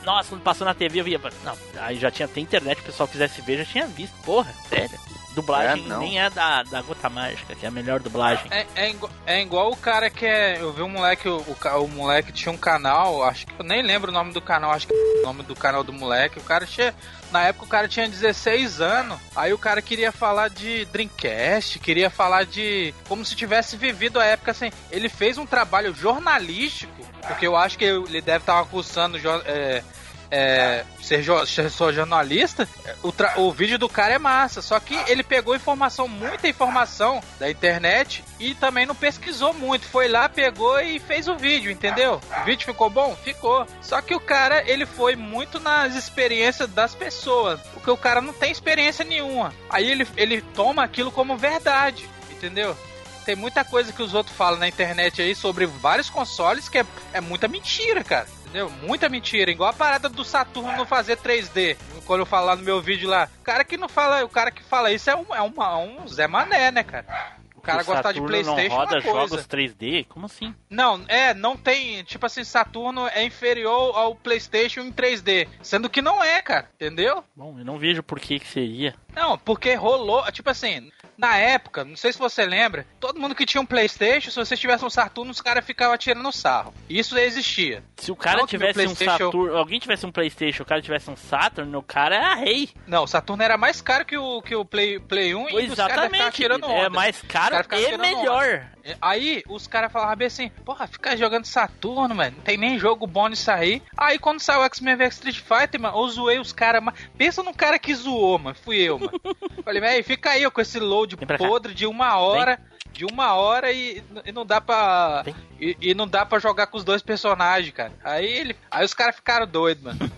[0.04, 1.20] Nossa, quando passou na TV eu via...
[1.44, 4.98] Não, aí já tinha até internet, o pessoal quisesse ver, já tinha visto, porra, sério.
[5.34, 6.00] Dublagem É, não.
[6.00, 8.46] nem é da, da Gota Mágica, que é a melhor dublagem.
[8.50, 10.60] É, é, igual, é igual o cara que é.
[10.60, 13.80] Eu vi um moleque, o, o, o moleque tinha um canal, acho que eu nem
[13.80, 16.38] lembro o nome do canal, acho que é o nome do canal do moleque.
[16.40, 16.92] O cara tinha.
[17.30, 22.10] Na época o cara tinha 16 anos, aí o cara queria falar de Dreamcast, queria
[22.10, 22.92] falar de.
[23.08, 24.70] como se tivesse vivido a época assim.
[24.90, 29.18] Ele fez um trabalho jornalístico, porque eu acho que ele deve estar cursando.
[29.46, 29.82] É,
[30.30, 32.68] é, ser, jo- ser jornalista,
[33.02, 33.12] o,
[33.42, 34.62] o vídeo do cara é massa.
[34.62, 39.86] Só que ele pegou informação, muita informação da internet e também não pesquisou muito.
[39.86, 42.20] Foi lá, pegou e fez o vídeo, entendeu?
[42.40, 43.16] O vídeo ficou bom?
[43.24, 43.66] Ficou.
[43.80, 47.60] Só que o cara, ele foi muito nas experiências das pessoas.
[47.74, 49.52] Porque o cara não tem experiência nenhuma.
[49.68, 52.76] Aí ele, ele toma aquilo como verdade, entendeu?
[53.24, 56.86] Tem muita coisa que os outros falam na internet aí sobre vários consoles que é,
[57.12, 58.26] é muita mentira, cara.
[58.50, 58.70] Entendeu?
[58.82, 59.50] Muita mentira.
[59.50, 61.76] Igual a parada do Saturno não fazer 3D.
[62.04, 63.28] Quando eu falo lá no meu vídeo lá.
[63.40, 66.06] O cara que não fala, o cara que fala isso é um, é uma- um
[66.08, 67.38] Zé Mané, né, cara?
[67.54, 69.18] O cara gostar de Playstation não roda é coisa.
[69.36, 70.06] jogos 3D?
[70.08, 70.54] Como assim?
[70.70, 72.02] Não, é, não tem.
[72.04, 75.46] Tipo assim, Saturno é inferior ao PlayStation em 3D.
[75.62, 76.70] Sendo que não é, cara.
[76.74, 77.22] Entendeu?
[77.36, 78.94] Bom, eu não vejo por que que seria.
[79.14, 80.24] Não, porque rolou.
[80.32, 80.90] Tipo assim,
[81.20, 84.56] na época, não sei se você lembra, todo mundo que tinha um PlayStation, se você
[84.56, 86.72] tivesse um Saturno, os caras ficavam tirando sarro.
[86.88, 87.84] Isso existia.
[87.96, 91.10] Se o cara Não no tivesse um Saturno, alguém tivesse um Playstation, o cara tivesse
[91.10, 92.70] um Saturn, o cara era rei.
[92.86, 95.50] Não, o Saturno era mais caro que o, que o Play, Play 1 e os
[95.50, 96.34] caras ficavam Exatamente.
[96.34, 96.86] tirando onda.
[96.86, 98.44] É mais caro Os e melhor.
[98.44, 98.80] onda.
[99.00, 103.06] Aí os caras falavam bem assim, porra, fica jogando Saturno, mano, não tem nem jogo
[103.06, 103.82] bom nisso aí.
[103.96, 106.82] Aí quando saiu o X-Men vs Street Fighter, mano, eu zoei os caras,
[107.16, 109.12] pensa num cara que zoou, mano, fui eu, mano.
[109.64, 111.38] Falei, velho, fica aí ó, com esse load cá.
[111.38, 112.58] podre de uma hora.
[112.92, 115.24] De uma hora e, e não dá pra.
[115.60, 117.92] E, e não dá pra jogar com os dois personagens, cara.
[118.02, 118.56] Aí ele.
[118.70, 119.98] Aí os caras ficaram doidos, mano.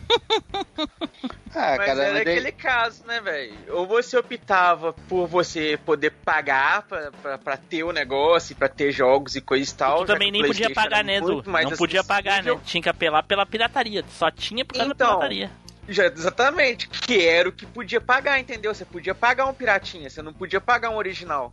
[1.55, 3.52] Ah, Mas cara, era aquele caso, né, velho?
[3.69, 8.90] Ou você optava por você poder pagar pra, pra, pra ter o negócio, pra ter
[8.90, 9.98] jogos e coisa e tal.
[9.98, 11.43] Tu também que nem podia pagar, né, Edu?
[11.47, 12.59] Não podia pagar, né?
[12.64, 14.02] Tinha que apelar pela pirataria.
[14.09, 15.51] Só tinha por causa Então, da pirataria.
[15.93, 18.74] Já, exatamente, que era o que podia pagar, entendeu?
[18.74, 21.52] Você podia pagar um piratinha, você não podia pagar um original.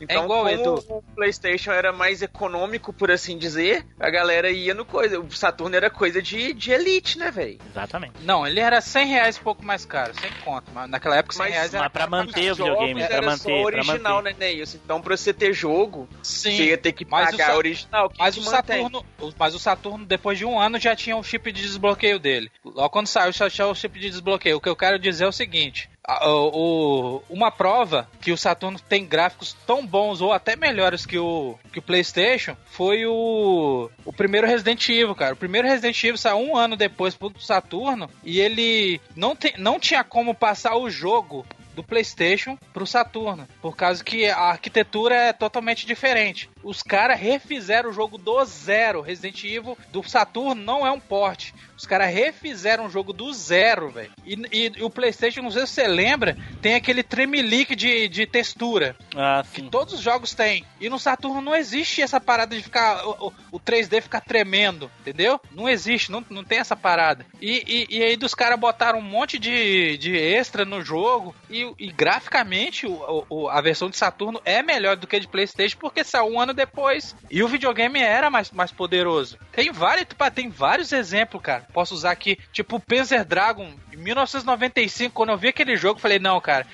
[0.00, 0.84] Então, é igual, como Edu.
[0.88, 5.18] o PlayStation era mais econômico, por assim dizer, a galera ia no coisa.
[5.20, 7.58] O Saturno era coisa de, de elite, né, velho?
[7.68, 8.14] Exatamente.
[8.20, 10.64] Não, ele era 100 reais pouco mais caro, sem conto.
[10.72, 13.38] Mas naquela época 100 reais era Mas pra caro manter o videogame, pra era manter,
[13.38, 14.34] só pra original, manter.
[14.34, 14.78] né, Neilson?
[14.84, 18.08] Então, pra você ter jogo, Sim, você ia ter que mas o pagar Sa- original.
[18.10, 18.82] que Mas que o, mantém?
[18.82, 22.18] Saturno, o- mas o Saturno, depois de um ano, já tinha o chip de desbloqueio
[22.18, 22.50] dele.
[22.64, 24.56] Logo quando saiu, já tinha o chip de desbloqueio.
[24.56, 29.06] O que eu quero dizer é o seguinte: o, uma prova que o Saturno tem
[29.06, 34.46] gráficos tão bons ou até melhores que o, que o PlayStation foi o, o primeiro
[34.46, 35.34] Resident Evil, cara.
[35.34, 39.80] O primeiro Resident Evil saiu um ano depois pro Saturno e ele não, tem, não
[39.80, 45.32] tinha como passar o jogo do PlayStation pro Saturno, por causa que a arquitetura é
[45.32, 46.48] totalmente diferente.
[46.64, 49.00] Os caras refizeram o jogo do zero.
[49.02, 51.54] Resident Evil do Saturno não é um porte.
[51.76, 54.10] Os caras refizeram o jogo do zero, velho.
[54.24, 58.26] E, e- e o PlayStation, não sei se você lembra, tem aquele tremelique de, de
[58.26, 58.96] textura.
[59.14, 60.64] Ah, Que todos os jogos têm.
[60.80, 63.04] E no Saturno não existe essa parada de ficar.
[63.06, 65.40] O, o- o 3D ficar tremendo, entendeu?
[65.52, 67.26] Não existe, não, não tem essa parada.
[67.40, 71.34] E, e, e aí dos caras botaram um monte de, de extra no jogo.
[71.50, 75.28] E, e graficamente o, o- a versão de Saturno é melhor do que a de
[75.28, 77.14] PlayStation, porque saiu um ano depois.
[77.30, 79.38] E o videogame era mais, mais poderoso.
[79.52, 81.66] Tem vários, tem vários exemplos, cara.
[81.72, 83.72] Posso usar aqui, tipo o Panzer Dragon.
[83.92, 86.66] Em 1995, quando eu vi aquele jogo, falei, não, cara.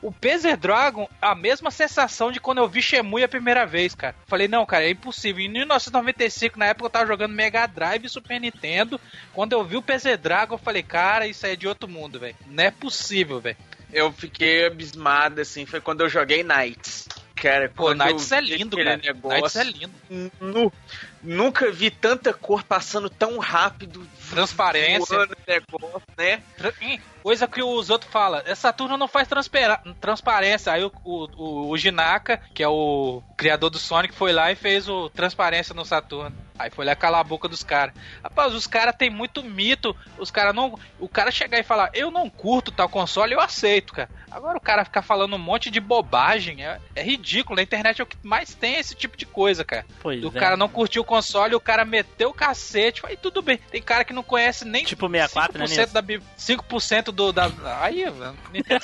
[0.00, 4.14] O Panzer Dragon, a mesma sensação de quando eu vi Shemui a primeira vez, cara.
[4.26, 5.44] Falei, não, cara, é impossível.
[5.44, 9.00] Em 1995, na época eu tava jogando Mega Drive e Super Nintendo.
[9.32, 12.18] Quando eu vi o Panzer Dragon, eu falei, cara, isso aí é de outro mundo,
[12.18, 12.36] velho.
[12.46, 13.56] Não é possível, velho.
[13.92, 17.06] Eu fiquei abismado, assim, foi quando eu joguei Knights.
[17.42, 18.96] Cara, Pô, Knights é lindo, cara.
[18.98, 19.92] Negócio, Knights é lindo.
[20.40, 20.72] Nu-
[21.20, 24.06] nunca vi tanta cor passando tão rápido.
[24.30, 25.26] Transparência.
[25.48, 26.40] negócio, né?
[27.20, 29.26] Coisa que os outros falam, "É, Saturno não faz
[30.00, 30.72] transparência.
[30.72, 34.54] Aí o, o, o, o Jinaka, que é o criador do Sonic, foi lá e
[34.54, 36.32] fez o transparência no Saturno.
[36.62, 37.94] Aí foi lá calar a boca dos caras.
[38.22, 39.96] Rapaz, os caras tem muito mito.
[40.18, 40.78] Os caras não.
[40.98, 44.08] O cara chegar e falar, eu não curto tal console, eu aceito, cara.
[44.30, 47.56] Agora o cara ficar falando um monte de bobagem é, é ridículo.
[47.56, 49.84] Na internet é o que mais tem esse tipo de coisa, cara.
[50.00, 50.30] Pois o é.
[50.40, 53.02] cara não curtiu o console, o cara meteu o cacete.
[53.04, 53.58] Aí tudo bem.
[53.58, 55.92] Tem cara que não conhece nem Tipo 64, né, 5% Nilson?
[55.92, 57.50] da bi- 5% do da
[57.82, 58.04] aí.
[58.52, 58.82] Nintendo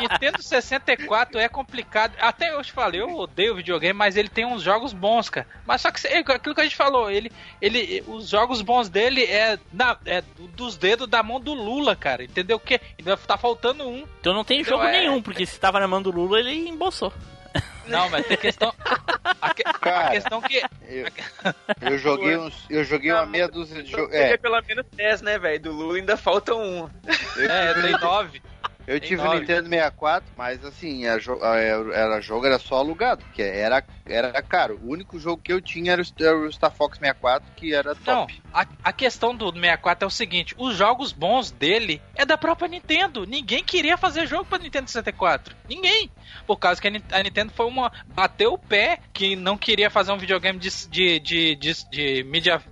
[0.00, 2.14] Nintendo 64 é complicado.
[2.20, 5.46] Até eu te falei, eu odeio videogame, mas ele tem uns jogos bons, cara.
[5.66, 7.30] Mas só que é aquilo que a gente falou, ele,
[7.60, 11.94] ele, os jogos bons dele é, na, é do- dos dedos da mão do Lula,
[11.96, 12.24] cara.
[12.24, 12.80] Entendeu o quê?
[12.98, 14.06] Ainda tá faltando um.
[14.20, 14.78] Então não tem Entendeu?
[14.78, 17.12] jogo É- nenhum, porque se tava na mão do Lula, ele embolsou.
[17.86, 18.72] Não, mas tem questão.
[19.40, 20.62] A, que- a Cara, questão que.
[20.88, 21.06] Eu,
[21.90, 22.64] eu joguei uns.
[22.70, 24.14] Eu joguei uma meia dúzia de jogos.
[24.14, 24.32] É.
[24.32, 25.60] É, pelo menos 10, né, velho?
[25.60, 26.88] Do Lula ainda falta um.
[27.36, 28.40] É, tem nove.
[28.86, 29.40] Eu tem tive o nove.
[29.40, 34.42] Nintendo 64, mas assim, a jo- a- era jogo era só alugado, porque era, era
[34.42, 34.78] caro.
[34.82, 38.42] O único jogo que eu tinha era o, Star Fox 64, que era top.
[38.52, 42.68] a, a questão do 64 é o seguinte: os jogos bons dele é da própria
[42.68, 43.24] Nintendo.
[43.26, 45.54] Ninguém queria fazer jogo pra Nintendo 64.
[45.68, 46.10] Ninguém.
[46.46, 47.92] Por causa que a Nintendo foi uma.
[48.08, 52.62] bateu o pé que não queria fazer um videogame de, de, de, de, de mídia.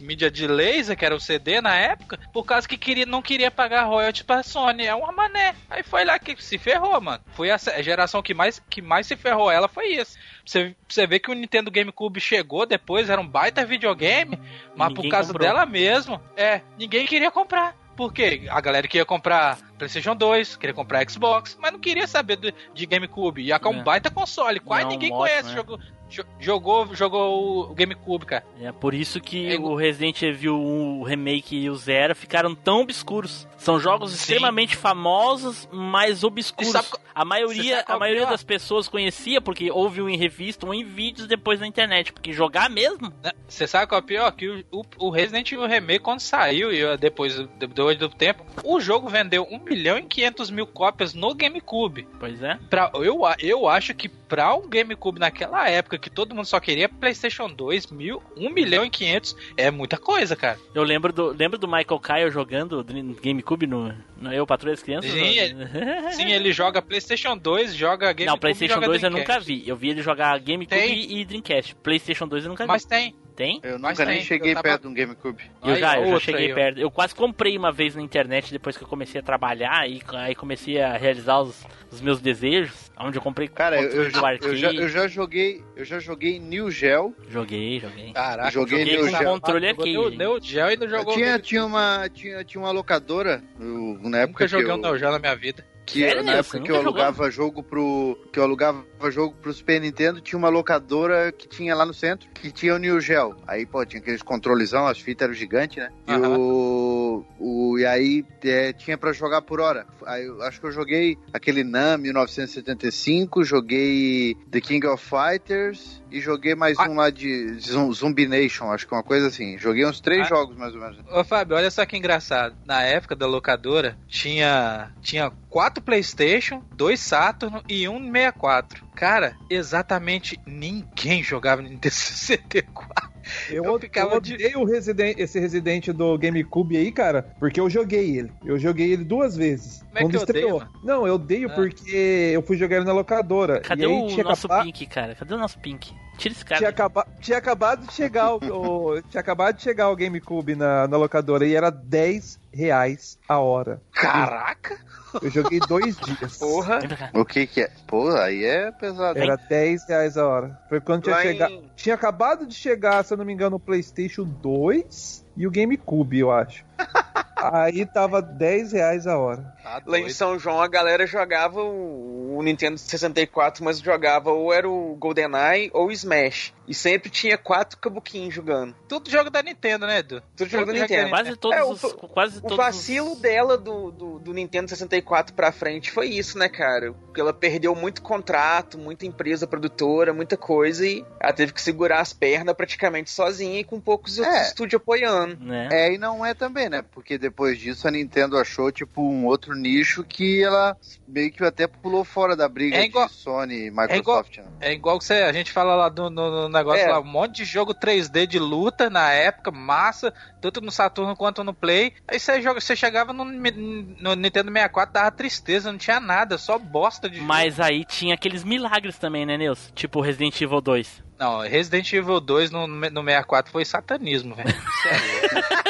[0.00, 3.20] De mídia de laser, que era o CD na época, por causa que queria, não
[3.20, 4.86] queria pagar royalties pra Sony.
[4.86, 5.54] É uma mané.
[5.68, 7.22] Aí foi lá que se ferrou, mano.
[7.34, 10.16] Foi a geração que mais, que mais se ferrou ela foi isso.
[10.42, 14.38] Você, você vê que o Nintendo GameCube chegou depois, era um baita videogame,
[14.74, 15.46] mas Ninguém por causa comprou.
[15.46, 17.76] dela mesmo, é, ninguém queria comprar.
[17.94, 18.46] Por quê?
[18.48, 22.86] A galera queria comprar PlayStation 2, queria comprar Xbox, mas não queria saber do- de
[22.86, 23.42] GameCube.
[23.42, 23.82] E é um É.
[23.82, 25.48] baita console, quase É um ninguém ótimo, conhece.
[25.48, 25.54] né?
[25.56, 25.78] Jogou,
[26.08, 28.44] jo- jogou, jogou o GameCube, cara.
[28.60, 32.54] É por isso que É o Resident Evil 1, o remake e o Zero ficaram
[32.54, 33.46] tão obscuros.
[33.56, 34.16] São jogos Sim.
[34.16, 36.72] extremamente famosos, mas obscuros.
[36.72, 38.30] Sabe a maioria, a maioria é pior?
[38.32, 42.12] das pessoas conhecia porque ouviu em revista ou em vídeos depois na internet.
[42.12, 43.32] Porque jogar mesmo, Né?
[43.46, 44.30] Você sabe qual é o pior?
[44.32, 48.44] Que o, o- o Resident Evil Remake, quando saiu, e eu- depois, depois do tempo,
[48.64, 52.06] o jogo vendeu 1 milhão e 500 mil cópias no GameCube.
[52.18, 52.58] pois é.
[52.68, 56.88] Pra, eu, eu acho que pra um GameCube naquela época, que todo mundo só queria
[56.88, 60.58] PlayStation 2, mil, 1 milhão e 500, é muita coisa, cara.
[60.74, 64.82] Eu lembro do, lembro do Michael Kyle jogando do GameCube no, no Eu Patrulha das
[64.82, 65.10] Crianças?
[65.10, 69.38] Sim, No- Sim, ele joga PlayStation 2, joga GameCube Não, PlayStation joga 2 eu Dreamcast.
[69.38, 69.68] nunca vi.
[69.68, 71.18] Eu vi ele jogar GameCube Tem.
[71.18, 71.74] e Dreamcast.
[71.76, 72.68] PlayStation 2 eu nunca vi.
[72.68, 73.14] Mas tem.
[73.40, 73.58] Tem?
[73.62, 75.42] Eu nunca nem cheguei eu tava- perto de um GameCube.
[75.64, 76.78] Eu já, eu já cheguei aí, perto.
[76.78, 80.34] Eu quase comprei uma vez na internet depois que eu comecei a trabalhar e aí
[80.34, 82.90] comecei a realizar os, os meus desejos.
[82.98, 85.64] Onde eu comprei Cara, eu, eu, já, eu, já, eu já joguei.
[85.74, 87.14] Eu já joguei New Gel.
[87.30, 88.12] Joguei, joguei.
[88.12, 89.24] Caraca, Joguei Joguei Neo com Geo.
[89.30, 89.94] controle aqui.
[89.94, 93.94] Jogou Neo Geo e não jogou tinha, Game- tinha, uma, tinha, tinha uma locadora no-
[94.10, 95.64] na época Nunca joguei eu, um Neo Geo na minha vida.
[95.92, 96.88] Que Sério, na época que eu jogou?
[96.90, 101.74] alugava jogo pro que eu alugava jogo pro Super Nintendo tinha uma locadora que tinha
[101.74, 105.24] lá no centro que tinha o New Gel aí pô tinha aqueles controlezão as fitas
[105.26, 110.26] eram gigantes né e o, o e aí é, tinha pra jogar por hora aí
[110.42, 116.78] acho que eu joguei aquele Nam 1975 joguei The King of Fighters e joguei mais
[116.78, 116.88] Ah.
[116.88, 120.28] um lá de Zum- Zumbi Nation acho que uma coisa assim joguei uns três Ah.
[120.28, 122.54] jogos mais ou menos Ô Fábio, olha só que engraçado.
[122.64, 128.84] Na época da locadora, tinha, tinha quatro Playstation, dois Saturn e um 64.
[128.94, 133.10] Cara, exatamente ninguém jogava no Nintendo 64.
[133.48, 137.60] Eu, Eu eu ficava de- odeio o Resident, esse Resident do GameCube aí, cara, porque
[137.60, 138.32] eu joguei ele.
[138.44, 139.80] Eu joguei ele duas vezes.
[139.82, 140.56] Como é quando que eu estreou.
[140.56, 140.70] odeio?
[140.82, 141.54] Não, eu odeio Ah.
[141.54, 143.60] porque eu fui jogar ele na locadora.
[143.60, 145.14] Cadê e aí o tinha, nosso Pink, cara?
[145.14, 145.94] Cadê o nosso Pink?
[146.18, 146.58] Tira esse cara.
[146.58, 150.88] tinha, acaba- tinha acabado de chegar o, o- tinha acabado de chegar o GameCube na,
[150.88, 153.80] na locadora e era 10 reais a hora.
[153.92, 154.78] Caraca!
[155.20, 156.38] Eu joguei dois dias.
[156.38, 156.78] Porra.
[157.14, 159.18] O que que é pô aí é pesado?
[159.18, 160.58] Era 10 reais a hora.
[160.68, 161.70] Foi quando tinha em- chegado.
[161.74, 166.18] Tinha acabado de chegar, se eu não me engano, o PlayStation 2 e o GameCube,
[166.18, 166.64] eu acho.
[167.36, 169.42] Aí tava 10 reais a hora.
[169.62, 170.10] Tá Lá em.
[170.10, 175.70] São João a galera jogava o, o Nintendo 64, mas jogava ou era o GoldenEye
[175.72, 176.52] ou o Smash.
[176.70, 178.76] E sempre tinha quatro cabuquinhos jogando.
[178.88, 180.22] Tudo jogo da Nintendo, né, Edu?
[180.36, 181.10] Tudo jogo da jogo Nintendo.
[181.10, 181.80] Quase todos É, o- os.
[182.12, 183.18] Quase O todos vacilo os...
[183.20, 186.92] dela do, do, do Nintendo 64 pra frente foi isso, né, cara?
[186.92, 192.00] Porque ela perdeu muito contrato, muita empresa produtora, muita coisa e ela teve que segurar
[192.00, 194.42] as pernas praticamente sozinha e com poucos outros É.
[194.42, 195.44] estúdios apoiando.
[195.44, 195.68] Né?
[195.72, 196.82] É, e não é também, né?
[196.92, 200.76] Porque depois disso a Nintendo achou, tipo, um outro nicho que ela
[201.08, 204.36] meio que até pulou fora da briga É igual- de Sony e Microsoft.
[204.38, 204.44] né?
[204.60, 206.88] É igual que você, a gente fala lá do, no, no negócio É.
[206.90, 211.42] lá, um monte de jogo 3D de luta na época, massa, tanto no Saturno quanto
[211.44, 211.92] no Play.
[212.06, 216.58] Aí você, joga, você chegava no, no Nintendo 64, dava tristeza, não tinha nada, só
[216.58, 217.28] bosta de jogo.
[217.28, 219.72] Mas aí tinha aqueles milagres também, né, Nilson?
[219.74, 221.02] Tipo Resident Evil 2.
[221.18, 224.54] Não, Resident Evil 2 no, no 64 foi satanismo, velho.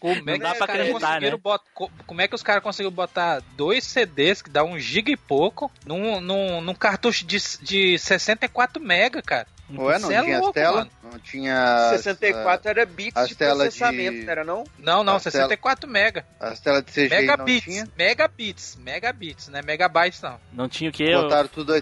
[0.00, 1.40] Como é, Não que dá os pra caras acreditar, conseguiram né?
[1.42, 5.10] bot- co- como é que os caras conseguiram botar dois CDs que dá um giga
[5.10, 9.46] e pouco num, num, num cartucho de, de 64 mega, cara?
[9.74, 10.88] Ué, não é tinha louco, as telas?
[11.02, 11.90] Não tinha.
[11.92, 14.64] as, 64 era bits de processamento, de- não era não?
[14.78, 16.26] Não, não, As tela- 64 mega.
[16.38, 17.88] As telas de CGI não Megabits, tinha.
[17.96, 19.62] megabits, megabits, né?
[19.62, 20.38] Megabytes não.
[20.52, 21.12] Não tinha o quê?
[21.14, 21.72] Cortaram tudo,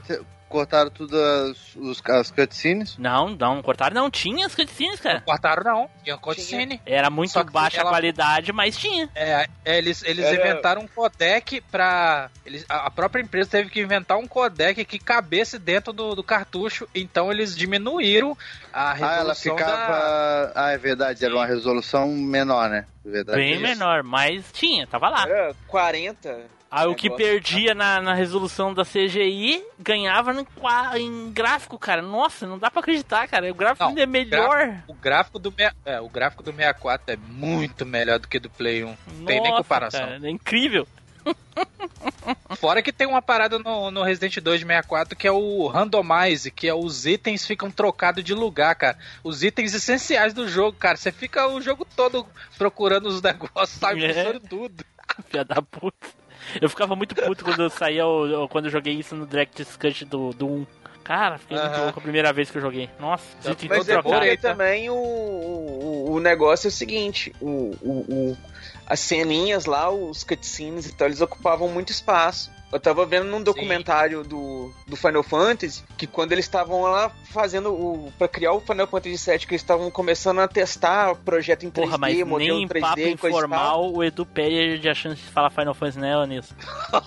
[0.51, 2.99] cortaram tudo as, os, as cutscenes.
[2.99, 3.95] Não, não, cortaram.
[3.95, 5.21] Não tinha as cutscenes, cara.
[5.23, 6.83] Cortaram não, tinha cutscene.
[6.85, 9.09] Era muito baixa a ela- qualidade, mas tinha.
[9.15, 12.29] É, é, eles, eles Era- inventaram um codec pra.
[12.45, 16.87] Eles, a própria empresa teve que inventar um codec que cabesse dentro do, do cartucho,
[16.95, 18.37] então eles diminuíram
[18.73, 19.73] a Ah, ela resolução ficava.
[19.77, 20.53] da.
[20.57, 22.87] Ah, é verdade, era uma resolução menor, né?
[23.05, 23.39] Verdade.
[23.39, 23.63] Bem Isso.
[23.63, 25.23] menor, mas tinha, tava lá.
[25.23, 26.60] Era 40.
[26.71, 27.27] Aí o que negócio.
[27.27, 32.01] perdia na, na resolução da CGI ganhava em, qua- em gráfico, cara.
[32.01, 33.51] Nossa, não dá pra acreditar, cara.
[33.51, 34.77] O gráfico Não, ainda é melhor.
[34.87, 35.53] O gráfico do,
[35.85, 38.87] é, o gráfico do 64 é muito melhor do que do Play 1.
[38.87, 40.01] Não tem nem Nossa, comparação.
[40.01, 40.87] cara, é incrível.
[42.57, 46.51] Fora que tem uma parada no, no Resident 2 de 64 que é o randomize,
[46.51, 48.97] que é os itens ficam trocados de lugar, cara.
[49.25, 50.97] Os itens essenciais do jogo, cara.
[50.97, 52.27] Você fica o jogo todo
[52.57, 54.05] procurando os negócios, sabe?
[54.05, 54.39] É.
[54.39, 54.85] Tudo.
[55.29, 56.09] Filha da puta.
[56.61, 58.03] Eu ficava muito puto quando eu saía,
[58.51, 60.67] quando eu joguei isso no Direct Cut do, do 1.
[61.05, 62.89] Cara, fiquei muito louco a primeira vez que eu joguei.
[63.01, 68.05] Nossa, Então, Mas é porque também o, o, o negócio é o seguinte, o, o,
[68.33, 68.37] o-
[68.87, 72.51] as ceninhas lá, os cutscenes e tal, eles ocupavam muito espaço.
[72.73, 77.73] Eu tava vendo num documentário do, do Final Fantasy que quando eles estavam lá fazendo
[77.73, 78.13] o.
[78.17, 81.71] pra criar o Final Fantasy VII, que eles estavam começando a testar o projeto em
[81.71, 85.29] 3D, Porra, mas modelo nem em 3D papo informal o Edu perde a chance de
[85.29, 86.55] falar Final Fantasy, né, nisso.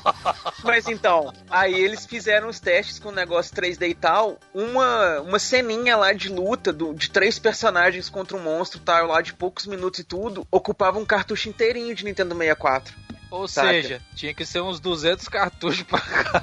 [0.63, 4.37] Mas então, aí eles fizeram os testes com o negócio 3D e tal.
[4.53, 9.21] Uma, uma ceninha lá de luta do, de três personagens contra um monstro tal, lá
[9.21, 12.93] de poucos minutos e tudo, ocupava um cartucho inteirinho de Nintendo 64.
[13.33, 13.69] Ou Saca?
[13.69, 15.99] seja, tinha que ser uns 200 cartuchos pra,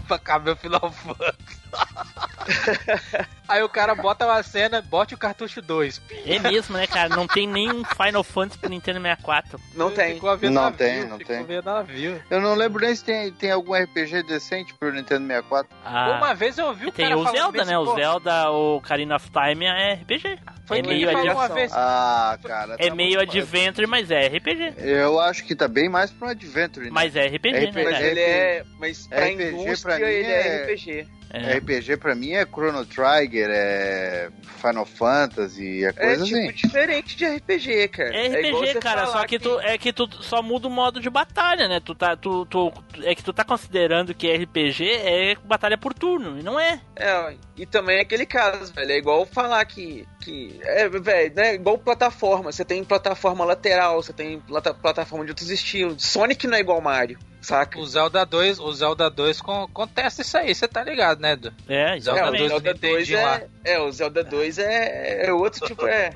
[0.08, 1.59] pra caber o Final Fantasy.
[3.48, 6.00] Aí o cara bota uma cena, bote o cartucho 2.
[6.24, 7.08] É mesmo, né, cara?
[7.08, 9.60] Não tem nenhum Final Fantasy pro Nintendo 64.
[9.74, 10.14] Não tem.
[10.14, 11.62] Ficou a ver Não navio, tem, não ficou tem.
[11.62, 12.22] navio.
[12.30, 15.68] Eu não lembro nem se tem, tem algum RPG decente pro Nintendo 64.
[15.84, 17.78] Ah, Uma vez eu ouvi o tem cara o falando Zelda, né?
[17.78, 20.38] O pô, Zelda, o Ocarina of Time é RPG.
[20.66, 21.72] Foi é meio, falou ad- uma vez.
[21.74, 22.76] Ah, cara.
[22.78, 24.74] é tá meio Adventure, mas é RPG.
[24.78, 26.92] Eu acho que tá bem mais pra um Adventure, né?
[26.92, 27.82] Mas é RPG, né, RPG.
[27.84, 28.06] Mas cara?
[28.06, 28.64] ele é.
[28.78, 31.08] Mas pra RPG pra indústria mim ele é- é RPG.
[31.32, 31.58] É.
[31.58, 34.30] RPG pra mim é Chrono Trigger, é
[34.60, 36.52] Final Fantasy, é É coisa tipo assim.
[36.52, 38.16] diferente de RPG, cara.
[38.16, 41.08] É RPG, você cara, só que, tu é que tu só muda o modo de
[41.08, 41.80] batalha, né?
[41.80, 42.72] Tu tá tu, tu
[43.04, 46.80] é que tu tá considerando que RPG é batalha por turno, e não é.
[46.96, 48.90] É, e também é aquele caso, velho.
[48.90, 50.06] É igual falar que.
[50.20, 51.54] Que é, velho, né?
[51.54, 52.52] Igual plataforma.
[52.52, 56.02] Você tem plataforma lateral, você tem plata- plataforma de outros estilos.
[56.04, 57.78] Sonic não é igual Mario, saca?
[57.78, 61.52] O Zelda 2, o Zelda 2 con- contesta isso aí, você tá ligado, né, Edu?
[61.68, 63.40] É, Zelda É, o 2 Zelda do 2 Nintendinho lá.
[63.64, 66.10] é, é, o Zelda 2 é, é outro tipo, é.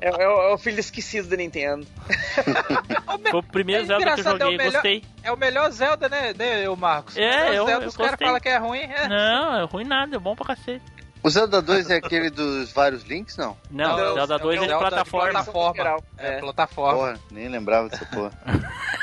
[0.00, 1.86] É, é o- é o filho esquecido da Nintendo.
[3.30, 5.02] Foi o primeiro É Zelda que eu é o joguei, melhor- gostei.
[5.22, 7.16] É o melhor Zelda, né, né o Marcos?
[7.16, 9.08] É, O melhor eu- Zelda, eu os caras falam que é ruim, é.
[9.08, 10.84] Não, é ruim nada, é bom pra cacete.
[11.24, 13.56] O Zelda 2 é aquele dos vários links, não?
[13.70, 15.30] Não, Não, Zelda 2 é Zelda de plataforma.
[15.44, 16.02] plataforma.
[16.18, 16.38] É, é.
[16.40, 16.98] plataforma.
[16.98, 18.30] Porra, nem lembrava dessa porra.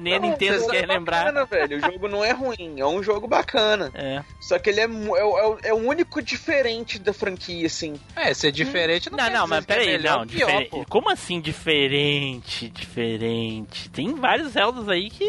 [0.00, 1.26] Nem a Nintendo quer é lembrar.
[1.26, 1.76] bacana, velho.
[1.78, 3.88] O jogo não é ruim, é um jogo bacana.
[3.94, 4.20] É.
[4.40, 7.94] Só que ele é, é, o- é o- é o único diferente da franquia, assim.
[8.16, 10.84] É, ser diferente não Não, não, mas que é peraí, melhor não, pior, pô.
[10.88, 12.68] Como assim diferente?
[12.68, 13.88] Diferente.
[13.90, 15.24] Tem vários Zeldas aí que.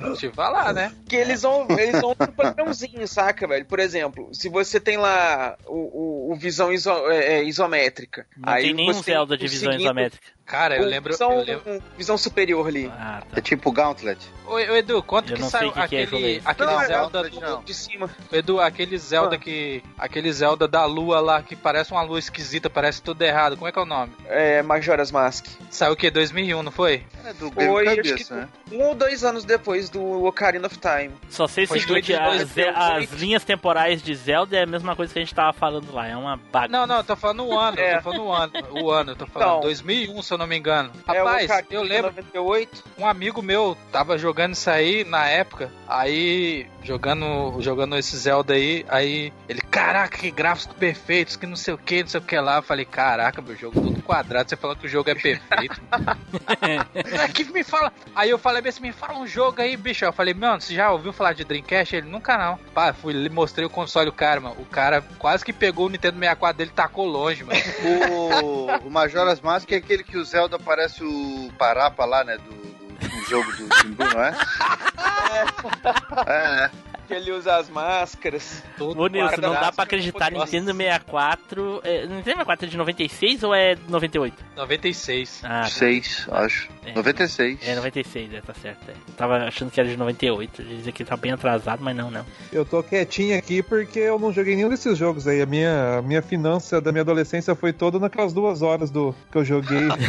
[0.00, 0.92] Deixa eu falar, né?
[1.08, 3.64] Que eles vão, eles vão pro padrãozinho, saca, velho?
[3.66, 8.26] Por exemplo, se você tem lá o, o, o visão iso- é, é, isométrica.
[8.36, 10.26] Não aí tem nenhum Zelda o de visão isométrica.
[10.50, 11.12] Cara, eu lembro.
[11.12, 11.82] Visão, eu lembro...
[11.96, 12.90] visão superior ali.
[12.98, 13.40] Ah, É tá.
[13.40, 14.18] tipo Gauntlet.
[14.46, 17.22] Ô, ô, Edu, quanto Eu que saiu que que é aquele, aquele Não, é Zelda
[17.28, 17.62] do.
[17.62, 18.10] De cima.
[18.32, 19.38] Edu, aquele Zelda Ah.
[19.38, 19.80] que.
[19.96, 23.56] Aquele Zelda da lua lá, que parece uma lua esquisita, parece tudo errado.
[23.56, 24.12] Como é que é o nome?
[24.26, 25.46] É, Majora's Mask.
[25.70, 26.10] Saiu o quê?
[26.10, 27.04] 2001, não foi?
[27.24, 28.48] É do Foi, Game acho Cabeça, que né?
[28.72, 31.12] um ou dois anos depois do Ocarina of Time.
[31.28, 32.42] Só sei Foi seguinte, as,
[32.74, 36.08] as linhas temporais de Zelda é a mesma coisa que a gente tava falando lá.
[36.08, 36.68] É uma bagunça.
[36.72, 37.96] Não, não, eu tô falando o ano, eu É.
[37.98, 38.52] tô falando o ano.
[38.82, 39.48] O ano, eu tô falando.
[39.50, 39.60] Então.
[39.60, 40.90] 2001, se eu não me engano.
[41.08, 42.06] é Rapaz, Ocarina eu lembro.
[42.08, 42.84] 98.
[42.98, 48.84] Um amigo meu tava jogando isso aí na época, aí jogando, jogando esse Zelda aí,
[48.88, 52.38] aí ele, caraca, que gráficos perfeitos, que não sei o que, não sei o que
[52.38, 52.56] lá.
[52.56, 55.80] Eu falei, caraca, meu jogo todo quadrado, você falou que o jogo é perfeito.
[57.24, 57.92] Aqui me fala.
[58.14, 60.04] Aí eu falei assim, me fala um jogo aí, bicho.
[60.04, 61.96] Eu falei, mano, você já ouviu falar de Dreamcast?
[61.96, 62.58] Ele, nunca não.
[62.74, 64.56] Pá, fui, mostrei o console o cara, mano.
[64.58, 67.60] O cara quase que pegou o Nintendo 64 dele e tacou longe, mano.
[68.82, 72.38] O, o Majora's Mask é aquele que o Zelda parece o Parapa lá, né?
[72.38, 72.69] Do,
[73.10, 74.34] do jogo do Timbu, não é?
[76.26, 76.70] É, né?
[77.10, 78.62] Que ele usa as máscaras.
[78.78, 81.80] Ô Nilson, não dá pra acreditar, Nintendo 64.
[81.82, 84.44] É, Nintendo 64 é de 96 ou é 98?
[84.56, 85.40] 96.
[85.42, 85.64] Ah, tá.
[85.64, 86.68] 6, acho.
[86.86, 86.94] É.
[86.94, 87.66] 96.
[87.66, 88.88] É 96, é, tá certo.
[88.88, 88.94] É.
[89.16, 90.62] Tava achando que era de 98.
[90.62, 92.24] Dizia que tá bem atrasado, mas não, não.
[92.52, 95.42] Eu tô quietinho aqui porque eu não joguei nenhum desses jogos aí.
[95.42, 99.38] A minha, a minha finança da minha adolescência foi toda naquelas duas horas do que
[99.38, 99.88] eu joguei.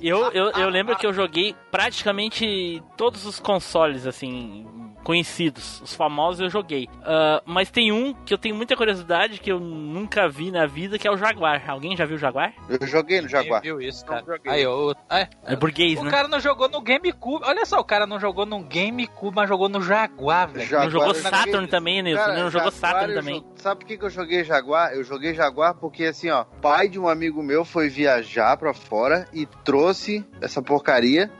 [0.00, 4.66] Eu, eu, eu lembro que eu joguei praticamente todos os consoles, assim,
[5.10, 5.80] conhecidos.
[5.82, 6.88] Os famosos eu joguei.
[7.02, 10.98] Ah, mas tem um que eu tenho muita curiosidade que eu nunca vi na vida,
[10.98, 11.68] que é o Jaguar.
[11.68, 12.52] Alguém já viu o Jaguar?
[12.68, 13.60] Eu joguei no Jaguar.
[13.60, 14.24] Quem viu isso, cara?
[14.46, 16.10] Aí, eu, é, É burguês, o né?
[16.10, 17.44] cara não jogou no GameCube.
[17.44, 20.66] Olha só, o cara não jogou no GameCube, mas jogou no Jaguar, velho.
[20.66, 22.22] Jaguar, não jogou Saturn também, Nilson?
[22.24, 23.40] Cara, não jogou Jaguar, Saturn também.
[23.40, 24.92] jo- Sabe por que, que eu joguei Jaguar?
[24.92, 29.26] Eu joguei Jaguar porque, assim, ó, pai de um amigo meu foi viajar pra fora
[29.32, 31.30] e trouxe essa porcaria.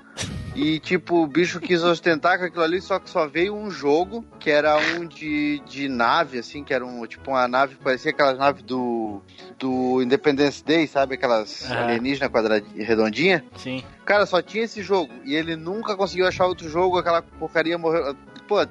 [0.54, 4.24] E, tipo, o bicho quis ostentar com aquilo ali, só que só veio um jogo,
[4.38, 8.10] que era um de, de nave, assim, que era um, tipo, uma nave que parecia
[8.10, 9.22] aquelas naves do,
[9.58, 11.14] do Independence Day, sabe?
[11.14, 11.84] Aquelas Aham.
[11.84, 13.44] alienígenas quadradinhas, redondinha.
[13.56, 13.84] Sim.
[14.04, 15.12] Cara, só tinha esse jogo.
[15.24, 18.16] E ele nunca conseguiu achar outro jogo, aquela porcaria morreu.
[18.48, 18.66] Pô,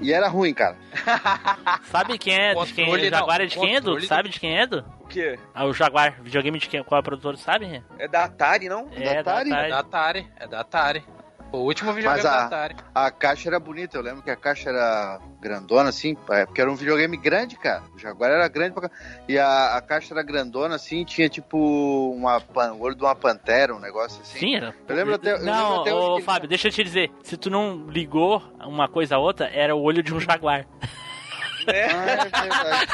[0.00, 0.76] e era ruim, cara.
[1.90, 2.54] Sabe quem é?
[2.54, 2.86] De quem é?
[2.86, 3.84] Controle O Jaguar é de quem, Edu?
[3.86, 4.84] controle Sabe de quem é, Edu?
[5.00, 5.38] O quê?
[5.54, 6.82] Ah, o Jaguar, videogame de quem?
[6.82, 7.82] Qual é o produtor, sabe?
[7.98, 8.88] É da Atari, não?
[8.92, 9.50] É, da Atari?
[9.50, 9.70] É Atari.
[9.70, 11.04] da Atari, é da Atari.
[11.52, 12.76] O último videogame Mas da a- Atari.
[12.94, 16.70] A caixa era bonita, eu lembro que a caixa era grandona, assim, é, porque era
[16.70, 17.82] um videogame grande, cara.
[17.94, 18.94] O Jaguar era grande pra cá.
[19.28, 21.56] E a, a caixa era grandona, assim, tinha tipo
[22.14, 24.38] uma, pan- o olho de uma pantera, um negócio assim.
[24.38, 24.74] Sim, era.
[24.88, 27.10] Eu lembro até- eu não, lembro até ô, Fábio, deixa eu te dizer.
[27.22, 30.66] Se tu não ligou uma coisa a outra, era o olho de um jaguar.
[31.68, 32.92] Ah, é verdade.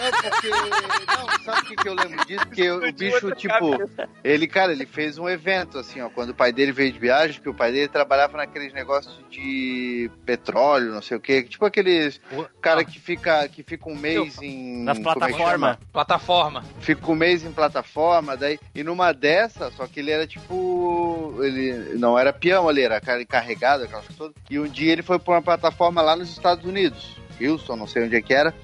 [0.00, 0.50] Não, porque.
[0.50, 2.46] Não, sabe o que, que eu lembro disso?
[2.46, 3.90] Porque o bicho, tipo,
[4.22, 7.40] ele, cara, ele fez um evento, assim, ó, quando o pai dele veio de viagem,
[7.40, 11.42] que o pai dele trabalhava naqueles negócios de petróleo, não sei o quê.
[11.42, 12.20] Tipo aqueles
[12.60, 14.84] cara que fica, que fica um mês em.
[14.84, 15.50] Nas é que plataformas.
[15.50, 15.78] chama?
[15.92, 16.64] Plataforma.
[16.80, 18.58] Fica um mês em plataforma, daí.
[18.74, 21.34] E numa dessa, só que ele era tipo.
[21.40, 24.34] Ele não era peão ali, era cara encarregado, aquelas coisas todas.
[24.50, 27.23] E um dia ele foi pra uma plataforma lá nos Estados Unidos.
[27.40, 28.54] Houston, não sei onde é que era.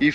[0.00, 0.12] E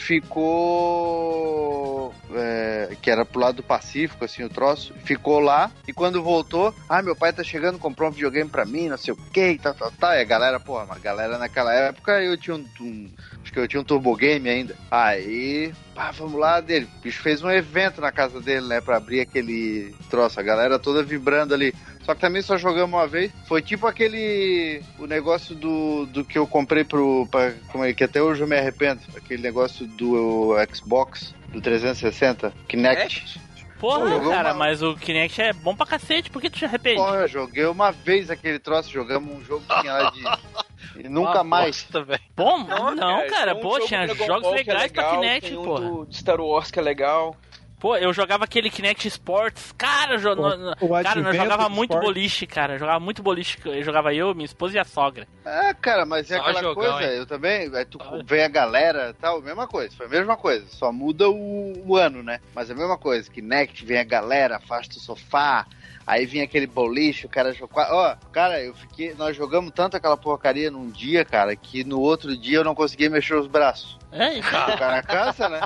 [0.84, 2.14] ficou.
[2.34, 4.94] é, que era pro lado do Pacífico, assim, o troço.
[5.04, 5.72] Ficou lá.
[5.88, 9.14] E quando voltou, ah, meu pai tá chegando, comprou um videogame pra mim, não sei
[9.14, 10.14] o que, tal, tal, tal.
[10.14, 12.66] E a galera, porra, mas a galera naquela época eu tinha um.
[12.80, 13.10] um-
[13.42, 14.74] acho que eu tinha um Turbo Game ainda.
[14.90, 16.88] Aí, pá, vamos lá dele.
[17.00, 20.40] O bicho fez um evento na casa dele, né, pra abrir aquele troço.
[20.40, 21.74] A galera toda vibrando ali.
[22.04, 23.32] Só que também só jogamos uma vez.
[23.48, 24.82] Foi tipo aquele.
[25.00, 27.28] O negócio do, do que eu comprei pro.
[27.32, 29.02] Pra, como é que até hoje eu me arrependo.
[29.16, 33.40] Aquele negócio do Xbox, do 360, Kinect.
[33.80, 36.58] Porra, Pô, jogou cara, uma- mas o Kinect é bom pra cacete, por que tu
[36.58, 36.96] te arrepende?
[36.96, 40.24] Porra, eu joguei uma vez aquele troço, jogamos um jogo que tinha lá de.
[40.96, 41.84] E nunca Uma mais.
[41.92, 42.20] bosta.
[42.36, 42.60] Bom,
[42.94, 45.90] não, cara, tem um pô, tinha jogos é legais pra Kinect, tem um porra.
[45.90, 47.36] do de Star Wars que é legal.
[47.84, 51.68] Pô, eu jogava aquele Kinect Sports, cara, jo- O- no- no- o cara, nós jogava
[51.68, 52.08] muito Sports.
[52.14, 55.28] boliche, cara, jogava muito boliche, eu jogava eu, minha esposa e a sogra.
[55.44, 57.18] É, cara, mas é Só aquela jogão, coisa, hein?
[57.18, 60.66] eu também, aí tu vem a galera e tal, mesma coisa, foi a mesma coisa,
[60.70, 62.40] só muda o, o ano, né?
[62.56, 65.66] Mas é a mesma coisa, Kinect, vem a galera, afasta o sofá,
[66.08, 67.84] aí vinha aquele boliche, o cara jogou.
[67.84, 69.14] Ó, cara, eu fiquei.
[69.16, 73.10] Nós jogamos tanto aquela porcaria num dia, cara, que no outro dia eu não conseguia
[73.10, 74.02] mexer os braços.
[74.14, 74.48] É isso.
[74.48, 75.62] O cara cansa, né?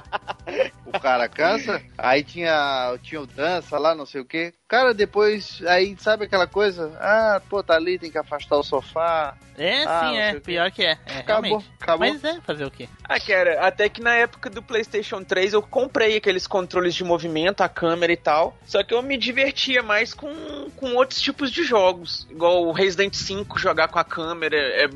[0.86, 1.82] O cara cansa.
[1.98, 4.54] Aí tinha, tinha o dança lá, não sei o quê.
[4.68, 6.92] Cara, depois, aí sabe aquela coisa?
[7.00, 9.36] Ah, pô, tá ali, tem que afastar o sofá.
[9.58, 11.72] É, Ah, sim, é, pior que é, é Acabou, realmente.
[11.80, 12.08] acabou.
[12.08, 12.88] Mas é, fazer o quê?
[13.04, 17.62] Ah, cara, até que na época do PlayStation 3 eu comprei aqueles controles de movimento,
[17.62, 18.56] a câmera e tal.
[18.66, 22.28] Só que eu me divertia mais com, com outros tipos de jogos.
[22.30, 24.88] Igual o Resident 5, jogar com a câmera é,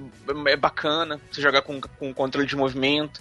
[0.48, 1.19] é bacana.
[1.32, 3.19] Você jogar com, com controle de movimento.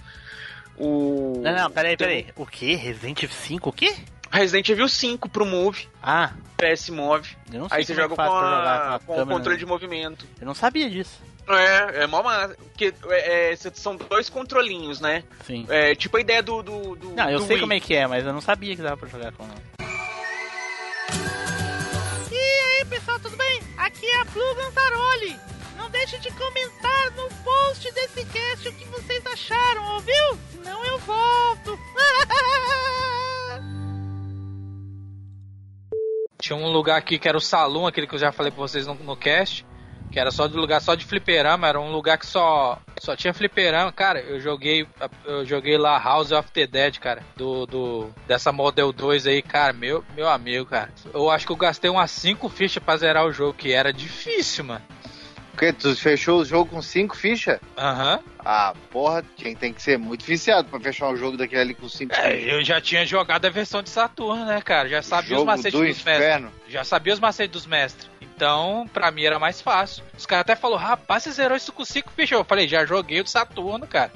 [0.79, 1.41] O.
[1.43, 2.27] Não, não, peraí, peraí.
[2.37, 2.75] O quê?
[2.75, 3.95] Resident Evil 5, o quê?
[4.31, 7.37] Resident Evil 5 pro Move, Ah, PS Move.
[7.53, 9.23] eu não sei Aí você é joga que com, pra jogar a, com a com
[9.23, 10.25] o controle de movimento.
[10.41, 11.21] Eu não sabia disso.
[11.49, 12.55] É, é mó massa.
[12.55, 15.25] Porque é, é, são dois controlinhos, né?
[15.45, 15.67] Sim.
[15.69, 16.63] É tipo a ideia do.
[16.63, 17.61] do, do Não, eu do sei Wii.
[17.61, 19.45] como é que é, mas eu não sabia que dava pra jogar com.
[22.31, 23.61] E aí, pessoal, tudo bem?
[23.77, 25.37] Aqui é a Flu Gantaroli.
[25.81, 30.39] Não deixe de comentar no post desse cast o que vocês acharam, ouviu?
[30.53, 31.79] Senão eu volto.
[36.39, 38.87] Tinha um lugar aqui que era o salão, aquele que eu já falei pra vocês
[38.87, 39.65] no, no cast.
[40.13, 43.33] Que era só de lugar só de fliperama, era um lugar que só só tinha
[43.33, 44.21] fliperama, cara.
[44.21, 44.87] Eu joguei
[45.25, 49.73] eu joguei lá House of the Dead, cara, do, do dessa Model 2 aí, cara,
[49.73, 50.93] meu meu amigo, cara.
[51.15, 54.65] Eu acho que eu gastei umas 5 fichas pra zerar o jogo, que era difícil,
[54.65, 54.85] mano.
[55.51, 57.61] Porque tu fechou o jogo com cinco fichas?
[57.77, 58.21] Aham.
[58.39, 61.89] Ah, porra, quem tem que ser muito viciado pra fechar um jogo daquele ali com
[61.89, 62.53] cinco É, fichas.
[62.53, 64.89] eu já tinha jogado a versão de Saturno, né, cara?
[64.89, 66.47] Já sabia os macetes do dos inferno.
[66.47, 66.73] mestres.
[66.73, 68.09] Já sabia os macetes dos mestres.
[68.21, 70.03] Então, pra mim era mais fácil.
[70.17, 72.39] Os caras até falaram, rapaz, você zerou isso com 5 fichas.
[72.39, 74.11] Eu falei, já joguei o do Saturno, cara.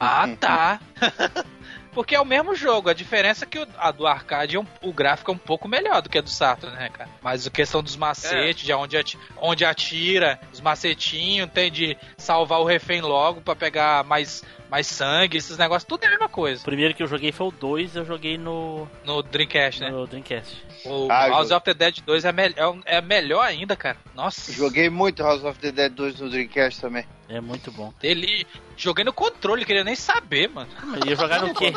[0.00, 0.80] Ah, tá.
[1.98, 4.66] Porque é o mesmo jogo, a diferença é que o, a do arcade, é um-
[4.82, 7.10] o gráfico é um pouco melhor do que a do Saturn, né, cara?
[7.20, 12.60] Mas a questão dos macetes, de onde, ati- onde atira, os macetinhos, tem de salvar
[12.60, 16.60] o refém logo pra pegar mais, mais sangue, esses negócios, tudo é a mesma coisa.
[16.62, 19.90] O primeiro que eu joguei foi o 2, eu joguei no, No Dreamcast, né?
[19.90, 20.56] no Dreamcast.
[20.84, 22.52] O Ah, House of the Dead 2 é, mel-
[22.84, 23.96] é é melhor ainda, cara.
[24.14, 24.52] Nossa.
[24.52, 27.04] Joguei muito House of the Dead 2 no Dreamcast também.
[27.28, 27.92] É muito bom.
[28.00, 28.46] Ele.
[28.78, 30.70] Joguei no controle, queria nem saber, mano.
[30.84, 31.72] Mas ia jogar no quê?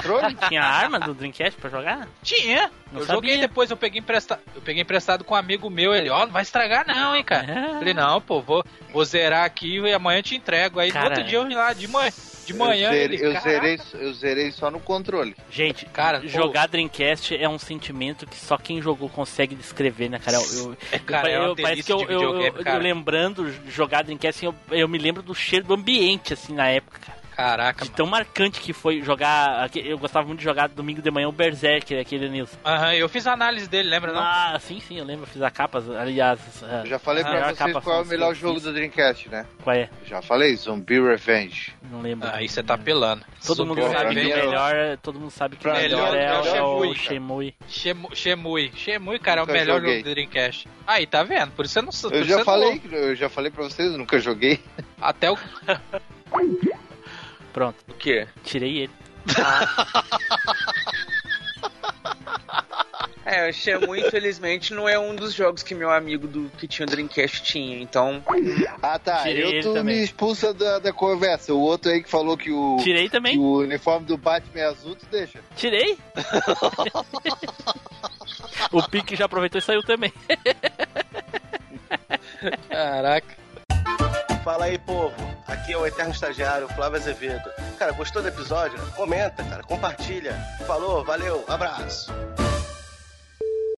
[0.48, 2.08] Tinha arma do Dreamcast pra jogar?
[2.22, 2.70] Tinha.
[2.92, 3.16] Não eu sabia.
[3.16, 4.40] joguei depois, eu peguei emprestado.
[4.54, 7.52] Eu peguei emprestado com um amigo meu, ele, ó, não vai estragar não, hein, cara.
[7.52, 7.74] É.
[7.80, 8.64] Falei, não, pô, vou,
[8.94, 10.80] vou zerar aqui e amanhã eu te entrego.
[10.80, 11.06] Aí Cara.
[11.06, 12.12] no outro dia eu vim lá de manhã.
[12.46, 13.26] De manhã eu, zerei, ele.
[13.26, 15.36] eu, zerei, eu zerei só no controle.
[15.50, 20.38] Gente, Cara, jogar Dreamcast é um sentimento que só quem jogou consegue descrever, né, cara?
[20.38, 24.46] Eu, eu- É, cara, eu- é eu- parece que eu, eu, lembrando de jogar Dreamcast,
[24.46, 27.21] assim, eu, eu me lembro do cheiro do ambiente, assim, na época, cara.
[27.36, 29.70] Caraca, De tão marcante que foi jogar.
[29.76, 32.58] Eu gostava muito de jogar domingo de manhã o Berserker, aquele Nilson.
[32.66, 34.22] Aham, eu fiz a análise dele, lembra não?
[34.22, 36.40] Ah, sim, sim, eu lembro, eu fiz a capa, aliás.
[36.84, 38.64] Eu já falei pra vocês qual é o melhor eu jogo fiz.
[38.64, 39.46] do Dreamcast, né?
[39.64, 39.90] Qual é?
[40.06, 41.74] Já falei, Zombie Revenge.
[41.92, 42.30] Não lembro.
[42.32, 43.24] Aí você tá pelando.
[43.46, 46.16] Todo mundo Porra, sabe que o é melhor, todo mundo sabe que o pra melhor
[46.16, 47.56] é é, o é o Shemui, Shemui.
[47.68, 48.72] Shemu- Shemui.
[48.76, 49.98] Shemui, cara, é o melhor joguei.
[49.98, 50.68] jogo do Dreamcast.
[50.86, 51.52] Aí, tá vendo?
[51.52, 54.20] Por isso você não por Eu já falei, eu já falei pra vocês, eu nunca
[54.20, 54.60] joguei.
[54.78, 55.38] não- Até o.
[57.54, 58.28] Pronto, O quê?
[58.44, 58.92] tirei ele.
[63.24, 66.86] É, o Shenmue, infelizmente, não é um dos jogos que meu amigo do que tinha
[66.86, 68.22] o Dreamcast tinha, então...
[68.82, 69.98] Ah tá, Tirei eu ele tu também.
[69.98, 71.54] me expulsa da, da conversa.
[71.54, 73.38] O outro aí que falou que o, Tirei que também.
[73.38, 75.40] o uniforme do Batman é azul, tu deixa.
[75.56, 75.98] Tirei.
[78.74, 80.12] o Pique já aproveitou e saiu também.
[82.70, 83.38] Caraca.
[84.44, 85.16] Fala aí, povo.
[85.48, 87.50] Aqui é o Eterno Estagiário, Flávio Azevedo.
[87.78, 88.80] Cara, gostou do episódio?
[88.96, 90.34] Comenta, cara, compartilha.
[90.66, 92.12] Falou, valeu, abraço.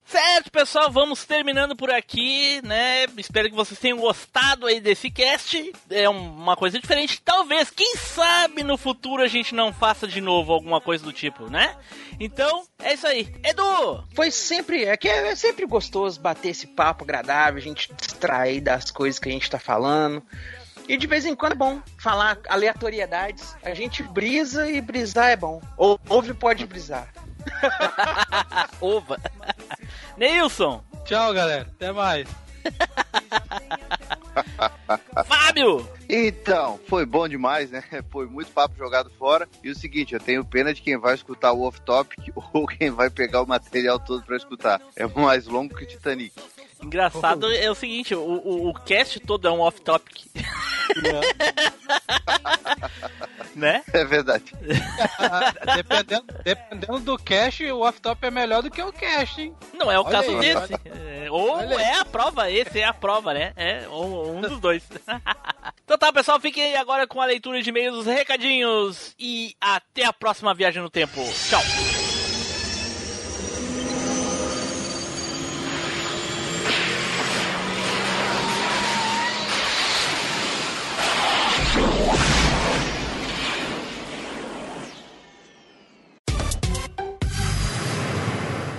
[0.06, 3.06] Certo, pessoal, vamos terminando por aqui, né?
[3.18, 5.72] Espero que vocês tenham gostado aí desse cast.
[5.90, 7.22] É um- uma coisa diferente.
[7.24, 11.50] Talvez, quem sabe no futuro a gente não faça de novo alguma coisa do tipo,
[11.50, 11.76] né?
[12.20, 13.34] Então, é isso aí.
[13.44, 14.04] Edu!
[14.14, 18.92] Foi sempre, é que é sempre gostoso bater esse papo agradável, a gente distrair das
[18.92, 20.22] coisas que a gente tá falando.
[20.88, 23.56] E de vez em quando é bom falar aleatoriedades.
[23.64, 25.62] A gente brisa e brisar é bom.
[25.78, 27.08] Ou ouve pode brisar.
[28.82, 29.20] Ova!
[30.18, 30.84] Neilson!
[31.06, 31.68] Tchau, galera.
[31.76, 32.28] Até mais.
[35.26, 35.88] Fábio!
[36.10, 37.84] Então, foi bom demais, né?
[38.10, 39.48] Foi muito papo jogado fora.
[39.64, 42.20] E o seguinte, eu tenho pena de quem vai escutar o off-topic
[42.54, 44.82] ou quem vai pegar o material todo pra escutar.
[44.96, 46.34] É mais longo que o Titanic.
[46.82, 50.26] Engraçado é o seguinte, o, o, o cast todo é um off-topic.
[53.56, 53.84] Né?
[53.94, 54.54] É verdade.
[55.76, 59.56] dependendo, dependendo do cache, o off-top é melhor do que o cache, hein?
[59.74, 60.58] Não é o Olha caso aí, desse.
[60.58, 60.82] olha.
[60.86, 61.84] É, ou Olha aí.
[61.84, 63.54] é a prova, esse é a prova, né?
[63.56, 64.84] É um, um dos dois.
[65.84, 70.14] então tá, pessoal, fiquem aí agora com a leitura de e-mails, recadinhos e até a
[70.14, 71.22] próxima viagem no tempo.
[71.50, 71.62] Tchau!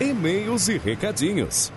[0.05, 1.72] E-mails e recadinhos.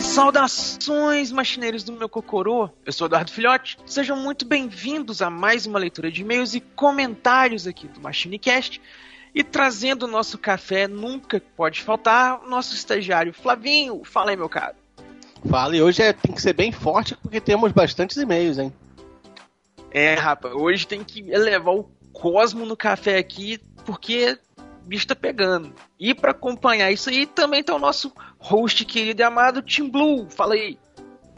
[0.00, 2.70] Saudações, machineiros do meu cocorô.
[2.84, 3.76] Eu sou Eduardo Filhote.
[3.84, 8.80] Sejam muito bem-vindos a mais uma leitura de e-mails e comentários aqui do MachineCast.
[9.34, 14.04] E trazendo o nosso café, nunca pode faltar, nosso estagiário Flavinho.
[14.04, 14.85] Fala aí, meu caro.
[15.48, 18.72] Fala, e hoje é, tem que ser bem forte porque temos bastantes e-mails, hein?
[19.90, 24.38] É, rapaz, hoje tem que elevar o Cosmo no café aqui, porque
[24.84, 25.72] o bicho tá pegando.
[25.98, 30.28] E para acompanhar isso aí, também tá o nosso host querido e amado Tim Blue.
[30.30, 30.78] Fala aí.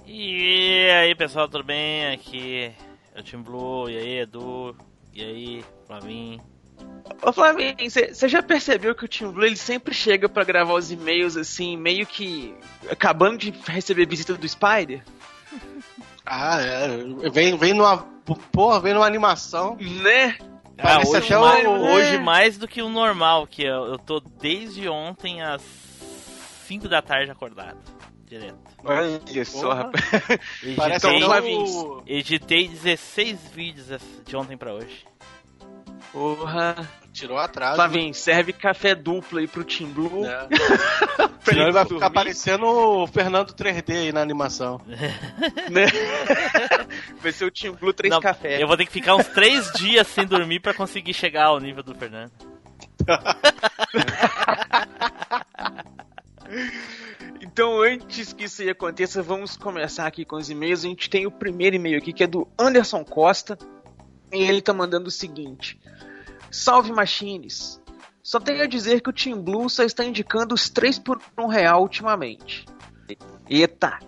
[0.07, 2.07] E aí, pessoal, tudo bem?
[2.13, 2.73] Aqui
[3.15, 4.75] é o Tim Blue, e aí, Edu,
[5.13, 6.41] e aí, Flavinho.
[7.23, 10.91] Ô Flavinho, você já percebeu que o Tim Blue ele sempre chega para gravar os
[10.91, 12.55] e-mails assim, meio que
[12.91, 15.03] acabando de receber visita do Spider?
[16.31, 17.31] Ah, é.
[17.31, 18.07] Vem, vem numa.
[18.53, 19.79] Porra, vem numa animação.
[19.81, 20.37] Né?
[20.77, 23.99] Ah, Parece hoje, até mais, o- hoje mais do que o normal, que eu, eu
[23.99, 25.63] tô desde ontem às
[26.67, 27.79] 5 da tarde acordado.
[28.27, 28.59] Direto.
[28.85, 30.05] Olha só, rapaz.
[30.77, 33.87] Parece Editei, até o- editei 16 vídeos
[34.27, 35.07] de ontem pra hoje.
[36.13, 36.77] Porra.
[37.13, 37.75] Tirou atraso.
[37.75, 40.25] Flavinho, serve café duplo aí pro Tim Blue.
[40.25, 40.49] É.
[41.43, 41.99] Senão ele vai dormir.
[41.99, 44.81] ficar parecendo o Fernando 3D aí na animação.
[45.71, 45.87] Né?
[47.21, 48.63] Vai ser o Tim Blue 3 Não, café.
[48.63, 51.83] Eu vou ter que ficar uns 3 dias sem dormir pra conseguir chegar ao nível
[51.83, 52.33] do Fernando.
[57.41, 60.85] Então, antes que isso aí aconteça, vamos começar aqui com os e-mails.
[60.85, 63.59] A gente tem o primeiro e-mail aqui, que é do Anderson Costa.
[64.33, 65.81] E ele tá mandando o seguinte:
[66.51, 67.81] Salve Machines!
[68.23, 71.47] Só tenho a dizer que o Team Blue só está indicando os 3 por 1
[71.47, 72.67] real ultimamente.
[73.49, 73.99] Eita!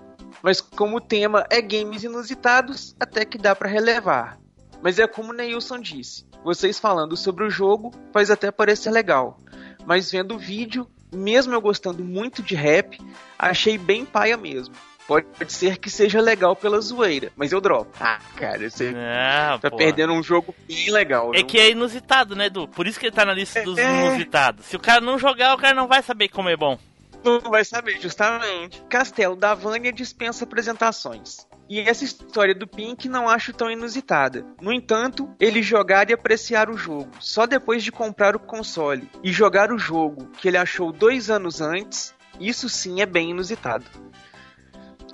[0.43, 4.39] Mas como o tema é games inusitados, até que dá pra relevar.
[4.83, 9.39] Mas é como Neilson disse: vocês falando sobre o jogo faz até parecer legal.
[9.87, 12.99] Mas vendo o vídeo, mesmo eu gostando muito de rap,
[13.39, 14.75] achei bem paia mesmo.
[15.11, 17.91] Pode ser que seja legal pela zoeira, mas eu dropo.
[18.01, 19.77] Ah, cara, você Ah, tá pô.
[19.77, 21.35] perdendo um jogo bem legal.
[21.35, 21.47] É viu?
[21.47, 22.69] que é inusitado, né, Edu?
[22.69, 24.07] Por isso que ele tá na lista dos É.
[24.07, 24.66] inusitados.
[24.66, 26.78] Se o cara não jogar, o cara não vai saber como é bom.
[27.24, 28.81] Não vai saber, justamente.
[28.89, 31.45] Castelo da Vânia dispensa apresentações.
[31.69, 34.47] E essa história do Pink não acho tão inusitada.
[34.61, 39.32] No entanto, ele jogar e apreciar o jogo só depois de comprar o console e
[39.32, 43.85] jogar o jogo que ele achou dois anos antes, isso sim é bem inusitado.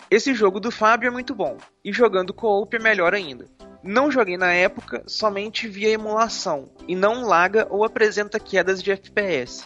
[0.09, 3.47] Esse jogo do Fábio é muito bom, e jogando co-op é melhor ainda.
[3.83, 9.65] Não joguei na época, somente via emulação, e não laga ou apresenta quedas de FPS.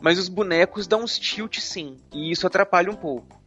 [0.00, 3.40] Mas os bonecos dão uns tilt sim, e isso atrapalha um pouco.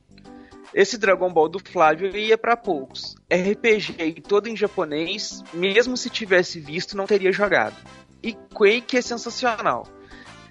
[0.73, 3.15] Esse Dragon Ball do Flávio ia para poucos.
[3.29, 7.75] RPG e todo em japonês, mesmo se tivesse visto, não teria jogado.
[8.23, 9.85] E Quake é sensacional.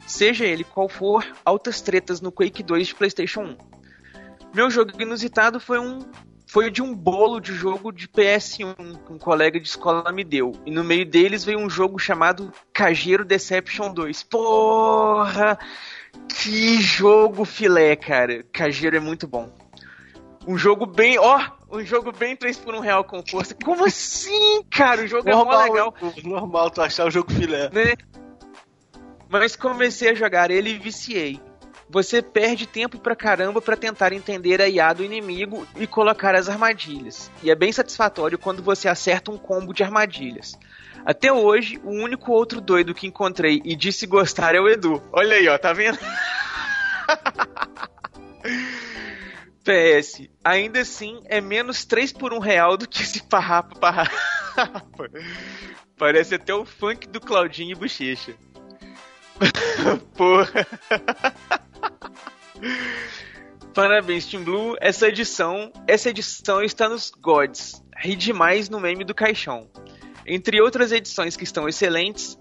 [0.07, 3.69] Seja ele qual for, altas tretas no Quake 2 de PlayStation 1.
[4.55, 6.01] Meu jogo inusitado foi um
[6.47, 8.74] foi de um bolo de jogo de PS1
[9.06, 10.51] que um colega de escola me deu.
[10.66, 14.24] E no meio deles veio um jogo chamado Cageiro Deception 2.
[14.24, 15.56] Porra!
[16.28, 18.43] Que jogo filé, cara.
[18.52, 19.48] Cageiro é muito bom.
[20.44, 21.40] Um jogo bem, ó,
[21.70, 23.55] um jogo bem 3 por 1 real com força.
[23.55, 25.02] Como assim, cara?
[25.02, 25.94] O jogo é mó Normal, legal.
[26.24, 27.70] normal tu achar o jogo filé.
[27.70, 27.94] né?
[29.28, 31.40] Mas comecei a jogar ele e viciei.
[31.92, 36.48] Você perde tempo pra caramba pra tentar entender a IA do inimigo e colocar as
[36.48, 37.28] armadilhas.
[37.42, 40.56] E é bem satisfatório quando você acerta um combo de armadilhas.
[41.04, 45.02] Até hoje, o único outro doido que encontrei e disse gostar é o Edu.
[45.12, 45.98] Olha aí, ó, tá vendo?
[49.64, 54.12] PS, ainda assim é menos 3 por 1 real do que esse parrapa parrapa.
[55.98, 58.34] Parece até o funk do Claudinho e Bochecha.
[60.16, 60.66] Porra.
[63.74, 64.77] Parabéns, Team Blue.
[64.81, 67.82] Essa edição, essa edição está nos gods.
[67.97, 69.70] Ri demais no meme do caixão.
[70.27, 72.39] Entre outras edições que estão excelentes,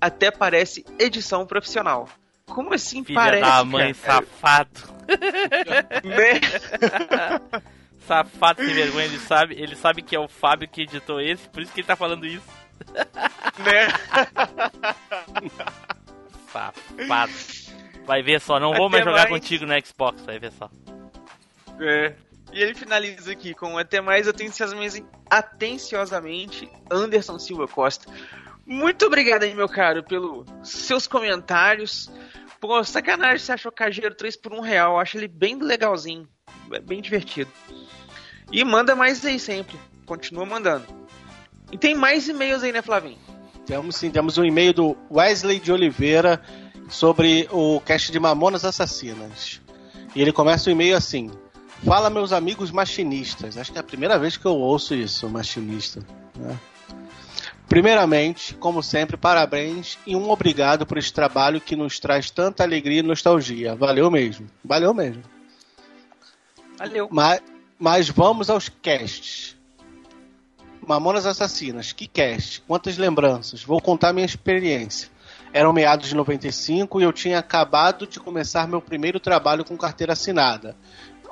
[0.00, 2.08] até parece edição profissional.
[2.46, 3.42] Como assim Filha parece?
[3.42, 4.26] da mãe, cara?
[4.26, 4.92] safado.
[6.04, 6.40] Né?
[8.06, 11.62] safado sem vergonha, ele sabe, ele sabe que é o Fábio que editou esse, por
[11.62, 12.46] isso que ele tá falando isso.
[13.58, 13.88] Né?
[16.52, 17.32] Safado.
[18.04, 19.30] Vai ver só, não vou mais jogar mais.
[19.30, 20.70] contigo no Xbox, vai ver só.
[21.80, 22.14] É.
[22.52, 28.12] E ele finaliza aqui com até mais atenciosamente, atenciosamente Anderson Silva Costa.
[28.66, 32.10] Muito obrigado aí, meu caro, pelos seus comentários.
[32.60, 34.92] Pô, sacanagem você achou Cageiro 3 por 1 real.
[34.92, 36.28] Eu acho ele bem legalzinho.
[36.70, 37.50] É bem divertido.
[38.52, 39.76] E manda mais aí sempre.
[40.06, 40.86] Continua mandando.
[41.72, 43.18] E tem mais e-mails aí, né, Flavinho?
[43.66, 46.42] Temos sim, temos um e-mail do Wesley de Oliveira
[46.88, 49.60] sobre o cast de Mamonas Assassinas.
[50.14, 51.30] E ele começa o e-mail assim:
[51.84, 53.58] Fala, meus amigos machinistas.
[53.58, 56.00] Acho que é a primeira vez que eu ouço isso, machinista.
[56.36, 56.58] né?
[57.68, 63.00] Primeiramente, como sempre, parabéns e um obrigado por esse trabalho que nos traz tanta alegria
[63.00, 63.74] e nostalgia.
[63.74, 64.46] Valeu mesmo.
[64.62, 65.22] Valeu mesmo.
[66.78, 67.08] Valeu.
[67.10, 67.40] Mas,
[67.78, 69.56] mas vamos aos casts.
[70.86, 75.08] Mamonas Assassinas, que cast, quantas lembranças, vou contar minha experiência.
[75.52, 80.14] Eram meados de 95 e eu tinha acabado de começar meu primeiro trabalho com carteira
[80.14, 80.74] assinada,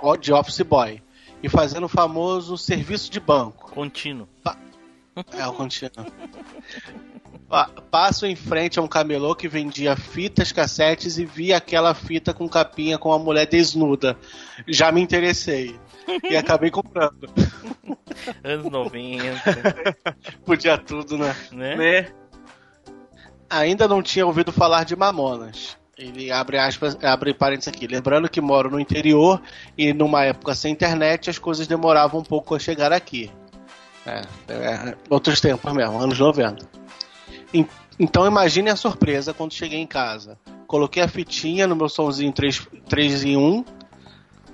[0.02, 1.02] ó, de office boy,
[1.42, 3.70] e fazendo o famoso serviço de banco.
[3.72, 4.28] Contínuo.
[5.32, 6.06] É, o contínuo.
[7.48, 12.32] Pa- Passo em frente a um camelô que vendia fitas, cassetes e vi aquela fita
[12.32, 14.16] com capinha com a mulher desnuda.
[14.68, 15.74] Já me interessei.
[16.28, 17.28] E acabei comprando.
[18.44, 19.96] Anos 90.
[20.44, 21.34] Podia tudo, né?
[21.52, 21.76] né?
[21.76, 22.08] Né?
[23.50, 25.76] Ainda não tinha ouvido falar de Mamonas.
[25.98, 27.86] Ele abre aspas, abre parênteses aqui.
[27.86, 29.42] Lembrando que moro no interior
[29.76, 33.30] e numa época sem internet as coisas demoravam um pouco a chegar aqui.
[34.06, 36.66] É, é, outros tempos mesmo, anos 90.
[37.52, 37.66] En-
[37.98, 40.38] Então imagine a surpresa quando cheguei em casa.
[40.66, 43.62] Coloquei a fitinha no meu somzinho 3, 3 em 1,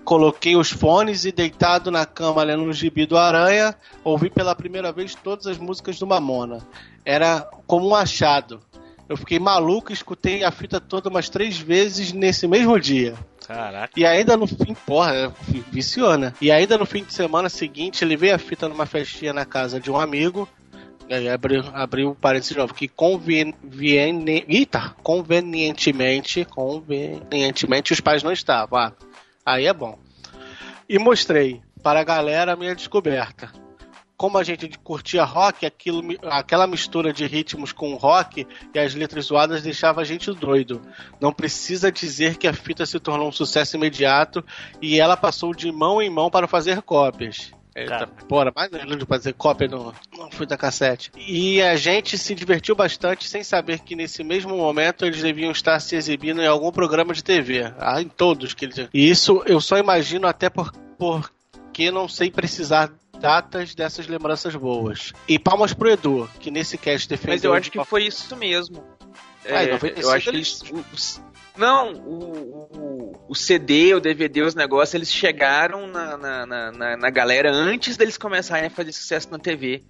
[0.05, 4.91] coloquei os fones e deitado na cama lendo o gibi do Aranha, ouvi pela primeira
[4.91, 6.59] vez todas as músicas do Mamona.
[7.05, 8.61] Era como um achado.
[9.09, 13.15] Eu fiquei maluco escutei a fita toda umas três vezes nesse mesmo dia.
[13.47, 13.93] Caraca.
[13.97, 15.33] E ainda no fim, porra,
[15.71, 16.33] viciou, né?
[16.41, 19.91] E ainda no fim de semana seguinte, levei a fita numa festinha na casa de
[19.91, 20.49] um amigo.
[21.09, 28.25] Aí abriu, abriu o parênteses de novo, que convien, viene- eita, convenientemente, convenientemente os pais
[28.25, 28.79] não estavam.
[28.81, 28.93] Ah,
[29.45, 29.97] aí é bom.
[30.89, 33.53] E mostrei para a galera a minha descoberta.
[34.17, 39.27] Como a gente curtia rock, aquilo, aquela mistura de ritmos com rock e as letras
[39.27, 40.81] zoadas deixava a gente doido.
[41.21, 44.45] Não precisa dizer que a fita se tornou um sucesso imediato
[44.81, 47.53] e ela passou de mão em mão para fazer cópias.
[47.77, 51.13] Eita, porra, mais ainda de fazer cópia no, no fita cassete.
[51.15, 55.79] E a gente se divertiu bastante sem saber que nesse mesmo momento eles deviam estar
[55.79, 57.71] se exibindo em algum programa de TV.
[57.79, 58.89] Ah, em todos que eles.
[58.95, 65.13] E isso eu só imagino até por, porque não sei precisar datas dessas lembranças boas.
[65.29, 67.35] E palmas pro Edu, que nesse cast defendeu.
[67.35, 68.85] Mas eu acho que foi isso mesmo.
[69.49, 71.23] Ah, em É, 95 eu acho que eles.
[71.57, 77.11] Não, o, o, o CD, o DVD, os negócios, eles chegaram na, na, na, na-
[77.11, 79.83] galera antes deles começarem a fazer sucesso na TV.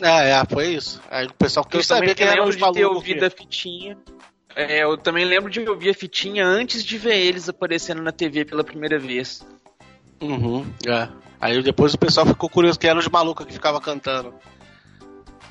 [0.00, 1.00] É, é, foi isso.
[1.10, 3.98] Aí o pessoal Eu quis saber quem eram lembro os de ter ouvido a fitinha.
[4.54, 8.44] É, eu também lembro de ouvir a fitinha antes de ver eles aparecendo na TV
[8.44, 9.44] pela primeira vez.
[10.22, 11.08] Uhum, é.
[11.40, 14.32] Aí depois o pessoal ficou curioso que eram os malucos que ficavam cantando.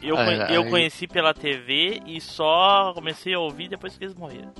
[0.01, 4.03] Eu, Aí- conhe- eu aí- conheci pela TV e só comecei a ouvir depois que
[4.05, 4.51] eles morreram.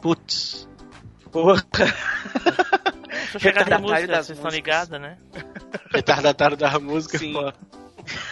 [0.00, 0.66] Putz.
[1.30, 1.62] Porra.
[3.32, 5.18] Só chegar Retardatário música, vocês estão ligados, né?
[5.92, 7.18] Retardatário da música.
[7.18, 7.52] pô.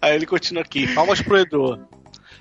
[0.00, 0.92] Aí ele continua aqui.
[0.94, 1.86] Palmas pro Edu.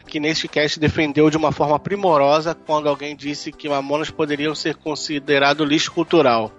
[0.08, 4.76] Que neste cast defendeu de uma forma primorosa quando alguém disse que Mamonas poderiam ser
[4.76, 6.52] considerado lixo cultural.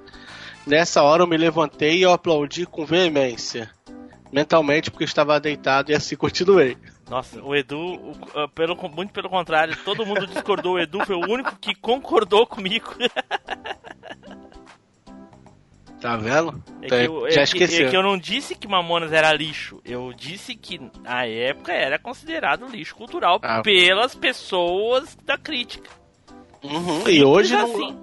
[0.66, 3.70] Nessa hora eu me levantei e eu aplaudi com veemência.
[4.30, 6.76] Mentalmente, porque estava deitado e assim continuei.
[7.08, 10.74] Nossa, o Edu, ah, pelo, muito pelo contrário, todo mundo discordou.
[10.74, 12.94] O Edu foi o único que concordou comigo.
[16.00, 16.62] Tá vendo?
[16.80, 17.86] É que, eu, é Já que- esqueceu.
[17.88, 19.80] é que eu não disse que Mamonas era lixo.
[19.84, 23.62] Eu disse que na época era considerado lixo cultural Ah.
[23.62, 25.90] pelas pessoas da crítica.
[26.62, 27.98] Uhum, Simples E hoje não, assim.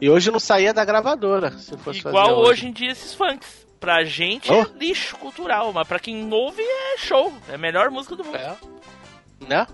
[0.00, 1.50] e hoje não saía da gravadora.
[1.58, 3.62] Se fosse Igual fazer hoje em dia esses funks.
[3.78, 4.60] Pra gente Oh.
[4.62, 7.32] é lixo cultural, mas pra quem ouve é show.
[7.48, 8.38] É a melhor música do mundo.
[9.48, 9.66] né?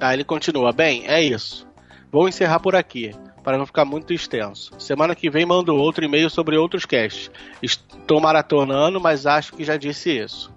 [0.00, 0.72] Tá, ele continua.
[0.72, 1.66] Bem, é isso.
[2.10, 4.72] Vou encerrar por aqui, para não ficar muito extenso.
[4.78, 7.30] Semana que vem mando outro e-mail sobre outros casts.
[7.62, 10.51] Estou maratonando, mas acho que já disse isso.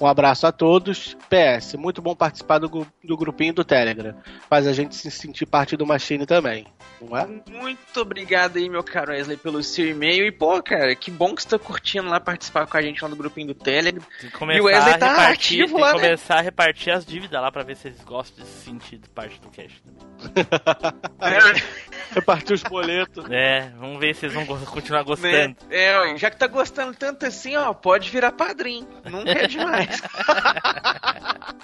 [0.00, 1.16] Um abraço a todos.
[1.28, 4.14] PS, muito bom participar do, do grupinho do Telegram.
[4.48, 6.66] Faz a gente se sentir parte do Machine também.
[7.00, 7.26] Não é?
[7.48, 10.26] Muito obrigado aí, meu caro Wesley, pelo seu e-mail.
[10.26, 13.08] E, pô, cara, que bom que você tá curtindo lá participar com a gente lá
[13.08, 14.02] no grupinho do Telegram.
[14.20, 16.02] Tem que começar e o Wesley tá repartir, ativo tem lá, que né?
[16.04, 19.48] começar a repartir as dívidas lá pra ver se eles gostam desse sentido parte do
[19.48, 20.00] cast também.
[22.12, 23.24] Repartir os boletos.
[23.30, 25.04] É, vamos ver se eles vão continuar Né?
[25.04, 25.56] gostando.
[25.70, 28.86] É, ó, já que tá gostando tanto assim, ó, pode virar padrinho.
[29.04, 29.89] Nunca é demais.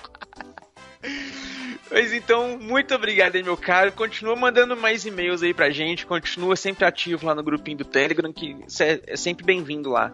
[1.91, 3.93] Mas então, muito obrigado aí, meu caro.
[3.93, 6.05] Continua mandando mais e-mails aí pra gente.
[6.05, 10.13] Continua sempre ativo lá no grupinho do Telegram, que cê é sempre bem-vindo lá.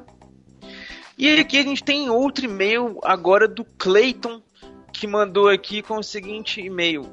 [1.17, 4.43] E aqui a gente tem outro e-mail agora do Clayton,
[4.93, 7.11] que mandou aqui com o seguinte e-mail: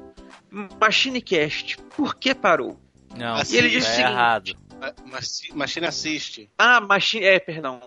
[0.50, 2.78] MachineCast, por que parou?
[3.16, 4.56] Não, e ele disse o é seguinte: errado.
[5.04, 6.50] Mas- Machine assiste.
[6.56, 7.24] ah, Machine.
[7.24, 7.80] É, perdão.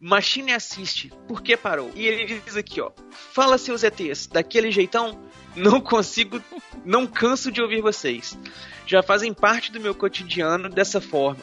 [0.00, 1.12] Machine assiste.
[1.28, 1.92] Por que parou?
[1.94, 2.90] E ele diz aqui, ó.
[3.10, 4.26] Fala, seus ETs.
[4.26, 5.20] Daquele jeitão,
[5.54, 6.42] não consigo.
[6.86, 8.38] Não canso de ouvir vocês.
[8.86, 11.42] Já fazem parte do meu cotidiano dessa forma.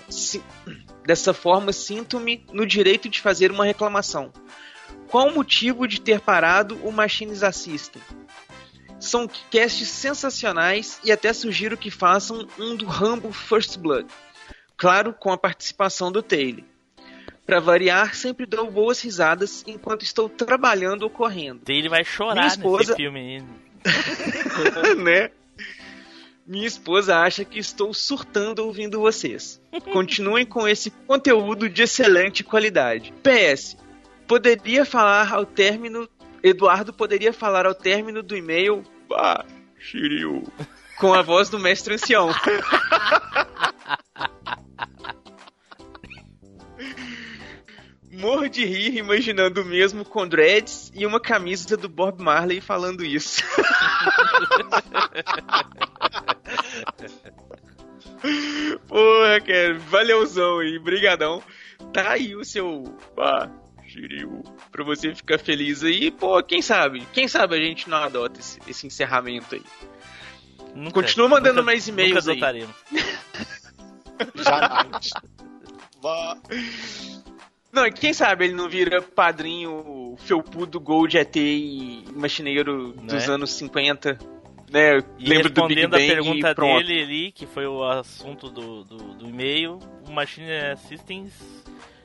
[1.05, 4.33] Dessa forma, sinto-me no direito de fazer uma reclamação.
[5.07, 8.01] Qual o motivo de ter parado o Machines Assistem?
[8.99, 14.07] São casts sensacionais e até sugiro que façam um do Rambo First Blood.
[14.75, 16.63] Claro, com a participação do Taylor.
[17.47, 21.61] Para variar, sempre dou boas risadas enquanto estou trabalhando ou correndo.
[21.67, 23.43] Ele vai chorar Minha esposa- nesse filme
[25.01, 25.31] né?
[26.45, 29.61] Minha esposa acha que estou surtando ouvindo vocês.
[29.91, 33.13] Continuem com esse conteúdo de excelente qualidade.
[33.23, 33.77] PS.
[34.27, 36.07] Poderia falar ao término.
[36.43, 38.83] Eduardo poderia falar ao término do e-mail.
[39.13, 39.43] Ah,
[39.79, 40.43] Shiryu.
[40.97, 42.29] Com a voz do mestre ancião.
[48.17, 53.05] Morro de rir imaginando o mesmo com dreads e uma camisa do Bob Marley falando
[53.05, 53.43] isso.
[58.87, 61.41] Porra, cara, valeuzão aí, brigadão.
[61.93, 63.47] Tá aí o seu ah,
[63.85, 66.09] Shiryu, pra você ficar feliz aí.
[66.11, 67.05] Pô, quem sabe?
[67.13, 69.63] Quem sabe a gente não adota esse, esse encerramento aí.
[70.75, 72.63] Nunca- Continua mandando nunca- mais e-mails nunca aí.
[72.63, 72.75] adotaremos.
[74.43, 75.09] Jamais.
[77.77, 83.33] Não, e quem sabe ele não vira padrinho felpudo Gold ET e machineiro dos Né?
[83.33, 84.17] anos 50.
[84.71, 84.97] Né?
[85.19, 89.79] E Lembro respondendo a pergunta dele ali, que foi o assunto do, do, do e-mail,
[90.07, 90.47] o Machine
[90.87, 91.31] Systems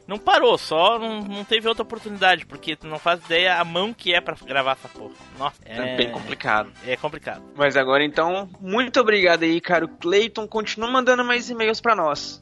[0.07, 3.95] não parou, só não, não teve outra oportunidade, porque tu não faz ideia a mão
[3.95, 5.15] que é pra gravar essa porra.
[5.39, 6.71] Nossa, É bem complicado.
[6.87, 7.43] É complicado.
[7.57, 10.47] Mas agora então, muito obrigado aí, caro Clayton.
[10.47, 12.41] Continua mandando mais e-mails pra nós.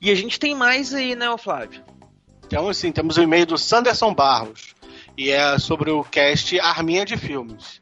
[0.00, 1.82] E a gente tem mais aí, né, Flávio?
[2.50, 4.74] Então, assim, temos o e-mail do Sanderson Barros.
[5.16, 7.80] E é sobre o cast Arminha de Filmes.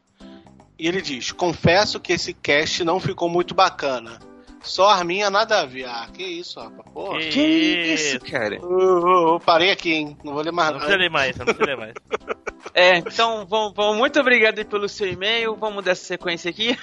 [0.79, 4.19] E ele diz: Confesso que esse cast não ficou muito bacana.
[4.61, 5.87] Só Arminha nada a ver.
[5.87, 6.87] Ah, que isso, rapaz.
[6.93, 7.19] Porra.
[7.19, 8.61] Que Que isso, cara?
[8.63, 10.19] Ô, ô, parei aqui, hein?
[10.23, 11.95] Não vou ler mais Não precisa ler mais, não precisa ler mais.
[12.75, 15.57] É, então, vamos, vamos- muito obrigado aí pelo seu e-mail.
[15.57, 16.79] Vamos dessa sequência aqui.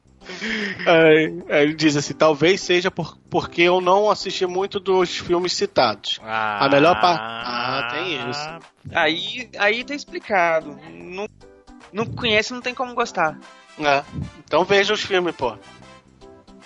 [0.87, 5.53] Aí, aí ele diz assim: talvez seja por, porque eu não assisti muito dos filmes
[5.53, 6.21] citados.
[6.23, 7.23] Ah, A melhor parte.
[7.23, 8.49] Ah, tem isso.
[8.95, 10.79] Aí, aí tá explicado.
[10.93, 11.29] Não,
[11.93, 13.39] não conhece, não tem como gostar.
[13.81, 14.03] É.
[14.45, 15.57] Então veja os filmes, pô.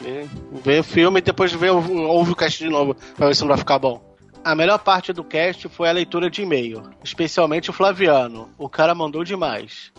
[0.01, 0.27] Vê,
[0.65, 3.49] vê o filme e depois vê, ouve o cast de novo pra ver se não
[3.49, 4.03] vai ficar bom.
[4.45, 8.51] A melhor parte do cast foi a leitura de e-mail, especialmente o Flaviano.
[8.59, 9.93] O cara mandou demais.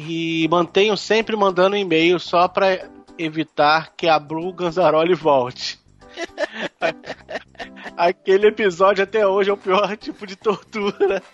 [0.00, 2.88] E mantenho sempre mandando e-mail só pra
[3.18, 5.76] evitar que a Blue Ganzaroli volte.
[7.96, 11.20] Aquele episódio até hoje é o pior tipo de tortura.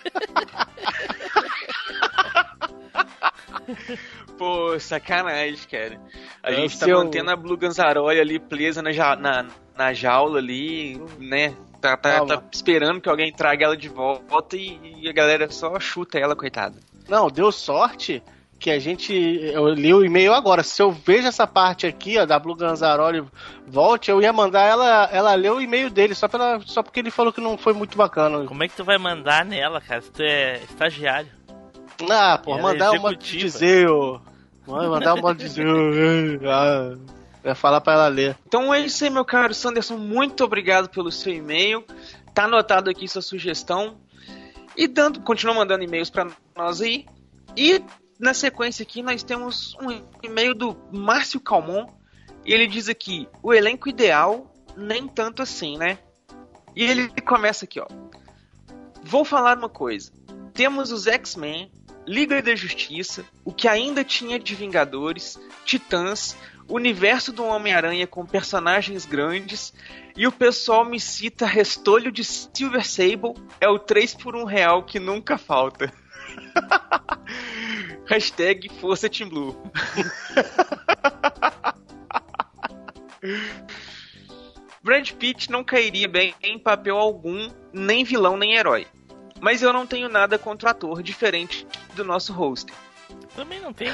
[4.38, 6.00] Pô, sacanagem, cara.
[6.42, 9.46] A É, gente tá seu- mantendo a Blue Ganzaroli ali presa na, ja- na,
[9.76, 11.54] na jaula ali, né?
[11.82, 15.78] Tá, tá, tá esperando que alguém traga ela de volta e, e a galera só
[15.78, 16.80] chuta ela, coitada.
[17.08, 18.22] Não, deu sorte
[18.64, 19.12] que a gente.
[19.52, 20.62] Eu li o e-mail agora.
[20.62, 23.22] Se eu vejo essa parte aqui, ó, da Blue Ganzaroli
[23.66, 27.10] volte, eu ia mandar ela, ela ler o e-mail dele, só, pela, só porque ele
[27.10, 28.42] falou que não foi muito bacana.
[28.46, 30.00] Como é que tu vai mandar nela, cara?
[30.00, 31.28] Se tu é estagiário.
[32.10, 34.18] Ah, pô, é mandar um modo de dizer, ô.
[34.66, 35.66] Manda- Mandar um modo de dizer,
[36.48, 36.94] ah,
[37.44, 38.34] ia falar pra ela ler.
[38.46, 39.98] Então é isso aí, meu caro Sanderson.
[39.98, 41.84] Muito obrigado pelo seu e-mail.
[42.32, 43.98] Tá anotado aqui sua sugestão.
[44.74, 46.26] E dando, continua mandando e-mails pra
[46.56, 47.04] nós aí.
[47.54, 47.82] E
[48.24, 51.86] na sequência aqui nós temos um e-mail do Márcio Calmon.
[52.44, 55.98] E ele diz aqui: o elenco ideal, nem tanto assim, né?
[56.74, 57.86] E ele começa aqui, ó.
[59.02, 60.10] Vou falar uma coisa.
[60.54, 61.70] Temos os X-Men,
[62.06, 66.34] Liga da Justiça, o que ainda tinha de Vingadores, Titãs,
[66.66, 69.74] universo do Homem-Aranha com personagens grandes,
[70.16, 74.82] e o pessoal me cita restolho de Silver Sable, é o 3 por 1 real
[74.82, 75.92] que nunca falta.
[78.06, 79.56] Hashtag Força Team Blue.
[84.82, 88.86] Brad Pitt não cairia bem em papel algum, nem vilão nem herói.
[89.40, 92.72] Mas eu não tenho nada contra o ator, diferente do nosso host.
[93.34, 93.84] Também não pô.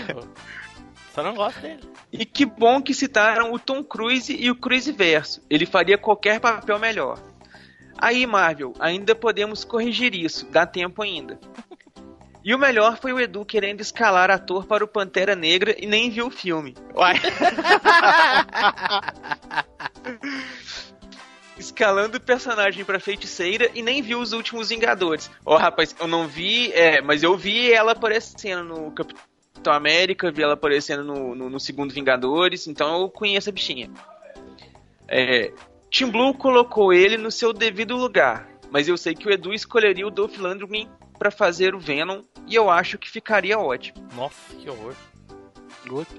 [1.15, 1.89] Só não gosto dele.
[2.13, 5.43] E que bom que citaram o Tom Cruise e o Cruise Verso.
[5.49, 7.19] Ele faria qualquer papel melhor.
[7.97, 11.39] Aí, Marvel, ainda podemos corrigir isso, dá tempo ainda.
[12.43, 16.09] E o melhor foi o Edu querendo escalar ator para o Pantera Negra e nem
[16.09, 16.75] viu o filme.
[16.95, 17.17] Uai.
[21.59, 25.31] Escalando o personagem pra feiticeira e nem viu os últimos Vingadores.
[25.45, 30.43] Ó, rapaz, eu não vi, é, mas eu vi ela aparecendo no Capitão América, vi
[30.43, 33.91] ela aparecendo no, no, no segundo Vingadores, então eu conheço a bichinha.
[35.07, 35.53] É,
[35.91, 40.07] Team Blue colocou ele no seu devido lugar, mas eu sei que o Edu escolheria
[40.07, 40.89] o Dolph Lundgren
[41.21, 44.09] pra fazer o Venom e eu acho que ficaria ótimo.
[44.17, 44.95] Nossa, que horror.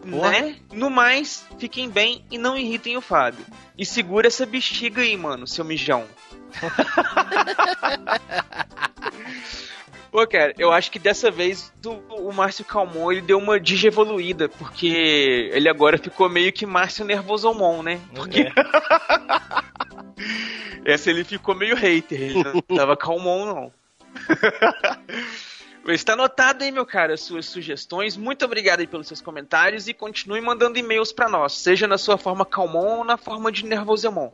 [0.06, 0.57] Né?
[0.72, 3.44] No mais, fiquem bem e não irritem o Fábio.
[3.76, 6.06] E segura essa bexiga aí, mano, seu mijão.
[10.11, 14.49] Pô, cara, eu acho que dessa vez o, o Márcio Calmon ele deu uma digievoluída,
[14.49, 17.99] porque ele agora ficou meio que Márcio Nervosomon, né?
[18.14, 18.52] Porque.
[20.86, 23.81] Essa ele ficou meio hater, ele não tava Calmon, não.
[25.84, 28.16] Mas está anotado aí, meu cara, as suas sugestões.
[28.16, 32.18] Muito obrigado aí pelos seus comentários e continue mandando e-mails para nós, seja na sua
[32.18, 34.32] forma Calmon ou na forma de Nervosemon.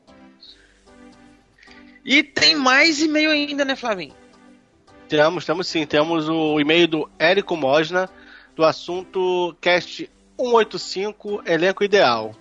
[2.04, 4.16] E tem mais e-mail ainda, né, Flavinho?
[5.08, 5.86] Temos, temos sim.
[5.86, 8.10] Temos o e-mail do Érico Mosna,
[8.56, 12.36] do assunto Cast 185, Elenco Ideal.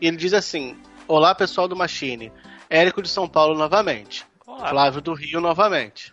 [0.00, 0.76] E ele diz assim:
[1.06, 2.32] Olá, pessoal do Machine.
[2.70, 4.26] Érico de São Paulo novamente.
[4.46, 4.68] Olá.
[4.68, 6.12] Flávio do Rio novamente.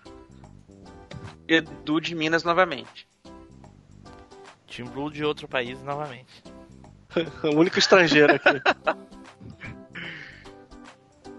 [1.48, 3.08] Edu de Minas novamente.
[4.68, 6.44] Team Blue de outro país novamente.
[7.44, 8.62] o único estrangeiro aqui.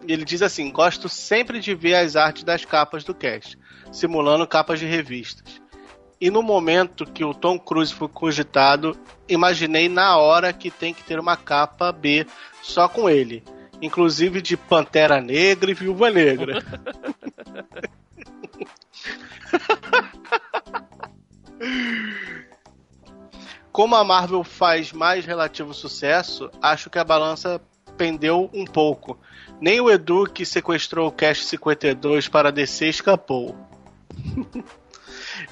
[0.06, 3.58] Ele diz assim: Gosto sempre de ver as artes das capas do cast,
[3.92, 5.60] simulando capas de revistas.
[6.20, 8.96] E no momento que o Tom Cruise foi cogitado,
[9.28, 12.24] imaginei na hora que tem que ter uma capa B
[12.62, 13.42] só com ele,
[13.82, 16.64] inclusive de Pantera Negra e Viúva Negra.
[23.72, 27.60] Como a Marvel faz mais relativo sucesso, acho que a balança
[27.96, 29.18] pendeu um pouco.
[29.60, 33.54] Nem o Edu que sequestrou o Cash 52 para DC escapou.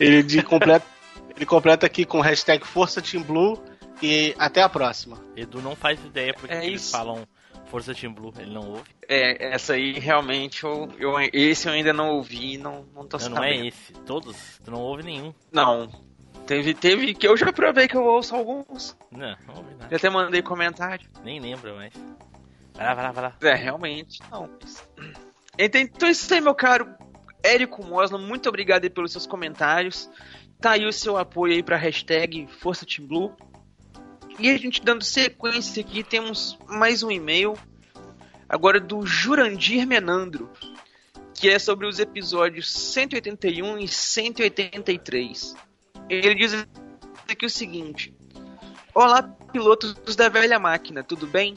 [0.01, 0.87] ele, de completa,
[1.37, 3.63] ele completa aqui com hashtag Força Team Blue
[4.03, 5.19] e até a próxima.
[5.37, 6.93] Edu não faz ideia porque É eles isso.
[6.93, 7.27] falam
[7.75, 8.85] Força Team Blue, ele não ouve.
[9.09, 13.19] É, essa aí realmente eu, eu esse eu ainda não ouvi, não, não tô Não,
[13.19, 13.35] sabendo.
[13.35, 13.93] não é esse.
[14.07, 15.35] Todos, tu não ouve nenhum.
[15.51, 15.91] Não.
[16.47, 18.97] Teve, teve que eu já provei que eu ouço alguns.
[19.11, 19.89] Não, não ouve nada.
[19.91, 21.11] Já até mandei comentário.
[21.25, 21.93] Nem lembra mais.
[22.75, 23.37] Vai lá, vai lá, vai lá.
[23.43, 24.49] É, realmente, não.
[25.59, 26.95] Então, então é isso aí, meu caro
[27.43, 30.09] Érico Mosna, muito obrigado aí pelos seus comentários.
[30.61, 33.35] Tá aí o seu apoio aí pra hashtag Força Team Blue.
[34.39, 37.55] E a gente dando sequência aqui, temos mais um e-mail.
[38.49, 40.51] Agora do Jurandir Menandro.
[41.35, 45.55] Que é sobre os episódios 181 e 183.
[46.09, 46.67] Ele diz
[47.29, 48.15] aqui o seguinte:
[48.95, 51.55] Olá, pilotos da velha máquina, tudo bem?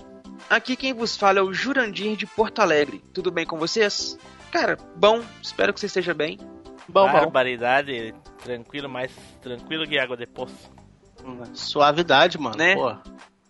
[0.49, 3.03] Aqui quem vos fala é o Jurandir de Porto Alegre.
[3.13, 4.17] Tudo bem com vocês?
[4.51, 6.37] Cara, bom, espero que você esteja bem.
[6.87, 7.11] Bom, bom.
[7.11, 10.76] Barbaridade, tranquilo, mais tranquilo que água de poço.
[11.53, 12.57] Suavidade, mano.
[12.57, 12.75] Né?
[12.75, 12.95] Pô.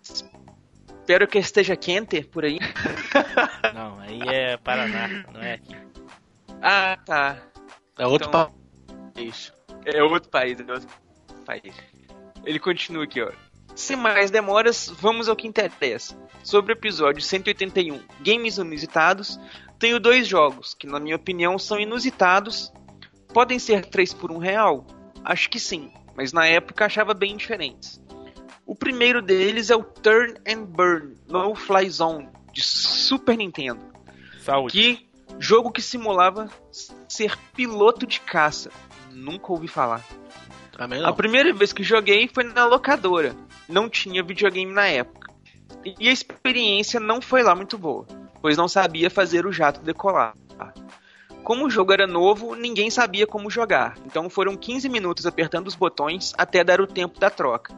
[0.02, 2.60] Espero que esteja quente por aí.
[3.74, 5.76] Não, aí é Paraná, não é aqui.
[6.62, 7.38] Ah, tá.
[7.98, 8.52] É outro Então-
[9.14, 9.54] país.
[9.86, 10.88] É outro país, é outro
[11.46, 11.74] país.
[12.44, 13.32] Ele continua aqui, ó.
[13.76, 16.18] Sem mais demoras, vamos ao que interessa.
[16.44, 19.40] Sobre o episódio 181, Games Inusitados,
[19.80, 22.74] tenho dois jogos que, na minha opinião, são inusitados.
[23.34, 24.86] Podem ser 3 por 1 real?
[25.24, 28.02] Acho que sim, mas na época achava bem diferentes.
[28.66, 33.80] O primeiro deles é o Turn and Burn No Fly Zone, de Super Nintendo.
[34.40, 34.74] Saúde.
[34.74, 35.08] Que
[35.40, 36.50] jogo que simulava
[37.08, 38.72] ser piloto de caça.
[39.12, 40.04] Nunca ouvi falar.
[40.72, 43.36] Também A primeira vez que joguei foi na locadora.
[43.70, 45.32] Não tinha videogame na época.
[46.00, 48.06] E a experiência não foi lá muito boa,
[48.42, 50.36] pois não sabia fazer o jato decolar.
[51.48, 55.76] Como o jogo era novo, ninguém sabia como jogar, então foram 15 minutos apertando os
[55.76, 57.74] botões até dar o tempo da troca.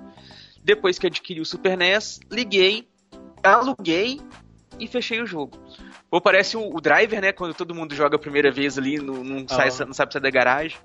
[0.64, 2.88] Depois que adquiri o Super NES, liguei,
[3.44, 4.20] aluguei
[4.80, 5.56] e fechei o jogo.
[6.10, 7.32] Ou parece o, o Driver, né?
[7.32, 9.86] Quando todo mundo joga a primeira vez ali, não, não, sai- Ah.
[9.86, 10.80] não sabe sair da garagem.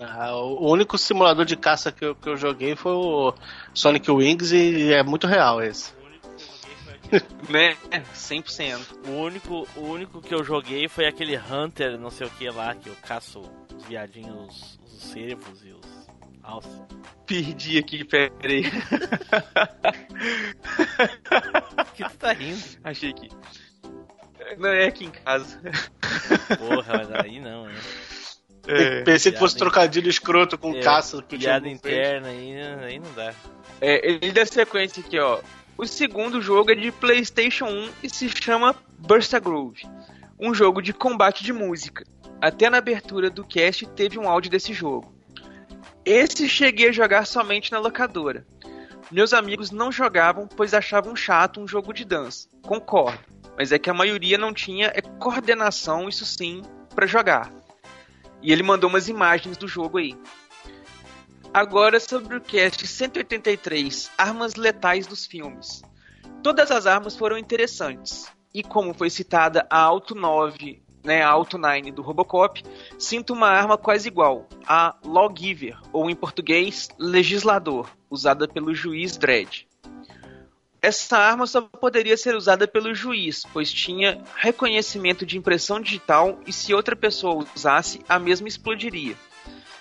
[0.00, 3.34] Ah, o o único simulador de caça que eu, que eu joguei foi o
[3.74, 5.92] Sonic Wings e é muito real esse.
[7.48, 7.76] Né?
[8.14, 9.08] 100%.
[9.08, 12.74] O único, o único que eu joguei foi aquele Hunter, não sei o que lá,
[12.74, 13.40] que eu caço
[13.76, 16.06] os viadinhos, os cervos e os
[16.42, 16.80] alces.
[17.26, 18.64] Perdi aqui, peraí.
[21.94, 22.62] que tu tá rindo?
[22.84, 23.28] Achei que.
[24.58, 25.60] Não é aqui em casa.
[26.58, 27.74] Porra, mas aí não, né?
[28.66, 31.76] É, Pensei que fosse trocadilho escroto com É, caça que o piada fez.
[31.76, 33.32] interna aí, aí não dá.
[33.80, 35.40] É, ele dá sequência aqui, ó.
[35.80, 39.88] O segundo jogo é de PlayStation 1 e se chama Bursta Groove,
[40.38, 42.04] um jogo de combate de música.
[42.38, 45.10] Até na abertura do cast teve um áudio desse jogo.
[46.04, 48.46] Esse cheguei a jogar somente na locadora.
[49.10, 52.46] Meus amigos não jogavam, pois achavam chato um jogo de dança.
[52.60, 53.24] Concordo,
[53.56, 56.60] mas é que a maioria não tinha é, coordenação, isso sim,
[56.94, 57.50] para jogar.
[58.42, 60.14] E ele mandou umas imagens do jogo aí.
[61.52, 65.82] Agora sobre o cast 183, armas letais dos filmes.
[66.44, 68.30] Todas as armas foram interessantes.
[68.54, 72.62] E como foi citada a Auto 9, né, a Auto 9 do Robocop,
[72.96, 79.66] sinto uma arma quase igual, a Lawgiver, ou em português, legislador, usada pelo juiz Dredd.
[80.80, 86.52] Essa arma só poderia ser usada pelo juiz, pois tinha reconhecimento de impressão digital e
[86.52, 89.16] se outra pessoa usasse, a mesma explodiria.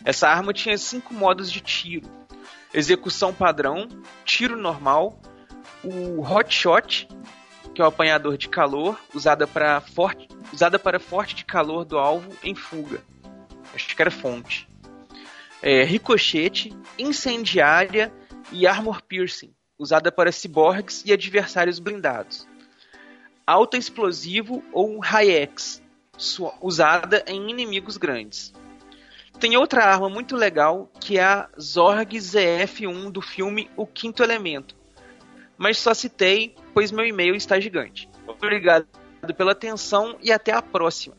[0.04, 2.10] Essa arma tinha cinco modos de tiro:
[2.74, 3.88] execução padrão,
[4.24, 5.20] tiro normal,
[5.84, 7.08] o hot shot,
[7.74, 11.98] que é o apanhador de calor, usada para forte, usada para forte de calor do
[11.98, 13.02] alvo em fuga.
[13.74, 14.68] Acho que era fonte.
[15.62, 18.14] É, ricochete, incendiária
[18.52, 22.48] e armor piercing, usada para ciborgues e adversários blindados.
[23.46, 25.82] Alta explosivo ou high-X,
[26.62, 28.54] usada em inimigos grandes.
[29.40, 34.76] Tem outra arma muito legal que é a Zorg ZF-1 do filme O Quinto Elemento.
[35.58, 38.10] Mas só citei, pois meu e-mail está gigante.
[38.28, 38.86] Obrigado
[39.38, 41.16] pela atenção e até a próxima.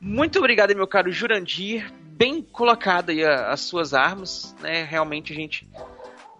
[0.00, 1.92] Muito obrigado, meu caro Jurandir.
[2.00, 4.84] Bem colocada aí as suas armas, né?
[4.84, 5.68] Realmente a gente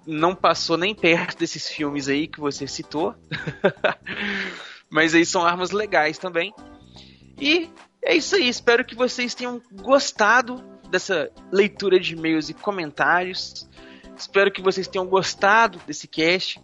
[0.06, 3.14] não passou nem perto desses filmes aí que você citou.
[4.88, 6.54] Mas aí são armas legais também.
[7.40, 7.68] E
[8.04, 8.48] é isso aí.
[8.48, 13.66] Espero que vocês tenham gostado dessa leitura de e-mails e comentários.
[14.14, 16.60] Espero que vocês tenham gostado desse cast.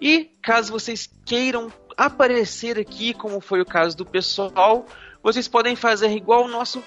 [0.00, 4.84] E caso vocês queiram aparecer aqui, como foi o caso do pessoal,
[5.22, 6.82] vocês podem fazer igual o nosso.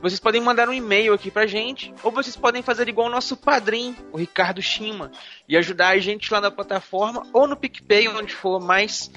[0.00, 3.36] Vocês podem mandar um e-mail aqui pra gente, ou vocês podem fazer igual o nosso
[3.36, 5.10] padrinho, o Ricardo Shima,
[5.46, 9.10] e ajudar a gente lá na plataforma ou no PicPay, onde for mais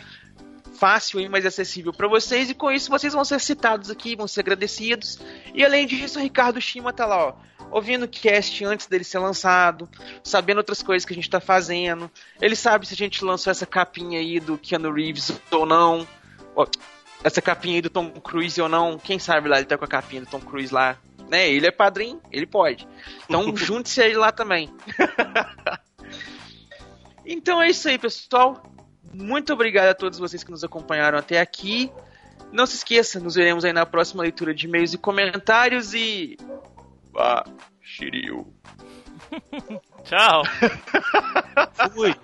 [0.74, 4.28] fácil e mais acessível para vocês e com isso vocês vão ser citados aqui, vão
[4.28, 5.20] ser agradecidos.
[5.54, 7.36] E além disso, o Ricardo Shima tá lá, ó,
[7.72, 9.90] ouvindo o cast antes dele ser lançado,
[10.24, 12.10] sabendo outras coisas que a gente tá fazendo.
[12.42, 16.08] Ele sabe se a gente lançou essa capinha aí do Keanu Reeves ou não.
[16.56, 16.68] Ó,
[17.24, 18.98] essa capinha aí do Tom Cruise ou não.
[18.98, 20.98] Quem sabe lá ele tá com a capinha do Tom Cruise lá.
[21.30, 21.50] Né?
[21.50, 22.88] Ele é padrinho, ele pode.
[23.24, 24.70] Então junte-se aí lá também.
[27.26, 28.73] então é isso aí, pessoal.
[29.14, 31.92] Muito obrigado a todos vocês que nos acompanharam até aqui.
[32.52, 36.38] Não se esqueça, nos veremos aí na próxima leitura de e-mails e comentários e.
[37.16, 37.44] Ah,
[37.82, 38.52] Shiryu.
[40.04, 40.44] Tchau.
[41.94, 42.16] Fui.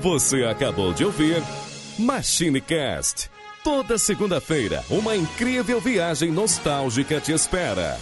[0.00, 1.42] Você acabou de ouvir
[1.98, 3.37] MachineCast.
[3.64, 7.98] Toda segunda-feira, uma incrível viagem nostálgica te espera.